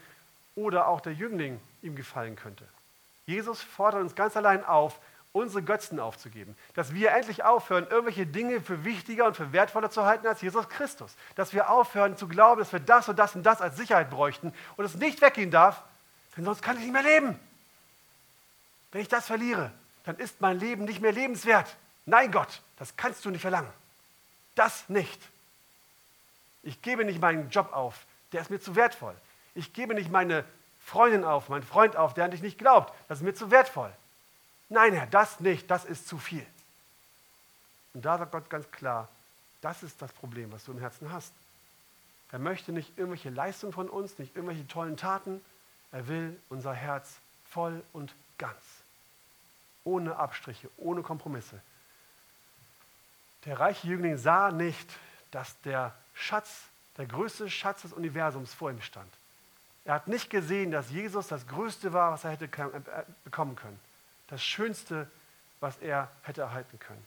oder 0.55 0.87
auch 0.87 1.01
der 1.01 1.13
Jüngling 1.13 1.59
ihm 1.81 1.95
gefallen 1.95 2.35
könnte. 2.35 2.63
Jesus 3.25 3.61
fordert 3.61 4.01
uns 4.01 4.15
ganz 4.15 4.37
allein 4.37 4.63
auf, 4.63 4.99
unsere 5.31 5.63
Götzen 5.63 5.99
aufzugeben. 5.99 6.55
Dass 6.75 6.93
wir 6.93 7.11
endlich 7.11 7.43
aufhören, 7.43 7.87
irgendwelche 7.89 8.27
Dinge 8.27 8.61
für 8.61 8.85
wichtiger 8.85 9.25
und 9.25 9.35
für 9.35 9.51
wertvoller 9.51 9.89
zu 9.89 10.05
halten 10.05 10.27
als 10.27 10.41
Jesus 10.41 10.69
Christus. 10.69 11.15
Dass 11.35 11.53
wir 11.53 11.69
aufhören 11.69 12.17
zu 12.17 12.27
glauben, 12.27 12.59
dass 12.59 12.71
wir 12.71 12.79
das 12.79 13.09
und 13.09 13.17
das 13.17 13.35
und 13.35 13.43
das 13.43 13.59
als 13.59 13.75
Sicherheit 13.75 14.11
bräuchten 14.11 14.53
und 14.77 14.85
es 14.85 14.95
nicht 14.95 15.21
weggehen 15.21 15.49
darf, 15.49 15.81
denn 16.37 16.45
sonst 16.45 16.61
kann 16.61 16.77
ich 16.77 16.83
nicht 16.83 16.93
mehr 16.93 17.03
leben. 17.03 17.39
Wenn 18.91 19.01
ich 19.01 19.07
das 19.07 19.25
verliere, 19.25 19.71
dann 20.03 20.17
ist 20.17 20.39
mein 20.39 20.59
Leben 20.59 20.85
nicht 20.85 21.01
mehr 21.01 21.11
lebenswert. 21.11 21.75
Nein, 22.05 22.31
Gott, 22.31 22.61
das 22.77 22.95
kannst 22.95 23.25
du 23.25 23.31
nicht 23.31 23.41
verlangen. 23.41 23.71
Das 24.55 24.87
nicht. 24.87 25.19
Ich 26.63 26.81
gebe 26.81 27.05
nicht 27.05 27.21
meinen 27.21 27.49
Job 27.49 27.73
auf, 27.73 28.05
der 28.31 28.41
ist 28.41 28.49
mir 28.49 28.59
zu 28.59 28.75
wertvoll. 28.75 29.15
Ich 29.53 29.73
gebe 29.73 29.93
nicht 29.93 30.09
meine 30.09 30.45
Freundin 30.79 31.23
auf, 31.23 31.49
meinen 31.49 31.63
Freund 31.63 31.95
auf, 31.95 32.13
der 32.13 32.25
an 32.25 32.31
dich 32.31 32.41
nicht 32.41 32.57
glaubt, 32.57 32.93
das 33.07 33.19
ist 33.19 33.23
mir 33.23 33.33
zu 33.33 33.51
wertvoll. 33.51 33.93
Nein, 34.69 34.93
Herr, 34.93 35.07
das 35.07 35.39
nicht, 35.39 35.69
das 35.69 35.85
ist 35.85 36.07
zu 36.07 36.17
viel. 36.17 36.45
Und 37.93 38.03
da 38.03 38.17
sagt 38.17 38.31
Gott 38.31 38.49
ganz 38.49 38.69
klar, 38.71 39.07
das 39.61 39.83
ist 39.83 40.01
das 40.01 40.11
Problem, 40.13 40.51
was 40.51 40.65
du 40.65 40.71
im 40.71 40.79
Herzen 40.79 41.11
hast. 41.11 41.31
Er 42.31 42.39
möchte 42.39 42.71
nicht 42.71 42.97
irgendwelche 42.97 43.29
Leistungen 43.29 43.73
von 43.73 43.89
uns, 43.89 44.17
nicht 44.17 44.35
irgendwelche 44.35 44.67
tollen 44.67 44.97
Taten. 44.97 45.39
Er 45.91 46.07
will 46.07 46.39
unser 46.49 46.73
Herz 46.73 47.17
voll 47.49 47.83
und 47.93 48.13
ganz. 48.39 48.57
Ohne 49.83 50.15
Abstriche, 50.15 50.69
ohne 50.77 51.03
Kompromisse. 51.03 51.61
Der 53.45 53.59
reiche 53.59 53.87
Jüngling 53.87 54.17
sah 54.17 54.51
nicht, 54.51 54.89
dass 55.33 55.59
der 55.61 55.93
Schatz, 56.13 56.63
der 56.97 57.05
größte 57.05 57.49
Schatz 57.49 57.81
des 57.81 57.93
Universums 57.93 58.53
vor 58.53 58.71
ihm 58.71 58.81
stand. 58.81 59.11
Er 59.85 59.95
hat 59.95 60.07
nicht 60.07 60.29
gesehen, 60.29 60.71
dass 60.71 60.91
Jesus 60.91 61.27
das 61.27 61.47
Größte 61.47 61.91
war, 61.93 62.11
was 62.11 62.23
er 62.23 62.31
hätte 62.31 62.45
äh, 62.45 63.03
bekommen 63.23 63.55
können 63.55 63.79
das 64.33 64.43
Schönste, 64.43 65.07
was 65.59 65.77
er 65.77 66.09
hätte 66.23 66.41
erhalten 66.41 66.79
können. 66.79 67.05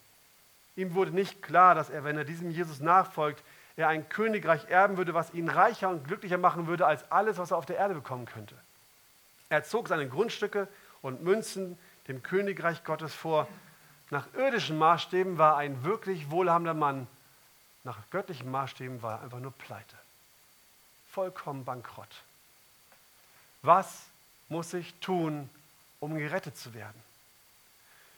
Ihm 0.76 0.94
wurde 0.94 1.10
nicht 1.10 1.42
klar, 1.42 1.74
dass 1.74 1.90
er, 1.90 2.04
wenn 2.04 2.16
er 2.16 2.24
diesem 2.24 2.52
Jesus 2.52 2.80
nachfolgt, 2.80 3.42
er 3.76 3.88
ein 3.88 4.08
Königreich 4.08 4.68
erben 4.68 4.96
würde, 4.96 5.12
was 5.12 5.34
ihn 5.34 5.48
reicher 5.48 5.88
und 5.88 6.06
glücklicher 6.06 6.38
machen 6.38 6.68
würde 6.68 6.86
als 6.86 7.10
alles, 7.10 7.36
was 7.36 7.50
er 7.50 7.56
auf 7.56 7.66
der 7.66 7.78
Erde 7.78 7.94
bekommen 7.94 8.26
könnte. 8.26 8.54
Er 9.48 9.64
zog 9.64 9.88
seine 9.88 10.08
Grundstücke 10.08 10.68
und 11.02 11.24
Münzen 11.24 11.78
dem 12.06 12.22
Königreich 12.22 12.84
Gottes 12.84 13.12
vor. 13.12 13.48
Nach 14.10 14.26
irdischen 14.34 14.78
Maßstäben 14.78 15.36
war 15.36 15.56
ein 15.56 15.82
wirklich 15.82 16.30
wohlhabender 16.30 16.74
Mann. 16.74 17.08
Nach 17.86 17.98
göttlichen 18.10 18.50
Maßstäben 18.50 19.00
war 19.00 19.18
er 19.18 19.22
einfach 19.22 19.38
nur 19.38 19.52
pleite. 19.52 19.96
Vollkommen 21.12 21.64
bankrott. 21.64 22.08
Was 23.62 24.06
muss 24.48 24.74
ich 24.74 24.92
tun, 24.98 25.48
um 26.00 26.16
gerettet 26.16 26.56
zu 26.58 26.74
werden? 26.74 27.00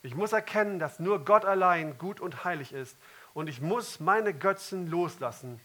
Ich 0.03 0.15
muss 0.15 0.33
erkennen, 0.33 0.79
dass 0.79 1.01
nur 1.01 1.23
Gott 1.23 1.45
allein 1.45 1.99
gut 1.99 2.19
und 2.19 2.45
heilig 2.45 2.73
ist. 2.73 2.97
Und 3.35 3.47
ich 3.47 3.61
muss 3.61 4.01
meine 4.01 4.33
Götzen 4.33 4.89
loslassen 4.89 5.61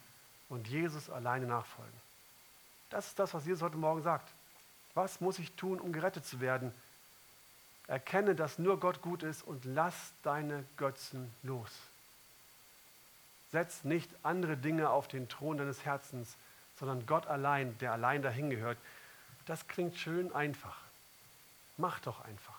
und 0.49 0.67
Jesus 0.67 1.09
alleine 1.09 1.45
nachfolgen. 1.45 2.01
Das 2.89 3.07
ist 3.07 3.19
das, 3.19 3.33
was 3.33 3.45
Jesus 3.45 3.61
heute 3.61 3.77
Morgen 3.77 4.03
sagt. 4.03 4.29
Was 4.95 5.21
muss 5.21 5.39
ich 5.39 5.55
tun, 5.55 5.79
um 5.79 5.93
gerettet 5.93 6.25
zu 6.25 6.41
werden? 6.41 6.73
Erkenne, 7.87 8.35
dass 8.35 8.59
nur 8.59 8.81
Gott 8.81 9.01
gut 9.01 9.23
ist 9.23 9.43
und 9.43 9.63
lass 9.63 9.95
deine 10.23 10.65
Götzen 10.75 11.33
los. 11.41 11.71
Setz 13.53 13.83
nicht 13.83 14.09
andere 14.23 14.57
Dinge 14.57 14.89
auf 14.89 15.07
den 15.07 15.29
Thron 15.29 15.59
deines 15.59 15.85
Herzens, 15.85 16.35
sondern 16.79 17.05
Gott 17.05 17.27
allein, 17.27 17.77
der 17.77 17.91
allein 17.91 18.23
dahin 18.23 18.49
gehört. 18.49 18.79
Das 19.45 19.67
klingt 19.67 19.95
schön 19.95 20.33
einfach. 20.33 20.75
Mach 21.77 21.99
doch 21.99 22.25
einfach. 22.25 22.57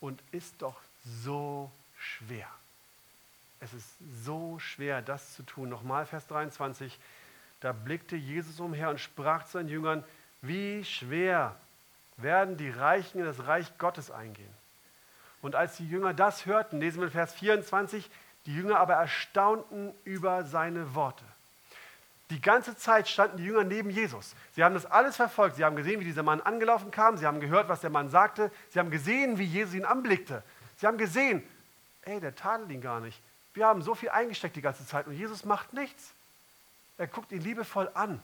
Und 0.00 0.20
ist 0.32 0.60
doch 0.62 0.74
so 1.22 1.70
schwer. 1.96 2.48
Es 3.60 3.72
ist 3.72 3.88
so 4.24 4.58
schwer, 4.58 5.00
das 5.00 5.34
zu 5.34 5.44
tun. 5.44 5.68
Nochmal 5.68 6.06
Vers 6.06 6.26
23. 6.26 6.98
Da 7.60 7.70
blickte 7.70 8.16
Jesus 8.16 8.58
umher 8.58 8.90
und 8.90 8.98
sprach 8.98 9.44
zu 9.44 9.52
seinen 9.52 9.68
Jüngern, 9.68 10.02
wie 10.42 10.84
schwer 10.84 11.54
werden 12.16 12.56
die 12.56 12.70
Reichen 12.70 13.20
in 13.20 13.24
das 13.24 13.46
Reich 13.46 13.78
Gottes 13.78 14.10
eingehen. 14.10 14.52
Und 15.40 15.54
als 15.54 15.76
die 15.76 15.88
Jünger 15.88 16.14
das 16.14 16.46
hörten, 16.46 16.80
lesen 16.80 17.00
wir 17.00 17.12
Vers 17.12 17.32
24, 17.34 18.10
die 18.46 18.54
Jünger 18.54 18.78
aber 18.78 18.94
erstaunten 18.94 19.92
über 20.04 20.44
seine 20.44 20.94
Worte. 20.94 21.24
Die 22.30 22.40
ganze 22.40 22.76
Zeit 22.76 23.08
standen 23.08 23.36
die 23.36 23.44
Jünger 23.44 23.62
neben 23.62 23.90
Jesus. 23.90 24.34
Sie 24.54 24.64
haben 24.64 24.74
das 24.74 24.86
alles 24.86 25.16
verfolgt. 25.16 25.56
Sie 25.56 25.64
haben 25.64 25.76
gesehen, 25.76 26.00
wie 26.00 26.04
dieser 26.04 26.24
Mann 26.24 26.40
angelaufen 26.40 26.90
kam. 26.90 27.16
Sie 27.16 27.26
haben 27.26 27.40
gehört, 27.40 27.68
was 27.68 27.80
der 27.80 27.90
Mann 27.90 28.08
sagte. 28.08 28.50
Sie 28.70 28.80
haben 28.80 28.90
gesehen, 28.90 29.38
wie 29.38 29.44
Jesus 29.44 29.74
ihn 29.74 29.84
anblickte. 29.84 30.42
Sie 30.76 30.86
haben 30.86 30.98
gesehen, 30.98 31.42
ey, 32.02 32.18
der 32.20 32.34
tadelt 32.34 32.70
ihn 32.70 32.80
gar 32.80 33.00
nicht. 33.00 33.20
Wir 33.54 33.66
haben 33.66 33.80
so 33.80 33.94
viel 33.94 34.10
eingesteckt 34.10 34.56
die 34.56 34.62
ganze 34.62 34.86
Zeit 34.86 35.06
und 35.06 35.14
Jesus 35.14 35.44
macht 35.44 35.72
nichts. 35.72 36.12
Er 36.98 37.06
guckt 37.06 37.30
ihn 37.30 37.42
liebevoll 37.42 37.90
an. 37.94 38.20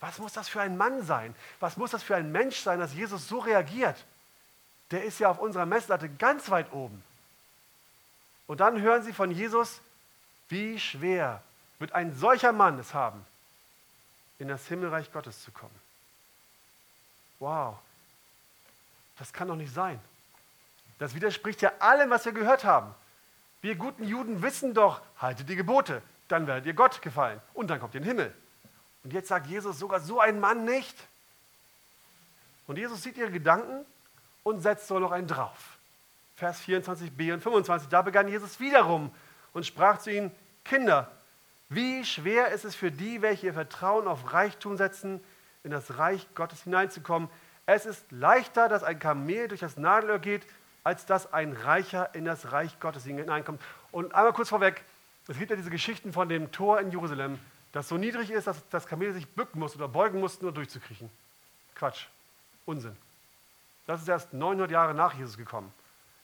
Was 0.00 0.18
muss 0.18 0.32
das 0.32 0.48
für 0.48 0.60
ein 0.60 0.76
Mann 0.76 1.02
sein? 1.02 1.34
Was 1.58 1.76
muss 1.76 1.92
das 1.92 2.02
für 2.02 2.16
ein 2.16 2.32
Mensch 2.32 2.58
sein, 2.58 2.80
dass 2.80 2.92
Jesus 2.92 3.28
so 3.28 3.38
reagiert? 3.38 4.04
Der 4.90 5.04
ist 5.04 5.20
ja 5.20 5.30
auf 5.30 5.38
unserer 5.38 5.64
Messlatte 5.64 6.08
ganz 6.08 6.50
weit 6.50 6.72
oben. 6.72 7.02
Und 8.52 8.58
dann 8.58 8.82
hören 8.82 9.02
sie 9.02 9.14
von 9.14 9.30
Jesus, 9.30 9.80
wie 10.50 10.78
schwer 10.78 11.42
wird 11.78 11.92
ein 11.92 12.14
solcher 12.14 12.52
Mann 12.52 12.78
es 12.78 12.92
haben, 12.92 13.24
in 14.38 14.46
das 14.46 14.66
Himmelreich 14.66 15.10
Gottes 15.10 15.42
zu 15.42 15.50
kommen. 15.52 15.74
Wow, 17.38 17.78
das 19.18 19.32
kann 19.32 19.48
doch 19.48 19.56
nicht 19.56 19.72
sein. 19.72 19.98
Das 20.98 21.14
widerspricht 21.14 21.62
ja 21.62 21.72
allem, 21.78 22.10
was 22.10 22.26
wir 22.26 22.32
gehört 22.32 22.62
haben. 22.62 22.94
Wir 23.62 23.74
guten 23.74 24.04
Juden 24.04 24.42
wissen 24.42 24.74
doch, 24.74 25.00
haltet 25.16 25.48
die 25.48 25.56
Gebote, 25.56 26.02
dann 26.28 26.46
werdet 26.46 26.66
ihr 26.66 26.74
Gott 26.74 27.00
gefallen 27.00 27.40
und 27.54 27.68
dann 27.68 27.80
kommt 27.80 27.94
ihr 27.94 28.02
in 28.02 28.06
den 28.06 28.18
Himmel. 28.18 28.36
Und 29.02 29.14
jetzt 29.14 29.28
sagt 29.28 29.46
Jesus 29.46 29.78
sogar 29.78 30.00
so 30.00 30.20
ein 30.20 30.40
Mann 30.40 30.66
nicht. 30.66 30.98
Und 32.66 32.76
Jesus 32.76 33.02
sieht 33.02 33.16
ihre 33.16 33.30
Gedanken 33.30 33.86
und 34.42 34.60
setzt 34.60 34.88
so 34.88 34.98
noch 34.98 35.12
einen 35.12 35.26
drauf. 35.26 35.78
Vers 36.42 36.60
24b 36.62 37.34
und 37.34 37.40
25, 37.40 37.88
da 37.88 38.02
begann 38.02 38.26
Jesus 38.26 38.58
wiederum 38.58 39.12
und 39.52 39.64
sprach 39.64 39.98
zu 40.00 40.10
ihnen, 40.10 40.32
Kinder, 40.64 41.08
wie 41.68 42.04
schwer 42.04 42.48
ist 42.48 42.64
es 42.64 42.74
für 42.74 42.90
die, 42.90 43.22
welche 43.22 43.46
ihr 43.46 43.52
Vertrauen 43.54 44.08
auf 44.08 44.32
Reichtum 44.32 44.76
setzen, 44.76 45.22
in 45.62 45.70
das 45.70 45.98
Reich 45.98 46.26
Gottes 46.34 46.64
hineinzukommen. 46.64 47.28
Es 47.64 47.86
ist 47.86 48.10
leichter, 48.10 48.68
dass 48.68 48.82
ein 48.82 48.98
Kamel 48.98 49.46
durch 49.46 49.60
das 49.60 49.76
Nadelöhr 49.76 50.18
geht, 50.18 50.42
als 50.82 51.06
dass 51.06 51.32
ein 51.32 51.52
Reicher 51.52 52.12
in 52.12 52.24
das 52.24 52.50
Reich 52.50 52.80
Gottes 52.80 53.04
hineinkommt. 53.04 53.62
Und 53.92 54.12
einmal 54.12 54.32
kurz 54.32 54.48
vorweg, 54.48 54.82
es 55.28 55.38
gibt 55.38 55.50
ja 55.50 55.56
diese 55.56 55.70
Geschichten 55.70 56.12
von 56.12 56.28
dem 56.28 56.50
Tor 56.50 56.80
in 56.80 56.90
Jerusalem, 56.90 57.38
das 57.70 57.88
so 57.88 57.98
niedrig 57.98 58.32
ist, 58.32 58.48
dass 58.48 58.68
das 58.68 58.88
Kamel 58.88 59.12
sich 59.12 59.28
bücken 59.28 59.60
muss 59.60 59.76
oder 59.76 59.86
beugen 59.86 60.18
muss, 60.18 60.42
nur 60.42 60.50
durchzukriechen. 60.50 61.08
Quatsch, 61.76 62.06
Unsinn. 62.66 62.96
Das 63.86 64.02
ist 64.02 64.08
erst 64.08 64.32
900 64.32 64.72
Jahre 64.72 64.92
nach 64.92 65.14
Jesus 65.14 65.36
gekommen. 65.36 65.72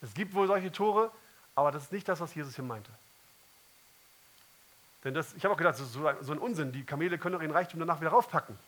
Es 0.00 0.14
gibt 0.14 0.34
wohl 0.34 0.46
solche 0.46 0.70
Tore, 0.70 1.10
aber 1.54 1.72
das 1.72 1.84
ist 1.84 1.92
nicht 1.92 2.08
das, 2.08 2.20
was 2.20 2.34
Jesus 2.34 2.54
hier 2.54 2.64
meinte. 2.64 2.90
Denn 5.04 5.14
das, 5.14 5.34
ich 5.34 5.44
habe 5.44 5.54
auch 5.54 5.58
gedacht, 5.58 5.76
so, 5.76 5.84
so 6.20 6.32
ein 6.32 6.38
Unsinn, 6.38 6.72
die 6.72 6.84
Kamele 6.84 7.18
können 7.18 7.34
doch 7.34 7.42
ihren 7.42 7.52
Reichtum 7.52 7.80
danach 7.80 8.00
wieder 8.00 8.10
raufpacken. 8.10 8.58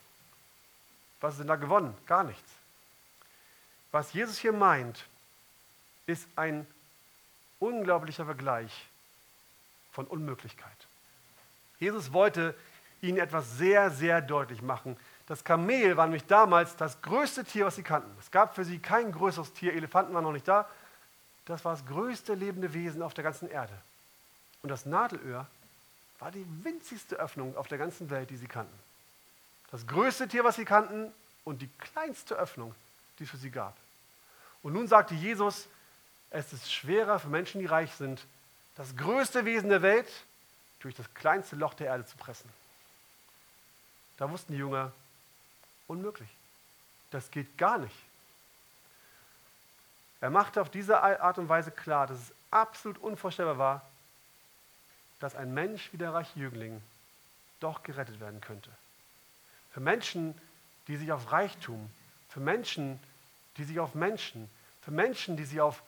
Was 1.20 1.34
ist 1.34 1.40
denn 1.40 1.48
da 1.48 1.56
gewonnen? 1.56 1.96
Gar 2.06 2.24
nichts. 2.24 2.50
Was 3.90 4.12
Jesus 4.12 4.38
hier 4.38 4.52
meint, 4.52 5.06
ist 6.06 6.26
ein 6.36 6.66
unglaublicher 7.58 8.24
Vergleich 8.24 8.88
von 9.92 10.06
Unmöglichkeit. 10.06 10.70
Jesus 11.78 12.12
wollte 12.12 12.54
ihnen 13.02 13.18
etwas 13.18 13.56
sehr, 13.56 13.90
sehr 13.90 14.20
deutlich 14.20 14.62
machen. 14.62 14.96
Das 15.26 15.44
Kamel 15.44 15.96
war 15.96 16.06
nämlich 16.06 16.26
damals 16.26 16.76
das 16.76 17.00
größte 17.02 17.44
Tier, 17.44 17.66
was 17.66 17.76
sie 17.76 17.82
kannten. 17.82 18.10
Es 18.18 18.30
gab 18.30 18.54
für 18.54 18.64
sie 18.64 18.78
kein 18.78 19.12
größeres 19.12 19.52
Tier, 19.52 19.74
Elefanten 19.74 20.14
waren 20.14 20.24
noch 20.24 20.32
nicht 20.32 20.46
da. 20.46 20.68
Das 21.50 21.64
war 21.64 21.72
das 21.72 21.84
größte 21.84 22.34
lebende 22.34 22.72
Wesen 22.74 23.02
auf 23.02 23.12
der 23.12 23.24
ganzen 23.24 23.50
Erde. 23.50 23.76
Und 24.62 24.68
das 24.68 24.86
Nadelöhr 24.86 25.48
war 26.20 26.30
die 26.30 26.46
winzigste 26.62 27.16
Öffnung 27.16 27.56
auf 27.56 27.66
der 27.66 27.76
ganzen 27.76 28.08
Welt, 28.08 28.30
die 28.30 28.36
sie 28.36 28.46
kannten. 28.46 28.78
Das 29.72 29.84
größte 29.84 30.28
Tier, 30.28 30.44
was 30.44 30.54
sie 30.54 30.64
kannten 30.64 31.12
und 31.44 31.60
die 31.60 31.68
kleinste 31.78 32.36
Öffnung, 32.36 32.72
die 33.18 33.24
es 33.24 33.30
für 33.30 33.36
sie 33.36 33.50
gab. 33.50 33.76
Und 34.62 34.74
nun 34.74 34.86
sagte 34.86 35.14
Jesus, 35.14 35.66
es 36.30 36.52
ist 36.52 36.72
schwerer 36.72 37.18
für 37.18 37.28
Menschen, 37.28 37.60
die 37.60 37.66
reich 37.66 37.92
sind, 37.94 38.24
das 38.76 38.94
größte 38.96 39.44
Wesen 39.44 39.70
der 39.70 39.82
Welt 39.82 40.08
durch 40.78 40.94
das 40.94 41.12
kleinste 41.14 41.56
Loch 41.56 41.74
der 41.74 41.88
Erde 41.88 42.06
zu 42.06 42.16
pressen. 42.16 42.48
Da 44.18 44.30
wussten 44.30 44.52
die 44.52 44.58
Jünger, 44.58 44.92
unmöglich. 45.88 46.30
Das 47.10 47.28
geht 47.32 47.58
gar 47.58 47.78
nicht. 47.78 47.96
Er 50.20 50.30
machte 50.30 50.60
auf 50.60 50.70
diese 50.70 51.02
Art 51.02 51.38
und 51.38 51.48
Weise 51.48 51.70
klar, 51.70 52.06
dass 52.06 52.18
es 52.18 52.32
absolut 52.50 52.98
unvorstellbar 52.98 53.58
war, 53.58 53.90
dass 55.18 55.34
ein 55.34 55.52
Mensch 55.54 55.92
wie 55.92 55.98
der 55.98 56.12
reiche 56.12 56.38
Jüngling 56.38 56.82
doch 57.60 57.82
gerettet 57.82 58.20
werden 58.20 58.40
könnte. 58.40 58.70
Für 59.72 59.80
Menschen, 59.80 60.34
die 60.88 60.96
sich 60.96 61.12
auf 61.12 61.30
Reichtum, 61.32 61.90
für 62.28 62.40
Menschen, 62.40 62.98
die 63.56 63.64
sich 63.64 63.78
auf 63.78 63.94
Menschen, 63.94 64.50
für 64.82 64.90
Menschen, 64.90 65.36
die 65.36 65.44
sich 65.44 65.60
auf 65.60 65.82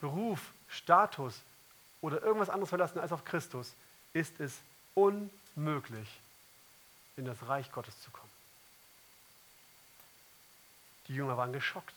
Beruf, 0.00 0.52
Status 0.68 1.40
oder 2.00 2.22
irgendwas 2.22 2.50
anderes 2.50 2.68
verlassen 2.68 2.98
als 2.98 3.12
auf 3.12 3.24
Christus, 3.24 3.74
ist 4.12 4.40
es 4.40 4.58
unmöglich, 4.94 6.08
in 7.16 7.24
das 7.24 7.36
Reich 7.46 7.70
Gottes 7.72 8.00
zu 8.02 8.10
kommen. 8.10 8.30
Die 11.08 11.14
Jünger 11.14 11.36
waren 11.36 11.52
geschockt. 11.52 11.94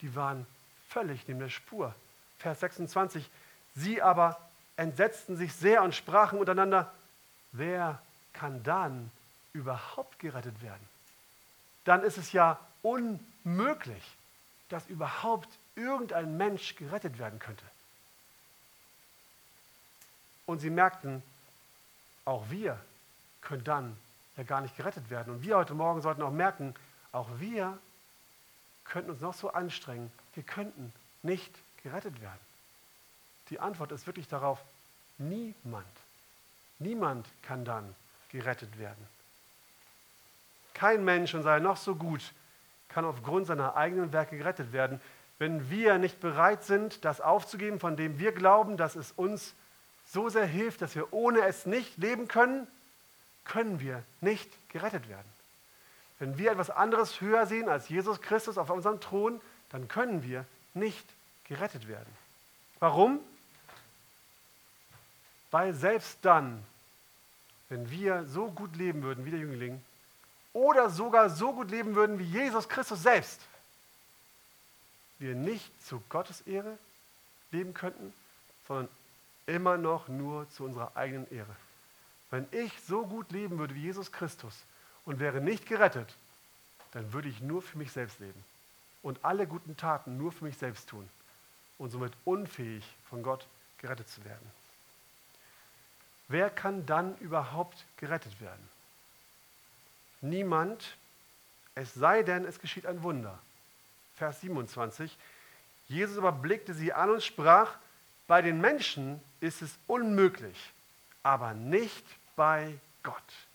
Die 0.00 0.14
waren 0.14 0.46
völlig 0.88 1.26
neben 1.26 1.40
der 1.40 1.48
Spur. 1.48 1.94
Vers 2.38 2.60
26. 2.60 3.28
Sie 3.74 4.00
aber 4.00 4.40
entsetzten 4.76 5.36
sich 5.36 5.52
sehr 5.54 5.82
und 5.82 5.94
sprachen 5.94 6.38
untereinander, 6.38 6.92
wer 7.52 8.00
kann 8.32 8.62
dann 8.62 9.10
überhaupt 9.52 10.18
gerettet 10.18 10.62
werden? 10.62 10.88
Dann 11.84 12.02
ist 12.02 12.18
es 12.18 12.32
ja 12.32 12.58
unmöglich, 12.82 14.02
dass 14.68 14.86
überhaupt 14.88 15.48
irgendein 15.74 16.36
Mensch 16.36 16.76
gerettet 16.76 17.18
werden 17.18 17.38
könnte. 17.38 17.64
Und 20.46 20.60
sie 20.60 20.70
merkten, 20.70 21.22
auch 22.24 22.50
wir 22.50 22.78
können 23.40 23.64
dann 23.64 23.96
ja 24.36 24.44
gar 24.44 24.60
nicht 24.60 24.76
gerettet 24.76 25.10
werden. 25.10 25.32
Und 25.34 25.42
wir 25.42 25.56
heute 25.56 25.74
Morgen 25.74 26.00
sollten 26.02 26.22
auch 26.22 26.30
merken, 26.30 26.74
auch 27.12 27.28
wir 27.38 27.78
könnten 28.88 29.10
uns 29.10 29.20
noch 29.20 29.34
so 29.34 29.50
anstrengen, 29.50 30.10
wir 30.34 30.42
könnten 30.42 30.92
nicht 31.22 31.54
gerettet 31.82 32.20
werden. 32.20 32.40
Die 33.50 33.60
Antwort 33.60 33.92
ist 33.92 34.06
wirklich 34.06 34.28
darauf, 34.28 34.58
niemand. 35.18 35.86
Niemand 36.78 37.26
kann 37.42 37.64
dann 37.64 37.94
gerettet 38.30 38.78
werden. 38.78 39.06
Kein 40.74 41.04
Mensch, 41.04 41.34
und 41.34 41.42
sei 41.42 41.58
noch 41.58 41.76
so 41.76 41.96
gut, 41.96 42.32
kann 42.88 43.04
aufgrund 43.04 43.46
seiner 43.46 43.76
eigenen 43.76 44.12
Werke 44.12 44.36
gerettet 44.36 44.72
werden, 44.72 45.00
wenn 45.38 45.70
wir 45.70 45.98
nicht 45.98 46.20
bereit 46.20 46.64
sind, 46.64 47.04
das 47.04 47.20
aufzugeben, 47.20 47.78
von 47.78 47.96
dem 47.96 48.18
wir 48.18 48.32
glauben, 48.32 48.76
dass 48.76 48.96
es 48.96 49.12
uns 49.12 49.54
so 50.06 50.28
sehr 50.28 50.46
hilft, 50.46 50.82
dass 50.82 50.94
wir 50.94 51.12
ohne 51.12 51.42
es 51.42 51.66
nicht 51.66 51.96
leben 51.98 52.28
können, 52.28 52.66
können 53.44 53.80
wir 53.80 54.02
nicht 54.20 54.50
gerettet 54.68 55.08
werden. 55.08 55.37
Wenn 56.18 56.36
wir 56.38 56.50
etwas 56.50 56.70
anderes 56.70 57.20
höher 57.20 57.46
sehen 57.46 57.68
als 57.68 57.88
Jesus 57.88 58.20
Christus 58.20 58.58
auf 58.58 58.70
unserem 58.70 59.00
Thron, 59.00 59.40
dann 59.70 59.88
können 59.88 60.22
wir 60.22 60.44
nicht 60.74 61.06
gerettet 61.44 61.88
werden. 61.88 62.10
Warum? 62.80 63.20
Weil 65.50 65.74
selbst 65.74 66.18
dann, 66.22 66.62
wenn 67.68 67.90
wir 67.90 68.26
so 68.26 68.50
gut 68.50 68.76
leben 68.76 69.02
würden 69.02 69.24
wie 69.24 69.30
der 69.30 69.40
Jüngling 69.40 69.82
oder 70.52 70.90
sogar 70.90 71.30
so 71.30 71.52
gut 71.52 71.70
leben 71.70 71.94
würden 71.94 72.18
wie 72.18 72.24
Jesus 72.24 72.68
Christus 72.68 73.02
selbst, 73.02 73.40
wir 75.18 75.34
nicht 75.34 75.70
zu 75.84 76.02
Gottes 76.08 76.40
Ehre 76.42 76.78
leben 77.50 77.74
könnten, 77.74 78.12
sondern 78.66 78.88
immer 79.46 79.78
noch 79.78 80.08
nur 80.08 80.48
zu 80.50 80.64
unserer 80.64 80.96
eigenen 80.96 81.30
Ehre. 81.32 81.54
Wenn 82.30 82.46
ich 82.52 82.72
so 82.86 83.06
gut 83.06 83.32
leben 83.32 83.58
würde 83.58 83.74
wie 83.74 83.82
Jesus 83.82 84.12
Christus 84.12 84.54
und 85.08 85.20
wäre 85.20 85.40
nicht 85.40 85.64
gerettet, 85.64 86.14
dann 86.92 87.14
würde 87.14 87.30
ich 87.30 87.40
nur 87.40 87.62
für 87.62 87.78
mich 87.78 87.92
selbst 87.92 88.20
leben 88.20 88.44
und 89.00 89.24
alle 89.24 89.46
guten 89.46 89.74
Taten 89.74 90.18
nur 90.18 90.32
für 90.32 90.44
mich 90.44 90.58
selbst 90.58 90.90
tun 90.90 91.08
und 91.78 91.88
somit 91.88 92.12
unfähig 92.26 92.84
von 93.08 93.22
Gott 93.22 93.46
gerettet 93.78 94.10
zu 94.10 94.22
werden. 94.26 94.52
Wer 96.28 96.50
kann 96.50 96.84
dann 96.84 97.16
überhaupt 97.20 97.86
gerettet 97.96 98.38
werden? 98.42 98.68
Niemand, 100.20 100.98
es 101.74 101.94
sei 101.94 102.22
denn, 102.22 102.44
es 102.44 102.58
geschieht 102.58 102.84
ein 102.84 103.02
Wunder. 103.02 103.38
Vers 104.16 104.42
27. 104.42 105.16
Jesus 105.86 106.18
aber 106.18 106.32
blickte 106.32 106.74
sie 106.74 106.92
an 106.92 107.08
und 107.08 107.24
sprach, 107.24 107.78
bei 108.26 108.42
den 108.42 108.60
Menschen 108.60 109.22
ist 109.40 109.62
es 109.62 109.78
unmöglich, 109.86 110.70
aber 111.22 111.54
nicht 111.54 112.04
bei 112.36 112.78
Gott. 113.02 113.47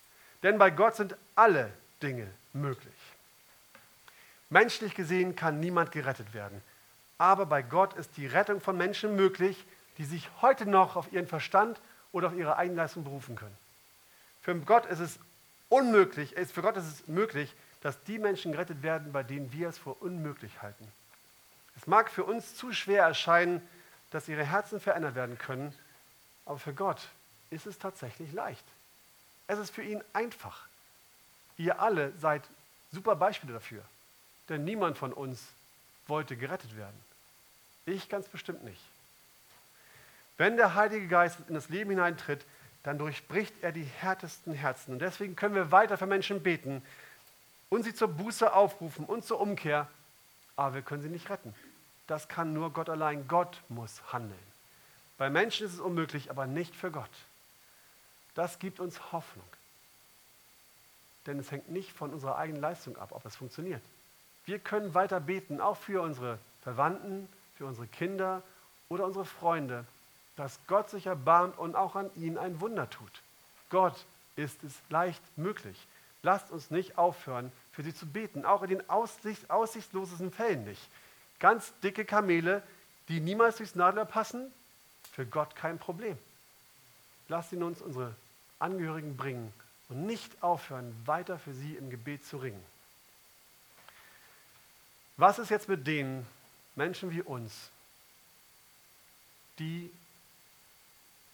Denn 0.44 0.58
bei 0.58 0.70
Gott 0.70 0.96
sind 0.96 1.16
alle 1.36 1.72
Dinge 2.02 2.30
möglich. 2.52 2.94
Menschlich 4.50 4.94
gesehen 4.94 5.36
kann 5.36 5.60
niemand 5.60 5.92
gerettet 5.92 6.34
werden. 6.34 6.62
Aber 7.18 7.46
bei 7.46 7.62
Gott 7.62 7.94
ist 7.94 8.18
die 8.18 8.28
Rettung 8.28 8.62
von 8.62 8.78
Menschen 8.78 9.16
möglich, 9.16 9.66
die 9.98 10.06
sich 10.06 10.30
heute 10.42 10.66
noch 10.66 10.96
auf 10.96 11.12
ihren 11.12 11.28
Verstand 11.28 11.80
oder 12.12 12.28
auf 12.28 12.36
ihre 12.36 12.58
Eigenleistung 12.58 13.04
berufen 13.04 13.36
können. 13.36 13.58
Für 14.42 14.56
Gott 14.56 14.86
ist 14.86 15.00
es 15.00 15.20
unmöglich, 15.70 16.36
für 16.54 16.62
Gott 16.62 16.78
ist 16.78 16.86
es 16.86 17.08
möglich, 17.08 17.54
dass 17.82 18.04
die 18.04 18.20
Menschen 18.20 18.52
gerettet 18.52 18.84
werden, 18.84 19.12
bei 19.12 19.24
denen 19.24 19.52
wir 19.54 19.70
es 19.70 19.78
für 19.78 19.94
unmöglich 19.94 20.62
halten. 20.62 20.88
Es 21.76 21.88
mag 21.88 22.12
für 22.12 22.24
uns 22.24 22.56
zu 22.56 22.72
schwer 22.74 23.04
erscheinen, 23.04 23.68
dass 24.12 24.28
ihre 24.28 24.44
Herzen 24.44 24.80
verändert 24.80 25.16
werden 25.16 25.38
können, 25.38 25.74
aber 26.46 26.60
für 26.60 26.74
Gott 26.74 27.08
ist 27.50 27.66
es 27.66 27.80
tatsächlich 27.80 28.32
leicht. 28.34 28.66
Es 29.48 29.60
ist 29.60 29.74
für 29.74 29.84
ihn 29.84 30.04
einfach. 30.14 30.68
Ihr 31.58 31.80
alle 31.80 32.12
seid 32.20 32.44
super 32.92 33.16
Beispiele 33.16 33.54
dafür, 33.54 33.84
denn 34.50 34.64
niemand 34.64 34.98
von 34.98 35.14
uns 35.14 35.48
wollte 36.08 36.36
gerettet 36.36 36.76
werden. 36.78 37.00
Ich 37.86 38.10
ganz 38.10 38.28
bestimmt 38.28 38.64
nicht. 38.64 38.82
Wenn 40.38 40.58
der 40.58 40.76
Heilige 40.76 41.08
Geist 41.08 41.38
in 41.48 41.56
das 41.56 41.70
Leben 41.70 41.92
hineintritt, 41.92 42.46
dann 42.84 42.98
durchbricht 42.98 43.54
er 43.62 43.72
die 43.72 43.84
härtesten 43.84 44.54
Herzen. 44.54 44.94
Und 44.94 45.00
deswegen 45.00 45.36
können 45.36 45.56
wir 45.56 45.72
weiter 45.72 45.98
für 45.98 46.06
Menschen 46.06 46.44
beten 46.44 46.82
und 47.70 47.84
sie 47.84 47.94
zur 47.94 48.10
Buße 48.10 48.54
aufrufen 48.54 49.06
und 49.06 49.26
zur 49.26 49.40
Umkehr, 49.40 49.88
aber 50.56 50.76
wir 50.76 50.82
können 50.82 51.02
sie 51.02 51.10
nicht 51.10 51.30
retten. 51.30 51.54
Das 52.08 52.28
kann 52.28 52.54
nur 52.54 52.72
Gott 52.72 52.90
allein. 52.90 53.28
Gott 53.28 53.62
muss 53.70 54.02
handeln. 54.12 54.38
Bei 55.18 55.30
Menschen 55.30 55.66
ist 55.66 55.74
es 55.74 55.80
unmöglich, 55.80 56.30
aber 56.30 56.48
nicht 56.48 56.76
für 56.76 56.92
Gott. 56.92 57.10
Das 58.36 58.60
gibt 58.60 58.80
uns 58.80 59.12
Hoffnung. 59.12 59.46
Denn 61.26 61.40
es 61.40 61.52
hängt 61.52 61.70
nicht 61.70 61.92
von 61.92 62.12
unserer 62.12 62.38
eigenen 62.38 62.62
Leistung 62.62 62.98
ab, 62.98 63.12
ob 63.12 63.26
es 63.26 63.36
funktioniert. 63.36 63.82
Wir 64.46 64.60
können 64.60 64.94
weiter 64.94 65.20
beten, 65.20 65.62
auch 65.62 65.78
für 65.78 66.02
unsere 66.02 66.38
Verwandten, 66.62 67.30
für 67.58 67.66
unsere 67.66 67.88
Kinder 67.88 68.44
oder 68.90 69.06
unsere 69.06 69.26
Freunde, 69.26 69.86
dass 70.36 70.60
Gott 70.68 70.90
sich 70.90 71.06
erbarmt 71.06 71.58
und 71.58 71.76
auch 71.76 71.96
an 71.96 72.10
ihnen 72.16 72.38
ein 72.38 72.60
Wunder 72.60 72.90
tut. 72.90 73.22
Gott 73.70 74.06
ist 74.36 74.64
es 74.64 74.74
leicht 74.90 75.22
möglich. 75.38 75.78
Lasst 76.24 76.52
uns 76.52 76.72
nicht 76.72 76.98
aufhören, 76.98 77.52
für 77.72 77.84
sie 77.84 77.94
zu 77.94 78.06
beten, 78.06 78.46
auch 78.46 78.64
in 78.64 78.70
den 78.70 78.90
aussicht, 78.90 79.50
aussichtslosesten 79.50 80.32
Fällen 80.32 80.64
nicht. 80.66 80.82
Ganz 81.40 81.74
dicke 81.82 82.06
Kamele, 82.06 82.64
die 83.10 83.20
niemals 83.20 83.58
durchs 83.58 83.76
Nadler 83.76 84.06
passen, 84.06 84.52
für 85.12 85.26
Gott 85.26 85.56
kein 85.56 85.78
Problem. 85.78 86.18
Lasst 87.28 87.52
ihn 87.52 87.64
uns 87.64 87.82
unsere 87.82 88.16
Angehörigen 88.64 89.18
bringen 89.18 89.54
und 89.90 90.06
nicht 90.06 90.42
aufhören, 90.42 90.96
weiter 91.06 91.38
für 91.38 91.54
sie 91.54 91.76
im 91.76 91.90
Gebet 91.90 92.26
zu 92.26 92.38
ringen. 92.38 92.64
Was 95.18 95.38
ist 95.38 95.50
jetzt 95.50 95.68
mit 95.68 95.86
den 95.86 96.26
Menschen 96.76 97.12
wie 97.12 97.22
uns, 97.22 97.70
die 99.60 99.92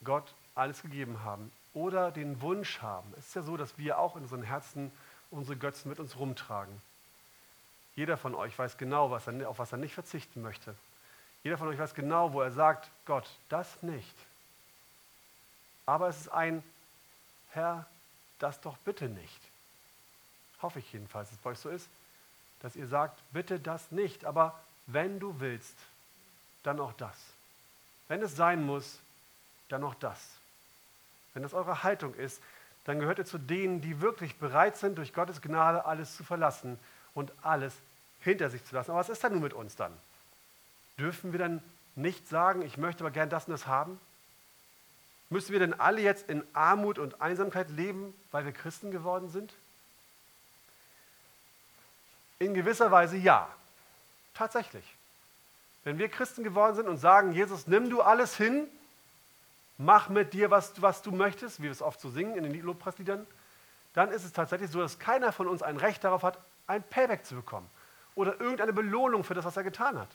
Gott 0.03 0.33
alles 0.55 0.81
gegeben 0.81 1.23
haben 1.23 1.51
oder 1.73 2.11
den 2.11 2.41
Wunsch 2.41 2.81
haben? 2.81 3.13
Es 3.17 3.27
ist 3.27 3.35
ja 3.35 3.41
so, 3.43 3.55
dass 3.55 3.77
wir 3.77 3.99
auch 3.99 4.15
in 4.15 4.23
unseren 4.23 4.43
Herzen 4.43 4.91
unsere 5.31 5.55
Götzen 5.55 5.89
mit 5.89 5.99
uns 5.99 6.17
rumtragen. 6.17 6.81
Jeder 7.95 8.17
von 8.17 8.33
euch 8.33 8.57
weiß 8.57 8.77
genau, 8.77 9.11
was 9.11 9.27
er, 9.27 9.47
auf 9.47 9.59
was 9.59 9.71
er 9.71 9.77
nicht 9.77 9.93
verzichten 9.93 10.41
möchte. 10.41 10.75
Jeder 11.43 11.57
von 11.57 11.67
euch 11.67 11.77
weiß 11.77 11.93
genau, 11.93 12.33
wo 12.33 12.41
er 12.41 12.51
sagt, 12.51 12.89
Gott, 13.05 13.29
das 13.49 13.83
nicht. 13.83 14.15
Aber 15.85 16.09
es 16.09 16.21
ist 16.21 16.29
ein, 16.29 16.63
Herr, 17.49 17.85
das 18.39 18.61
doch 18.61 18.77
bitte 18.77 19.09
nicht. 19.09 19.39
Hoffe 20.61 20.79
ich 20.79 20.93
jedenfalls, 20.93 21.29
dass 21.29 21.37
es 21.37 21.43
bei 21.43 21.51
euch 21.51 21.59
so 21.59 21.69
ist 21.69 21.89
dass 22.61 22.75
ihr 22.75 22.87
sagt, 22.87 23.19
bitte 23.31 23.59
das 23.59 23.91
nicht, 23.91 24.25
aber 24.25 24.59
wenn 24.87 25.19
du 25.19 25.39
willst, 25.39 25.75
dann 26.63 26.79
auch 26.79 26.93
das. 26.93 27.15
Wenn 28.07 28.21
es 28.21 28.35
sein 28.35 28.65
muss, 28.65 28.99
dann 29.69 29.83
auch 29.83 29.95
das. 29.95 30.19
Wenn 31.33 31.43
das 31.43 31.53
eure 31.53 31.83
Haltung 31.83 32.13
ist, 32.15 32.41
dann 32.85 32.99
gehört 32.99 33.19
ihr 33.19 33.25
zu 33.25 33.37
denen, 33.37 33.81
die 33.81 34.01
wirklich 34.01 34.37
bereit 34.37 34.77
sind, 34.77 34.97
durch 34.97 35.13
Gottes 35.13 35.41
Gnade 35.41 35.85
alles 35.85 36.15
zu 36.15 36.23
verlassen 36.23 36.79
und 37.13 37.31
alles 37.43 37.73
hinter 38.21 38.49
sich 38.49 38.65
zu 38.65 38.75
lassen. 38.75 38.91
Aber 38.91 38.99
was 38.99 39.09
ist 39.09 39.23
dann 39.23 39.33
nun 39.33 39.43
mit 39.43 39.53
uns 39.53 39.75
dann? 39.75 39.95
Dürfen 40.97 41.31
wir 41.31 41.39
dann 41.39 41.63
nicht 41.95 42.27
sagen, 42.27 42.61
ich 42.61 42.77
möchte 42.77 43.03
aber 43.03 43.11
gern 43.11 43.29
das 43.29 43.45
und 43.45 43.51
das 43.51 43.67
haben? 43.67 43.99
Müssen 45.29 45.51
wir 45.51 45.59
denn 45.59 45.79
alle 45.79 46.01
jetzt 46.01 46.29
in 46.29 46.43
Armut 46.53 46.97
und 46.97 47.21
Einsamkeit 47.21 47.69
leben, 47.69 48.13
weil 48.31 48.45
wir 48.45 48.51
Christen 48.51 48.91
geworden 48.91 49.29
sind? 49.29 49.53
In 52.39 52.53
gewisser 52.53 52.89
Weise 52.91 53.17
ja. 53.17 53.47
Tatsächlich. 54.33 54.85
Wenn 55.83 55.97
wir 55.97 56.09
Christen 56.09 56.43
geworden 56.43 56.75
sind 56.75 56.87
und 56.87 56.97
sagen, 56.97 57.31
Jesus, 57.33 57.67
nimm 57.67 57.89
du 57.89 58.01
alles 58.01 58.35
hin, 58.35 58.67
mach 59.77 60.09
mit 60.09 60.33
dir, 60.33 60.49
was, 60.49 60.81
was 60.81 61.01
du 61.01 61.11
möchtest, 61.11 61.59
wie 61.59 61.63
wir 61.63 61.71
es 61.71 61.81
oft 61.81 61.99
so 61.99 62.09
singen 62.09 62.35
in 62.35 62.43
den 62.43 62.61
Lobpreisliedern, 62.61 63.27
dann 63.93 64.11
ist 64.11 64.23
es 64.23 64.33
tatsächlich 64.33 64.71
so, 64.71 64.79
dass 64.79 64.99
keiner 64.99 65.31
von 65.31 65.47
uns 65.47 65.61
ein 65.61 65.77
Recht 65.77 66.03
darauf 66.03 66.23
hat, 66.23 66.37
ein 66.67 66.83
Payback 66.83 67.25
zu 67.25 67.35
bekommen 67.35 67.69
oder 68.15 68.39
irgendeine 68.39 68.73
Belohnung 68.73 69.23
für 69.23 69.33
das, 69.33 69.45
was 69.45 69.57
er 69.57 69.63
getan 69.63 69.97
hat. 69.97 70.09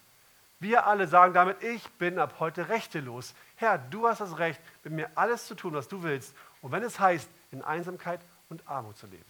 Wir 0.61 0.87
alle 0.87 1.07
sagen 1.07 1.35
damit, 1.35 1.63
ich 1.63 1.87
bin 1.93 2.19
ab 2.19 2.37
heute 2.39 2.69
rechtelos. 2.69 3.35
Herr, 3.57 3.79
du 3.79 4.09
hast 4.09 4.21
das 4.21 4.39
Recht, 4.39 4.61
mit 4.83 4.93
mir 4.93 5.11
alles 5.15 5.47
zu 5.47 5.55
tun, 5.55 5.75
was 5.75 5.89
du 5.89 6.03
willst. 6.03 6.35
Und 6.63 6.73
wenn 6.73 6.83
es 6.83 6.99
heißt, 6.99 7.29
in 7.53 7.63
Einsamkeit 7.63 8.21
und 8.49 8.67
Armut 8.69 8.97
zu 8.97 9.07
leben 9.07 9.25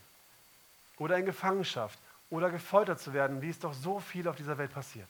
oder 0.98 1.18
in 1.18 1.26
Gefangenschaft 1.26 1.98
oder 2.30 2.50
gefoltert 2.50 3.00
zu 3.00 3.12
werden, 3.12 3.42
wie 3.42 3.50
es 3.50 3.58
doch 3.58 3.74
so 3.74 4.00
viel 4.00 4.28
auf 4.28 4.36
dieser 4.36 4.58
Welt 4.58 4.72
passiert. 4.72 5.08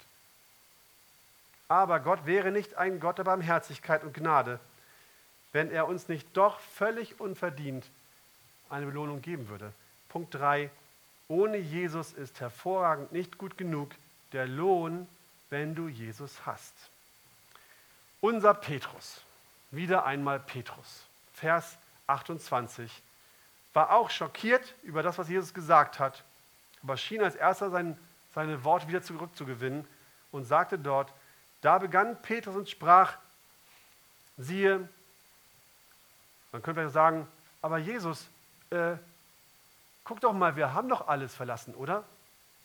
Aber 1.68 2.00
Gott 2.00 2.26
wäre 2.26 2.50
nicht 2.50 2.76
ein 2.76 3.00
Gott 3.00 3.18
der 3.18 3.24
Barmherzigkeit 3.24 4.04
und 4.04 4.14
Gnade, 4.14 4.60
wenn 5.52 5.70
er 5.70 5.86
uns 5.86 6.08
nicht 6.08 6.26
doch 6.36 6.58
völlig 6.60 7.20
unverdient 7.20 7.86
eine 8.70 8.86
Belohnung 8.86 9.22
geben 9.22 9.48
würde. 9.48 9.72
Punkt 10.08 10.34
3. 10.34 10.70
Ohne 11.28 11.56
Jesus 11.56 12.12
ist 12.12 12.40
hervorragend 12.40 13.12
nicht 13.12 13.38
gut 13.38 13.56
genug. 13.56 13.90
Der 14.32 14.46
Lohn, 14.46 15.06
wenn 15.50 15.74
du 15.74 15.88
Jesus 15.88 16.46
hast. 16.46 16.74
Unser 18.20 18.54
Petrus, 18.54 19.20
wieder 19.70 20.04
einmal 20.04 20.40
Petrus, 20.40 21.04
Vers 21.34 21.76
28, 22.06 23.02
war 23.72 23.90
auch 23.90 24.10
schockiert 24.10 24.74
über 24.82 25.02
das, 25.02 25.18
was 25.18 25.28
Jesus 25.28 25.52
gesagt 25.52 25.98
hat, 25.98 26.24
aber 26.82 26.96
schien 26.96 27.22
als 27.22 27.34
erster 27.34 27.70
sein, 27.70 27.98
seine 28.34 28.64
Worte 28.64 28.88
wieder 28.88 29.02
zurückzugewinnen 29.02 29.86
und 30.32 30.44
sagte 30.44 30.78
dort, 30.78 31.12
da 31.60 31.78
begann 31.78 32.20
Petrus 32.22 32.56
und 32.56 32.68
sprach, 32.68 33.16
siehe, 34.36 34.88
man 36.52 36.62
könnte 36.62 36.80
vielleicht 36.80 36.94
sagen, 36.94 37.26
aber 37.62 37.78
Jesus, 37.78 38.26
äh, 38.70 38.96
guck 40.04 40.20
doch 40.20 40.32
mal, 40.32 40.56
wir 40.56 40.74
haben 40.74 40.88
doch 40.88 41.08
alles 41.08 41.34
verlassen, 41.34 41.74
oder? 41.74 42.04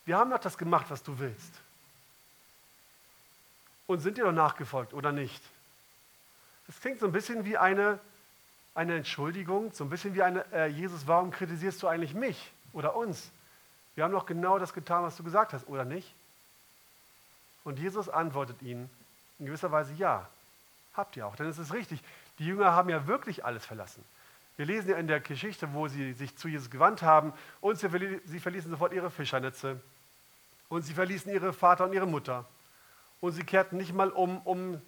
Wir 0.06 0.18
haben 0.18 0.30
doch 0.30 0.40
das 0.40 0.58
gemacht, 0.58 0.88
was 0.90 1.04
du 1.04 1.18
willst. 1.20 1.62
Und 3.90 4.02
sind 4.02 4.20
dir 4.20 4.26
doch 4.26 4.32
nachgefolgt, 4.32 4.94
oder 4.94 5.12
nicht? 5.12 5.42
Das 6.68 6.80
klingt 6.80 7.00
so 7.00 7.08
ein 7.08 7.12
bisschen 7.12 7.44
wie 7.44 7.58
eine, 7.58 7.98
eine 8.76 8.98
Entschuldigung, 8.98 9.74
so 9.74 9.84
ein 9.84 9.90
bisschen 9.90 10.14
wie 10.14 10.22
eine, 10.22 10.46
äh, 10.54 10.68
Jesus, 10.68 11.08
warum 11.08 11.32
kritisierst 11.32 11.82
du 11.82 11.88
eigentlich 11.88 12.14
mich 12.14 12.52
oder 12.72 12.96
uns? 12.96 13.32
Wir 13.96 14.04
haben 14.04 14.12
doch 14.12 14.28
genau 14.28 14.60
das 14.60 14.76
getan, 14.76 15.02
was 15.02 15.18
du 15.18 15.24
gesagt 15.24 15.54
hast, 15.54 15.68
oder 15.68 15.86
nicht? 15.86 16.14
Und 17.64 17.80
Jesus 17.80 18.10
antwortet 18.10 18.62
ihnen 18.62 18.92
in 19.40 19.48
gewisser 19.48 19.72
Weise, 19.72 19.92
ja, 19.96 20.30
habt 20.94 21.18
ihr 21.18 21.26
auch. 21.26 21.36
Denn 21.36 21.48
es 21.48 21.58
ist 21.58 21.74
richtig, 21.74 22.00
die 22.38 22.46
Jünger 22.46 22.74
haben 22.74 22.90
ja 22.90 23.08
wirklich 23.08 23.44
alles 23.44 23.66
verlassen. 23.66 24.06
Wir 24.56 24.68
lesen 24.68 24.92
ja 24.92 24.98
in 24.98 25.08
der 25.08 25.20
Geschichte, 25.20 25.74
wo 25.74 25.88
sie 25.88 26.14
sich 26.14 26.38
zu 26.38 26.48
Jesus 26.48 26.70
gewandt 26.70 27.02
haben 27.02 27.34
und 27.60 27.80
sie 27.80 27.90
verließen 27.90 28.70
sofort 28.70 28.94
ihre 28.94 29.10
Fischernetze 29.10 29.82
und 30.68 30.84
sie 30.84 30.94
verließen 30.94 31.34
ihre 31.34 31.54
Vater 31.54 31.86
und 31.86 31.94
ihre 31.94 32.06
Mutter 32.06 32.46
und 33.22 33.32
sie 33.34 33.44
kehrten 33.44 33.78
nicht 33.78 33.94
mal 33.94 34.10
um, 34.10 34.42
um 34.42 34.82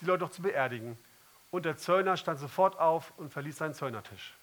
die 0.00 0.04
Leute 0.04 0.24
noch 0.24 0.30
zu 0.30 0.42
beerdigen. 0.42 0.98
Und 1.50 1.64
der 1.64 1.76
Zöllner 1.76 2.16
stand 2.16 2.38
sofort 2.38 2.78
auf 2.78 3.12
und 3.16 3.32
verließ 3.32 3.56
seinen 3.56 3.74
Zöllnertisch. 3.74 4.34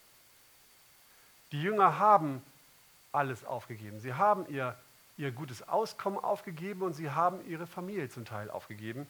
Die 1.52 1.62
Jünger 1.62 2.00
haben 2.00 2.42
alles 3.12 3.46
aufgegeben. 3.46 4.00
Sie 4.00 4.14
haben 4.14 4.46
ihr, 4.50 4.76
ihr 5.18 5.32
gutes 5.32 5.68
Auskommen 5.68 6.20
aufgegeben 6.20 6.82
und 6.82 6.94
sie 6.94 7.12
haben 7.12 7.46
ihre 7.48 7.68
Familie 7.68 8.10
zum 8.10 8.26
Teil 8.26 8.50
aufgegeben. 8.50 9.08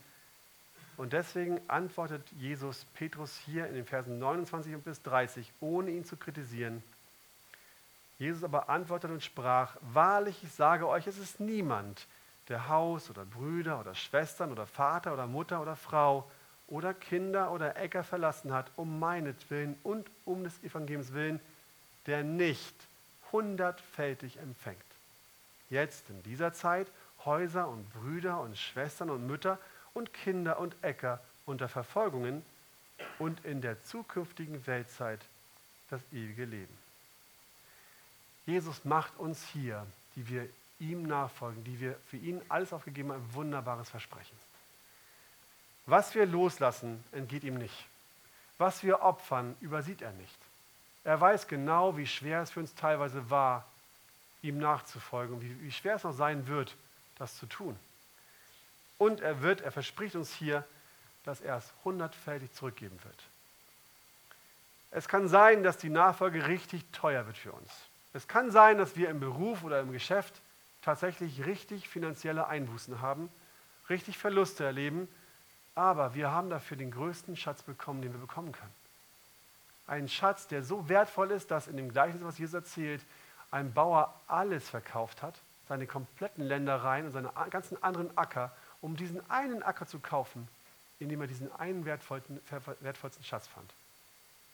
Und 0.97 1.13
deswegen 1.13 1.59
antwortet 1.67 2.23
Jesus 2.37 2.85
Petrus 2.93 3.37
hier 3.37 3.67
in 3.67 3.75
den 3.75 3.85
Versen 3.85 4.19
29 4.19 4.77
bis 4.77 5.01
30, 5.01 5.51
ohne 5.59 5.91
ihn 5.91 6.05
zu 6.05 6.15
kritisieren. 6.17 6.83
Jesus 8.17 8.43
aber 8.43 8.69
antwortet 8.69 9.11
und 9.11 9.23
sprach, 9.23 9.75
wahrlich, 9.81 10.41
ich 10.43 10.51
sage 10.53 10.87
euch, 10.87 11.05
es 11.07 11.17
ist 11.17 11.41
niemand, 11.41 12.07
der 12.49 12.69
Haus 12.69 13.09
oder 13.09 13.25
Brüder 13.25 13.79
oder 13.79 13.95
Schwestern 13.95 14.51
oder 14.51 14.65
Vater 14.65 15.13
oder 15.13 15.27
Mutter 15.27 15.61
oder 15.61 15.75
Frau 15.75 16.29
oder 16.67 16.93
Kinder 16.93 17.51
oder 17.51 17.77
Äcker 17.77 18.03
verlassen 18.03 18.53
hat, 18.53 18.69
um 18.75 18.99
meinetwillen 18.99 19.77
und 19.83 20.07
um 20.25 20.43
des 20.43 20.63
Evangeliums 20.63 21.13
willen, 21.13 21.39
der 22.05 22.23
nicht 22.23 22.75
hundertfältig 23.31 24.37
empfängt. 24.37 24.79
Jetzt 25.69 26.09
in 26.09 26.21
dieser 26.23 26.53
Zeit 26.53 26.87
Häuser 27.25 27.67
und 27.67 27.91
Brüder 27.91 28.39
und 28.41 28.57
Schwestern 28.57 29.09
und 29.09 29.25
Mütter 29.25 29.57
und 29.93 30.13
Kinder 30.13 30.59
und 30.59 30.75
Äcker 30.83 31.19
unter 31.45 31.67
Verfolgungen 31.67 32.43
und 33.19 33.43
in 33.45 33.61
der 33.61 33.83
zukünftigen 33.83 34.65
Weltzeit 34.67 35.19
das 35.89 36.01
ewige 36.11 36.45
Leben. 36.45 36.77
Jesus 38.45 38.85
macht 38.85 39.17
uns 39.17 39.43
hier, 39.53 39.85
die 40.15 40.29
wir 40.29 40.47
ihm 40.91 41.03
nachfolgen, 41.03 41.63
die 41.63 41.79
wir 41.79 41.97
für 42.07 42.17
ihn 42.17 42.41
alles 42.49 42.73
aufgegeben 42.73 43.11
haben, 43.11 43.21
ein 43.21 43.33
wunderbares 43.33 43.89
Versprechen. 43.89 44.37
Was 45.85 46.15
wir 46.15 46.25
loslassen, 46.25 47.03
entgeht 47.11 47.43
ihm 47.43 47.57
nicht. 47.57 47.85
Was 48.57 48.83
wir 48.83 49.01
opfern, 49.01 49.55
übersieht 49.59 50.01
er 50.01 50.11
nicht. 50.13 50.37
Er 51.03 51.21
weiß 51.21 51.47
genau, 51.47 51.97
wie 51.97 52.07
schwer 52.07 52.41
es 52.41 52.51
für 52.51 52.61
uns 52.61 52.73
teilweise 52.73 53.29
war, 53.29 53.65
ihm 54.41 54.57
nachzufolgen, 54.57 55.41
wie, 55.41 55.61
wie 55.61 55.71
schwer 55.71 55.95
es 55.95 56.03
noch 56.03 56.13
sein 56.13 56.47
wird, 56.47 56.75
das 57.17 57.37
zu 57.37 57.45
tun. 57.45 57.77
Und 58.97 59.21
er 59.21 59.41
wird, 59.41 59.61
er 59.61 59.71
verspricht 59.71 60.15
uns 60.15 60.33
hier, 60.33 60.63
dass 61.23 61.41
er 61.41 61.57
es 61.57 61.73
hundertfältig 61.83 62.53
zurückgeben 62.53 62.97
wird. 63.03 63.23
Es 64.91 65.07
kann 65.07 65.27
sein, 65.27 65.63
dass 65.63 65.77
die 65.77 65.89
Nachfolge 65.89 66.47
richtig 66.47 66.85
teuer 66.91 67.25
wird 67.25 67.37
für 67.37 67.51
uns. 67.51 67.69
Es 68.13 68.27
kann 68.27 68.49
sein, 68.49 68.77
dass 68.77 68.95
wir 68.95 69.09
im 69.09 69.19
Beruf 69.19 69.63
oder 69.63 69.81
im 69.81 69.91
Geschäft 69.91 70.41
tatsächlich 70.85 71.45
richtig 71.45 71.89
finanzielle 71.89 72.47
Einbußen 72.47 73.01
haben, 73.01 73.29
richtig 73.89 74.19
Verluste 74.19 74.63
erleben, 74.63 75.07
aber 75.73 76.13
wir 76.13 76.31
haben 76.31 76.51
dafür 76.51 76.77
den 76.77 76.91
größten 76.91 77.35
Schatz 77.35 77.63
bekommen, 77.63 78.03
den 78.03 78.13
wir 78.13 78.19
bekommen 78.19 78.51
können. 78.51 78.73
Ein 79.87 80.07
Schatz, 80.07 80.47
der 80.47 80.63
so 80.63 80.87
wertvoll 80.87 81.31
ist, 81.31 81.49
dass 81.49 81.67
in 81.67 81.75
dem 81.75 81.91
Gleichnis, 81.91 82.23
was 82.23 82.37
Jesus 82.37 82.53
erzählt, 82.53 83.03
ein 83.49 83.73
Bauer 83.73 84.13
alles 84.27 84.69
verkauft 84.69 85.23
hat, 85.23 85.41
seine 85.67 85.87
kompletten 85.87 86.43
Ländereien 86.43 87.07
und 87.07 87.13
seine 87.13 87.31
ganzen 87.49 87.81
anderen 87.83 88.15
Acker, 88.15 88.55
um 88.81 88.95
diesen 88.95 89.27
einen 89.29 89.63
Acker 89.63 89.87
zu 89.87 89.99
kaufen, 89.99 90.47
in 90.99 91.09
dem 91.09 91.19
er 91.19 91.27
diesen 91.27 91.51
einen 91.55 91.85
wertvollsten, 91.85 92.39
wertvollsten 92.81 93.23
Schatz 93.23 93.47
fand. 93.47 93.73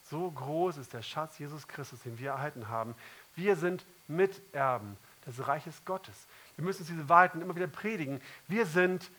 So 0.09 0.31
groß 0.31 0.77
ist 0.77 0.93
der 0.93 1.01
Schatz 1.01 1.39
Jesus 1.39 1.67
Christus, 1.67 2.03
den 2.03 2.17
wir 2.19 2.31
erhalten 2.31 2.69
haben. 2.69 2.95
Wir 3.35 3.55
sind 3.57 3.85
Miterben 4.07 4.97
des 5.25 5.47
Reiches 5.47 5.83
Gottes. 5.85 6.15
Wir 6.55 6.65
müssen 6.65 6.81
uns 6.81 6.89
diese 6.89 7.09
Wahrheiten 7.09 7.41
immer 7.41 7.55
wieder 7.55 7.67
predigen. 7.67 8.21
Wir 8.47 8.65
sind 8.65 9.09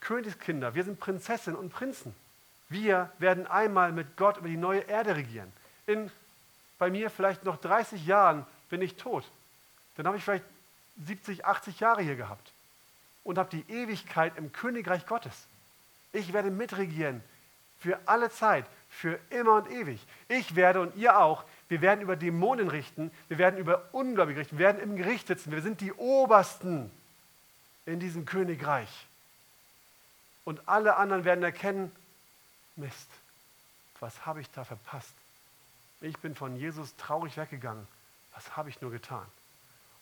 Königskinder, 0.00 0.74
wir 0.74 0.84
sind 0.84 0.98
Prinzessinnen 0.98 1.58
und 1.58 1.70
Prinzen. 1.70 2.14
Wir 2.68 3.12
werden 3.18 3.46
einmal 3.46 3.92
mit 3.92 4.16
Gott 4.16 4.38
über 4.38 4.48
die 4.48 4.56
neue 4.56 4.80
Erde 4.80 5.16
regieren. 5.16 5.52
In 5.86 6.10
bei 6.82 6.90
mir 6.90 7.10
vielleicht 7.10 7.44
noch 7.44 7.58
30 7.58 8.06
Jahren 8.06 8.44
bin 8.68 8.82
ich 8.82 8.96
tot. 8.96 9.22
Dann 9.94 10.04
habe 10.08 10.16
ich 10.16 10.24
vielleicht 10.24 10.44
70, 11.06 11.44
80 11.44 11.78
Jahre 11.78 12.02
hier 12.02 12.16
gehabt 12.16 12.50
und 13.22 13.38
habe 13.38 13.50
die 13.50 13.72
Ewigkeit 13.72 14.36
im 14.36 14.50
Königreich 14.52 15.06
Gottes. 15.06 15.46
Ich 16.12 16.32
werde 16.32 16.50
mitregieren 16.50 17.22
für 17.78 18.00
alle 18.06 18.30
Zeit, 18.30 18.66
für 18.90 19.20
immer 19.30 19.54
und 19.58 19.70
ewig. 19.70 20.04
Ich 20.26 20.56
werde 20.56 20.80
und 20.80 20.96
ihr 20.96 21.18
auch 21.18 21.44
wir 21.72 21.80
werden 21.80 22.02
über 22.02 22.16
Dämonen 22.16 22.68
richten. 22.68 23.10
Wir 23.28 23.38
werden 23.38 23.58
über 23.58 23.88
Ungläubige 23.92 24.40
richten. 24.40 24.58
Wir 24.58 24.66
werden 24.66 24.82
im 24.82 24.94
Gericht 24.94 25.26
sitzen. 25.26 25.50
Wir 25.52 25.62
sind 25.62 25.80
die 25.80 25.94
Obersten 25.94 26.90
in 27.86 27.98
diesem 27.98 28.26
Königreich. 28.26 28.90
Und 30.44 30.68
alle 30.68 30.96
anderen 30.96 31.24
werden 31.24 31.42
erkennen, 31.42 31.90
Mist, 32.76 33.08
was 34.00 34.26
habe 34.26 34.42
ich 34.42 34.50
da 34.50 34.64
verpasst? 34.64 35.14
Ich 36.02 36.18
bin 36.18 36.34
von 36.34 36.56
Jesus 36.56 36.94
traurig 36.96 37.38
weggegangen. 37.38 37.88
Was 38.34 38.54
habe 38.54 38.68
ich 38.68 38.82
nur 38.82 38.90
getan? 38.90 39.24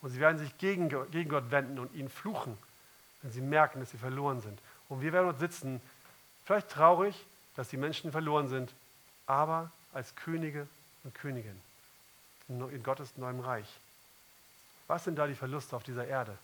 Und 0.02 0.10
sie 0.10 0.18
werden 0.18 0.38
sich 0.38 0.58
gegen, 0.58 0.88
gegen 0.88 1.30
Gott 1.30 1.52
wenden 1.52 1.78
und 1.78 1.94
ihn 1.94 2.08
fluchen, 2.08 2.58
wenn 3.22 3.30
sie 3.30 3.42
merken, 3.42 3.78
dass 3.78 3.92
sie 3.92 3.98
verloren 3.98 4.40
sind. 4.40 4.58
Und 4.88 5.02
wir 5.02 5.12
werden 5.12 5.26
dort 5.26 5.38
sitzen, 5.38 5.80
vielleicht 6.44 6.68
traurig, 6.68 7.14
dass 7.54 7.68
die 7.68 7.76
Menschen 7.76 8.10
verloren 8.10 8.48
sind, 8.48 8.72
aber 9.26 9.70
als 9.92 10.16
Könige 10.16 10.66
und 11.05 11.14
Königin. 11.14 11.61
in 12.48 12.82
Gottes 12.82 13.16
neuem 13.16 13.40
Reich. 13.40 13.68
Was 14.86 15.05
sind 15.05 15.16
da 15.16 15.26
die 15.26 15.34
Verluste 15.34 15.76
auf 15.76 15.84
dieser 15.84 16.07
Erde? 16.07 16.36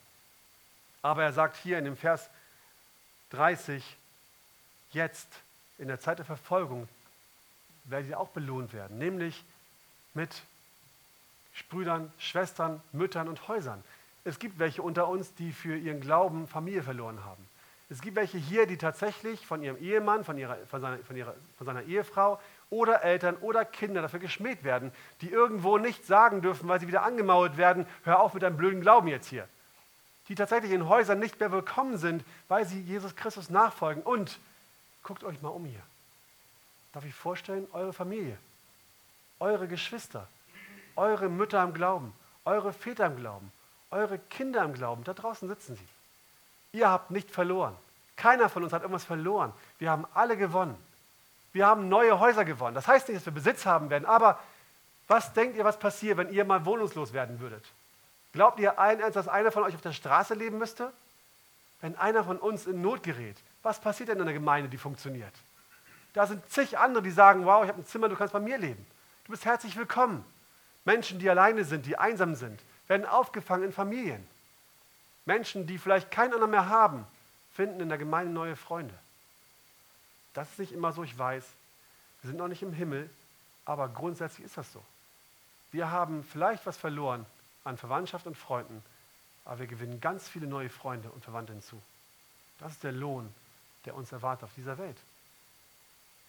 Aber 1.03 1.25
er 1.25 1.33
sagt 1.33 1.57
hier 1.57 1.79
in 1.79 1.85
dem 1.85 1.97
Vers 1.97 2.31
30, 3.31 3.97
jetzt 4.93 5.29
in 5.79 5.89
der 5.89 6.01
Zeit 6.01 6.19
der 6.19 6.25
Verfolgung 6.25 6.89
werdet 7.85 8.11
ihr 8.11 8.21
auch 8.21 8.29
belohnt 8.29 8.73
werden, 8.73 8.99
nämlich 8.99 9.45
mit 10.15 10.43
Brüdern, 11.69 12.13
Schwestern, 12.19 12.83
Müttern 12.93 13.29
und 13.29 13.49
Häusern. 13.49 13.83
Es 14.25 14.39
gibt 14.39 14.59
welche 14.59 14.83
unter 14.83 15.09
uns, 15.09 15.35
die 15.35 15.53
für 15.53 15.77
ihren 15.77 16.01
Glauben 16.01 16.49
Familie 16.49 16.83
verloren 16.83 17.25
haben. 17.25 17.47
Es 17.89 18.01
gibt 18.01 18.17
welche 18.17 18.39
hier, 18.39 18.67
die 18.67 18.77
tatsächlich 18.77 19.47
von 19.47 19.63
ihrem 19.63 19.77
Ehemann, 19.79 20.25
von, 20.25 20.37
ihrer, 20.39 20.57
von, 20.67 20.81
seiner, 20.81 20.99
von, 20.99 21.17
ihrer, 21.17 21.35
von 21.57 21.67
seiner 21.67 21.83
Ehefrau 21.85 22.41
oder 22.71 23.03
Eltern 23.03 23.37
oder 23.37 23.65
Kinder 23.65 24.03
dafür 24.03 24.21
geschmäht 24.21 24.65
werden, 24.65 24.93
die 25.21 25.31
irgendwo 25.31 25.79
nichts 25.79 26.07
sagen 26.07 26.43
dürfen, 26.43 26.69
weil 26.69 26.81
sie 26.81 26.89
wieder 26.89 27.03
angemauert 27.03 27.57
werden, 27.57 27.87
hör 28.05 28.21
auf 28.21 28.35
mit 28.35 28.43
deinem 28.43 28.57
blöden 28.57 28.81
Glauben 28.81 29.09
jetzt 29.09 29.29
hier. 29.29 29.49
Die 30.29 30.35
tatsächlich 30.35 30.73
in 30.73 30.89
Häusern 30.89 31.21
nicht 31.21 31.39
mehr 31.39 31.53
willkommen 31.53 31.99
sind, 31.99 32.25
weil 32.49 32.65
sie 32.67 32.81
Jesus 32.81 33.15
Christus 33.15 33.49
nachfolgen. 33.49 34.03
Und 34.03 34.39
guckt 35.05 35.23
euch 35.23 35.41
mal 35.41 35.51
um 35.51 35.65
hier. 35.65 35.83
Darf 36.93 37.05
ich 37.05 37.15
vorstellen, 37.15 37.69
eure 37.73 37.93
Familie, 37.93 38.37
eure 39.39 39.69
Geschwister, 39.69 40.27
eure 40.97 41.29
Mütter 41.29 41.63
im 41.63 41.75
Glauben, 41.75 42.13
eure 42.45 42.73
Väter 42.73 43.07
im 43.07 43.17
Glauben, 43.17 43.53
eure 43.91 44.19
Kinder 44.19 44.65
im 44.65 44.75
Glauben, 44.75 45.05
da 45.05 45.15
draußen 45.15 45.49
sitzen 45.49 45.77
sie. 45.77 46.79
Ihr 46.79 46.91
habt 46.91 47.11
nicht 47.11 47.31
verloren. 47.31 47.77
Keiner 48.17 48.49
von 48.49 48.65
uns 48.65 48.73
hat 48.73 48.83
irgendwas 48.83 49.05
verloren. 49.05 49.53
Wir 49.79 49.91
haben 49.91 50.07
alle 50.15 50.37
gewonnen. 50.37 50.77
Wir 51.57 51.67
haben 51.67 51.89
neue 51.89 52.21
Häuser 52.21 52.45
gewonnen. 52.45 52.75
Das 52.75 52.87
heißt 52.87 53.09
nicht, 53.09 53.17
dass 53.17 53.25
wir 53.25 53.33
Besitz 53.33 53.65
haben 53.65 53.89
werden, 53.89 54.05
aber 54.05 54.39
was 55.09 55.33
denkt 55.33 55.57
ihr, 55.57 55.65
was 55.65 55.79
passiert, 55.79 56.19
wenn 56.19 56.31
ihr 56.31 56.45
mal 56.45 56.67
wohnungslos 56.67 57.15
werden 57.15 57.41
würdet? 57.41 57.65
Glaubt 58.35 58.61
ihr 58.61 58.79
allen 58.79 59.01
ernst, 59.01 59.17
dass 59.17 59.27
einer 59.27 59.51
von 59.51 59.63
euch 59.63 59.75
auf 59.75 59.81
der 59.81 59.95
Straße 59.95 60.35
leben 60.35 60.59
müsste? 60.59 60.93
Wenn 61.81 61.97
einer 61.97 62.25
von 62.25 62.37
uns 62.37 62.67
in 62.67 62.83
Not 62.83 63.03
gerät, 63.03 63.39
was 63.63 63.81
passiert 63.81 64.11
denn 64.11 64.17
in 64.17 64.25
einer 64.25 64.35
Gemeinde, 64.35 64.69
die 64.69 64.77
funktioniert? 64.77 65.33
Da 66.13 66.27
sind 66.27 66.47
zig 66.51 66.77
andere, 66.77 67.03
die 67.03 67.11
sagen, 67.11 67.47
wow, 67.47 67.65
ich 67.65 67.71
habe 67.71 67.81
ein 67.81 67.87
Zimmer, 67.87 68.11
du 68.11 68.17
kannst 68.17 68.35
bei 68.35 68.41
mir 68.41 68.59
leben. 68.59 68.87
Du 69.25 69.31
bist 69.31 69.47
herzlich 69.47 69.79
willkommen. 69.79 70.27
Menschen, 70.85 71.19
die 71.19 71.31
alleine 71.31 71.65
sind, 71.65 71.87
die 71.87 71.97
einsam 71.97 72.35
sind, 72.35 72.61
werden 72.87 73.07
aufgefangen 73.07 73.65
in 73.65 73.73
Familien. 73.73 74.29
Menschen, 75.25 75.67
die 75.67 75.79
vielleicht 75.79 76.11
keinen 76.11 76.35
anderen 76.35 76.51
mehr 76.51 76.69
haben, 76.69 77.07
finden 77.55 77.81
in 77.81 77.89
der 77.89 77.97
Gemeinde 77.97 78.31
neue 78.31 78.57
Freunde. 78.57 78.93
Das 80.37 80.51
ist 80.51 80.59
nicht 80.59 80.73
immer 80.73 80.93
so, 80.93 81.03
ich 81.03 81.17
weiß. 81.17 81.47
Wir 82.21 82.29
sind 82.29 82.37
noch 82.37 82.49
nicht 82.49 82.63
im 82.63 82.75
Himmel, 82.75 83.09
aber 83.65 83.89
grundsätzlich 83.89 84.45
ist 84.45 84.59
das 84.59 84.71
so. 84.71 84.85
Wir 85.73 85.91
haben 85.91 86.23
vielleicht 86.25 86.67
was 86.67 86.77
verloren 86.77 87.25
an 87.65 87.79
Verwandtschaft 87.79 88.27
und 88.27 88.37
Freunden, 88.37 88.83
aber 89.47 89.61
wir 89.61 89.67
gewinnen 89.67 89.99
ganz 89.99 90.29
viele 90.29 90.47
neue 90.47 90.69
Freunde 90.69 91.11
und 91.11 91.25
Verwandte 91.25 91.55
hinzu. 91.55 91.81
Das 92.59 92.73
ist 92.73 92.85
der 92.85 92.93
Lohn, 92.93 93.35
der 93.87 93.95
uns 93.95 94.13
erwartet 94.13 94.45
auf 94.45 94.55
dieser 94.55 94.77
Welt. 94.77 94.99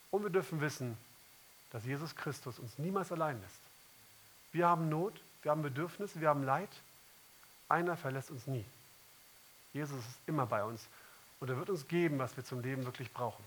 Und 0.09 0.23
wir 0.23 0.29
dürfen 0.29 0.61
wissen, 0.61 0.97
dass 1.71 1.83
Jesus 1.83 2.15
Christus 2.15 2.59
uns 2.59 2.77
niemals 2.77 3.11
allein 3.11 3.41
lässt. 3.41 3.59
Wir 4.53 4.67
haben 4.67 4.87
Not, 4.87 5.19
wir 5.41 5.51
haben 5.51 5.63
Bedürfnisse, 5.63 6.21
wir 6.21 6.29
haben 6.29 6.43
Leid. 6.43 6.69
Einer 7.67 7.97
verlässt 7.97 8.31
uns 8.31 8.47
nie. 8.47 8.63
Jesus 9.73 9.99
ist 9.99 10.17
immer 10.27 10.45
bei 10.45 10.63
uns 10.63 10.87
und 11.41 11.49
er 11.49 11.57
wird 11.57 11.69
uns 11.69 11.89
geben, 11.89 12.19
was 12.19 12.37
wir 12.37 12.45
zum 12.45 12.61
Leben 12.61 12.85
wirklich 12.85 13.11
brauchen 13.11 13.43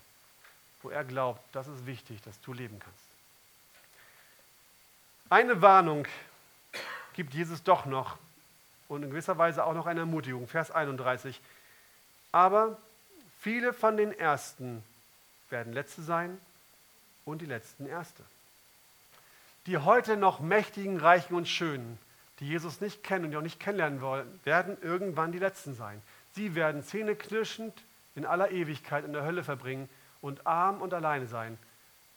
wo 0.83 0.91
er 0.91 1.05
glaubt, 1.05 1.43
das 1.53 1.68
ist 1.68 1.87
wichtig, 1.87 2.22
dass 2.22 2.41
du 2.41 2.53
leben 2.53 2.78
kannst. 2.78 3.05
Eine 5.28 5.62
Warnung 5.62 6.07
gibt 7.14 7.35
Jesus 7.35 7.62
doch 7.62 7.87
noch 7.87 8.16
und 8.89 9.03
in 9.03 9.11
gewisser 9.11 9.39
Weise 9.39 9.64
auch 9.64 9.74
noch 9.74 9.87
eine 9.87 10.01
Ermutigung. 10.01 10.49
Vers 10.49 10.70
31. 10.70 11.41
Aber 12.33 12.78
viele 13.41 13.72
von 13.72 13.97
den 13.97 14.12
Ersten 14.18 14.83
werden 15.51 15.72
Letzte 15.72 16.03
sein 16.03 16.41
und 17.24 17.43
die 17.43 17.47
Letzten 17.47 17.87
Erste. 17.87 18.24
Die 19.66 19.78
heute 19.78 20.16
noch 20.16 20.41
Mächtigen, 20.41 20.99
Reichen 20.99 21.35
und 21.35 21.47
Schönen, 21.47 21.99
die 22.41 22.49
Jesus 22.49 22.81
nicht 22.81 23.05
kennen 23.05 23.26
und 23.26 23.31
die 23.33 23.37
auch 23.37 23.43
nicht 23.43 23.61
kennenlernen 23.61 24.01
wollen, 24.01 24.41
werden 24.45 24.76
irgendwann 24.83 25.31
die 25.31 25.39
Letzten 25.39 25.74
sein. 25.74 26.01
Sie 26.35 26.55
werden 26.55 26.83
zähneknirschend 26.83 27.74
in 28.14 28.24
aller 28.24 28.51
Ewigkeit 28.51 29.05
in 29.05 29.12
der 29.12 29.24
Hölle 29.24 29.45
verbringen 29.45 29.89
und 30.21 30.47
arm 30.47 30.81
und 30.83 30.95
alleine 30.95 31.27
sein 31.27 31.59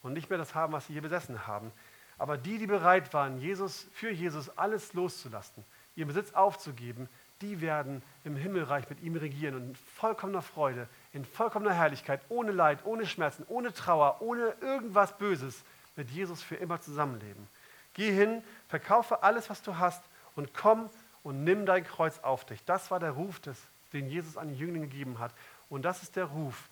und 0.02 0.14
nicht 0.14 0.30
mehr 0.30 0.40
das 0.40 0.56
haben, 0.56 0.74
was 0.74 0.88
sie 0.88 0.94
hier 0.94 1.02
besessen 1.02 1.48
haben. 1.48 1.72
Aber 2.18 2.38
die, 2.38 2.58
die 2.58 2.68
bereit 2.68 3.14
waren, 3.14 3.40
Jesus, 3.40 3.88
für 3.94 4.12
Jesus 4.12 4.56
alles 4.58 4.94
loszulassen, 4.94 5.64
ihren 5.96 6.08
Besitz 6.08 6.34
aufzugeben, 6.34 7.10
die 7.42 7.60
werden 7.60 8.02
im 8.24 8.36
Himmelreich 8.36 8.90
mit 8.90 9.02
ihm 9.02 9.16
regieren 9.16 9.56
und 9.56 9.64
in 9.70 9.76
vollkommener 9.76 10.42
Freude, 10.42 10.88
in 11.12 11.26
vollkommener 11.26 11.74
Herrlichkeit, 11.74 12.22
ohne 12.30 12.52
Leid, 12.52 12.80
ohne 12.86 13.06
Schmerzen, 13.06 13.46
ohne 13.50 13.74
Trauer, 13.74 14.18
ohne 14.22 14.54
irgendwas 14.62 15.18
Böses 15.18 15.64
mit 15.96 16.10
Jesus 16.10 16.42
für 16.42 16.56
immer 16.56 16.80
zusammenleben. 16.82 17.48
Geh 17.94 18.12
hin, 18.12 18.44
verkaufe 18.70 19.24
alles, 19.24 19.50
was 19.50 19.62
du 19.62 19.78
hast 19.78 20.04
und 20.36 20.54
komm 20.54 20.90
und 21.24 21.44
nimm 21.44 21.66
dein 21.66 21.84
Kreuz 21.84 22.20
auf 22.20 22.46
dich. 22.46 22.64
Das 22.66 22.92
war 22.92 23.00
der 23.00 23.12
Ruf, 23.12 23.40
des, 23.40 23.58
den 23.92 24.08
Jesus 24.08 24.38
an 24.38 24.50
die 24.50 24.56
Jünglinge 24.56 24.88
gegeben 24.88 25.20
hat. 25.20 25.34
Und 25.70 25.84
das 25.84 26.04
ist 26.04 26.16
der 26.16 26.26
Ruf, 26.26 26.70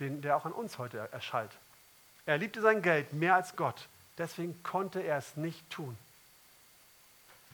den, 0.00 0.22
der 0.22 0.36
auch 0.36 0.44
an 0.44 0.52
uns 0.52 0.78
heute 0.78 0.98
erschallt. 1.12 1.52
Er 2.26 2.38
liebte 2.38 2.60
sein 2.60 2.82
Geld 2.82 3.12
mehr 3.12 3.34
als 3.34 3.56
Gott. 3.56 3.88
Deswegen 4.18 4.62
konnte 4.62 5.00
er 5.00 5.18
es 5.18 5.36
nicht 5.36 5.68
tun. 5.70 5.96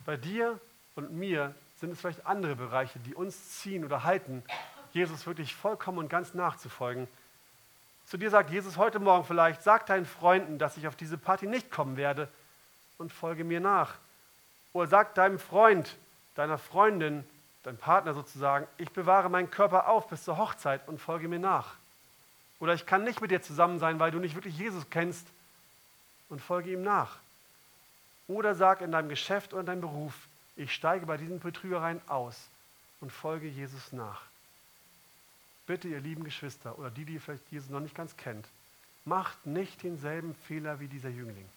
Bei 0.05 0.17
dir 0.17 0.59
und 0.95 1.13
mir 1.13 1.55
sind 1.81 1.93
es 1.93 2.01
vielleicht 2.01 2.27
andere 2.27 2.57
Bereiche, 2.57 2.99
die 3.01 3.15
uns 3.15 3.59
ziehen 3.61 3.85
oder 3.85 4.05
halten, 4.05 4.43
Jesus 4.93 5.27
wirklich 5.27 5.55
vollkommen 5.55 5.99
und 5.99 6.09
ganz 6.09 6.35
nachzufolgen. 6.35 7.07
Zu 8.07 8.17
dir 8.17 8.31
sagt 8.31 8.51
Jesus 8.51 8.77
heute 8.77 8.99
Morgen 8.99 9.25
vielleicht, 9.25 9.63
sag 9.63 9.87
deinen 9.87 10.07
Freunden, 10.07 10.59
dass 10.59 10.77
ich 10.77 10.87
auf 10.87 10.97
diese 10.97 11.19
Party 11.19 11.47
nicht 11.47 11.71
kommen 11.71 11.97
werde 11.97 12.29
und 12.99 13.13
folge 13.13 13.45
mir 13.45 13.61
nach. 13.61 13.95
Oder 14.73 14.87
sag 14.87 15.15
deinem 15.15 15.39
Freund, 15.39 15.97
deiner 16.35 16.59
Freundin, 16.59 17.25
deinem 17.65 17.79
Partner 17.79 18.15
sozusagen, 18.15 18.67
ich 18.79 18.91
bewahre 18.93 19.29
meinen 19.29 19.51
Körper 19.51 19.89
auf 19.89 20.09
bis 20.09 20.25
zur 20.25 20.39
Hochzeit 20.39 20.87
und 20.87 21.01
folge 21.01 21.29
mir 21.29 21.41
nach. 21.41 21.75
Oder 22.59 22.75
ich 22.75 22.87
kann 22.87 23.05
nicht 23.05 23.21
mit 23.21 23.31
dir 23.31 23.43
zusammen 23.43 23.79
sein, 23.79 23.99
weil 23.99 24.11
du 24.11 24.19
nicht 24.19 24.35
wirklich 24.35 24.57
Jesus 24.57 24.89
kennst 24.91 25.27
und 26.29 26.41
folge 26.41 26.73
ihm 26.73 26.83
nach. 26.83 27.19
Oder 28.29 28.55
sag 28.55 28.81
in 28.81 28.93
deinem 28.93 29.09
Geschäft 29.09 29.53
oder 29.53 29.61
in 29.61 29.67
deinem 29.67 29.81
Beruf, 29.83 30.15
ich 30.57 30.73
steige 30.73 31.07
bei 31.07 31.17
diesen 31.17 31.39
Betrügereien 31.39 32.01
aus 32.09 32.49
und 33.01 33.13
folge 33.13 33.47
Jesus 33.47 33.93
nach. 33.93 34.23
Bitte, 35.67 35.89
ihr 35.89 36.01
lieben 36.01 36.25
Geschwister 36.25 36.79
oder 36.79 36.91
die, 36.91 37.05
die 37.05 37.19
vielleicht 37.19 37.51
Jesus 37.51 37.71
noch 37.71 37.81
nicht 37.81 37.95
ganz 37.95 38.17
kennt, 38.17 38.47
macht 39.05 39.47
nicht 39.47 39.83
denselben 39.83 40.35
Fehler 40.47 40.81
wie 40.81 40.89
dieser 40.89 41.11
Jüngling. 41.11 41.49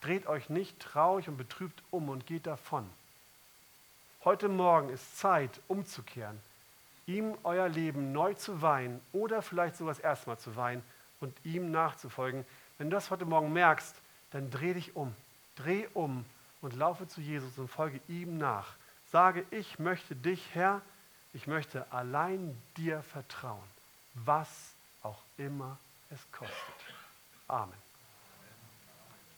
Dreht 0.00 0.26
euch 0.26 0.50
nicht 0.50 0.80
traurig 0.80 1.28
und 1.28 1.36
betrübt 1.36 1.82
um 1.90 2.08
und 2.08 2.26
geht 2.26 2.46
davon. 2.46 2.88
Heute 4.24 4.48
Morgen 4.48 4.88
ist 4.88 5.18
Zeit, 5.18 5.60
umzukehren 5.68 6.40
ihm 7.06 7.36
euer 7.44 7.68
Leben 7.68 8.12
neu 8.12 8.34
zu 8.34 8.62
weihen 8.62 9.00
oder 9.12 9.42
vielleicht 9.42 9.76
sogar 9.76 9.94
das 9.94 10.02
erste 10.02 10.28
Mal 10.28 10.38
zu 10.38 10.56
weihen 10.56 10.82
und 11.20 11.34
ihm 11.44 11.70
nachzufolgen. 11.70 12.44
Wenn 12.78 12.90
du 12.90 12.96
das 12.96 13.10
heute 13.10 13.24
Morgen 13.24 13.52
merkst, 13.52 13.94
dann 14.30 14.50
dreh 14.50 14.74
dich 14.74 14.96
um. 14.96 15.14
Dreh 15.56 15.86
um 15.94 16.24
und 16.60 16.74
laufe 16.74 17.06
zu 17.06 17.20
Jesus 17.20 17.58
und 17.58 17.68
folge 17.68 18.00
ihm 18.08 18.38
nach. 18.38 18.74
Sage, 19.10 19.44
ich 19.50 19.78
möchte 19.78 20.16
dich, 20.16 20.54
Herr, 20.54 20.82
ich 21.32 21.46
möchte 21.46 21.90
allein 21.92 22.60
dir 22.76 23.02
vertrauen, 23.02 23.62
was 24.14 24.48
auch 25.02 25.22
immer 25.36 25.78
es 26.10 26.20
kostet. 26.32 26.54
Amen. 27.46 27.83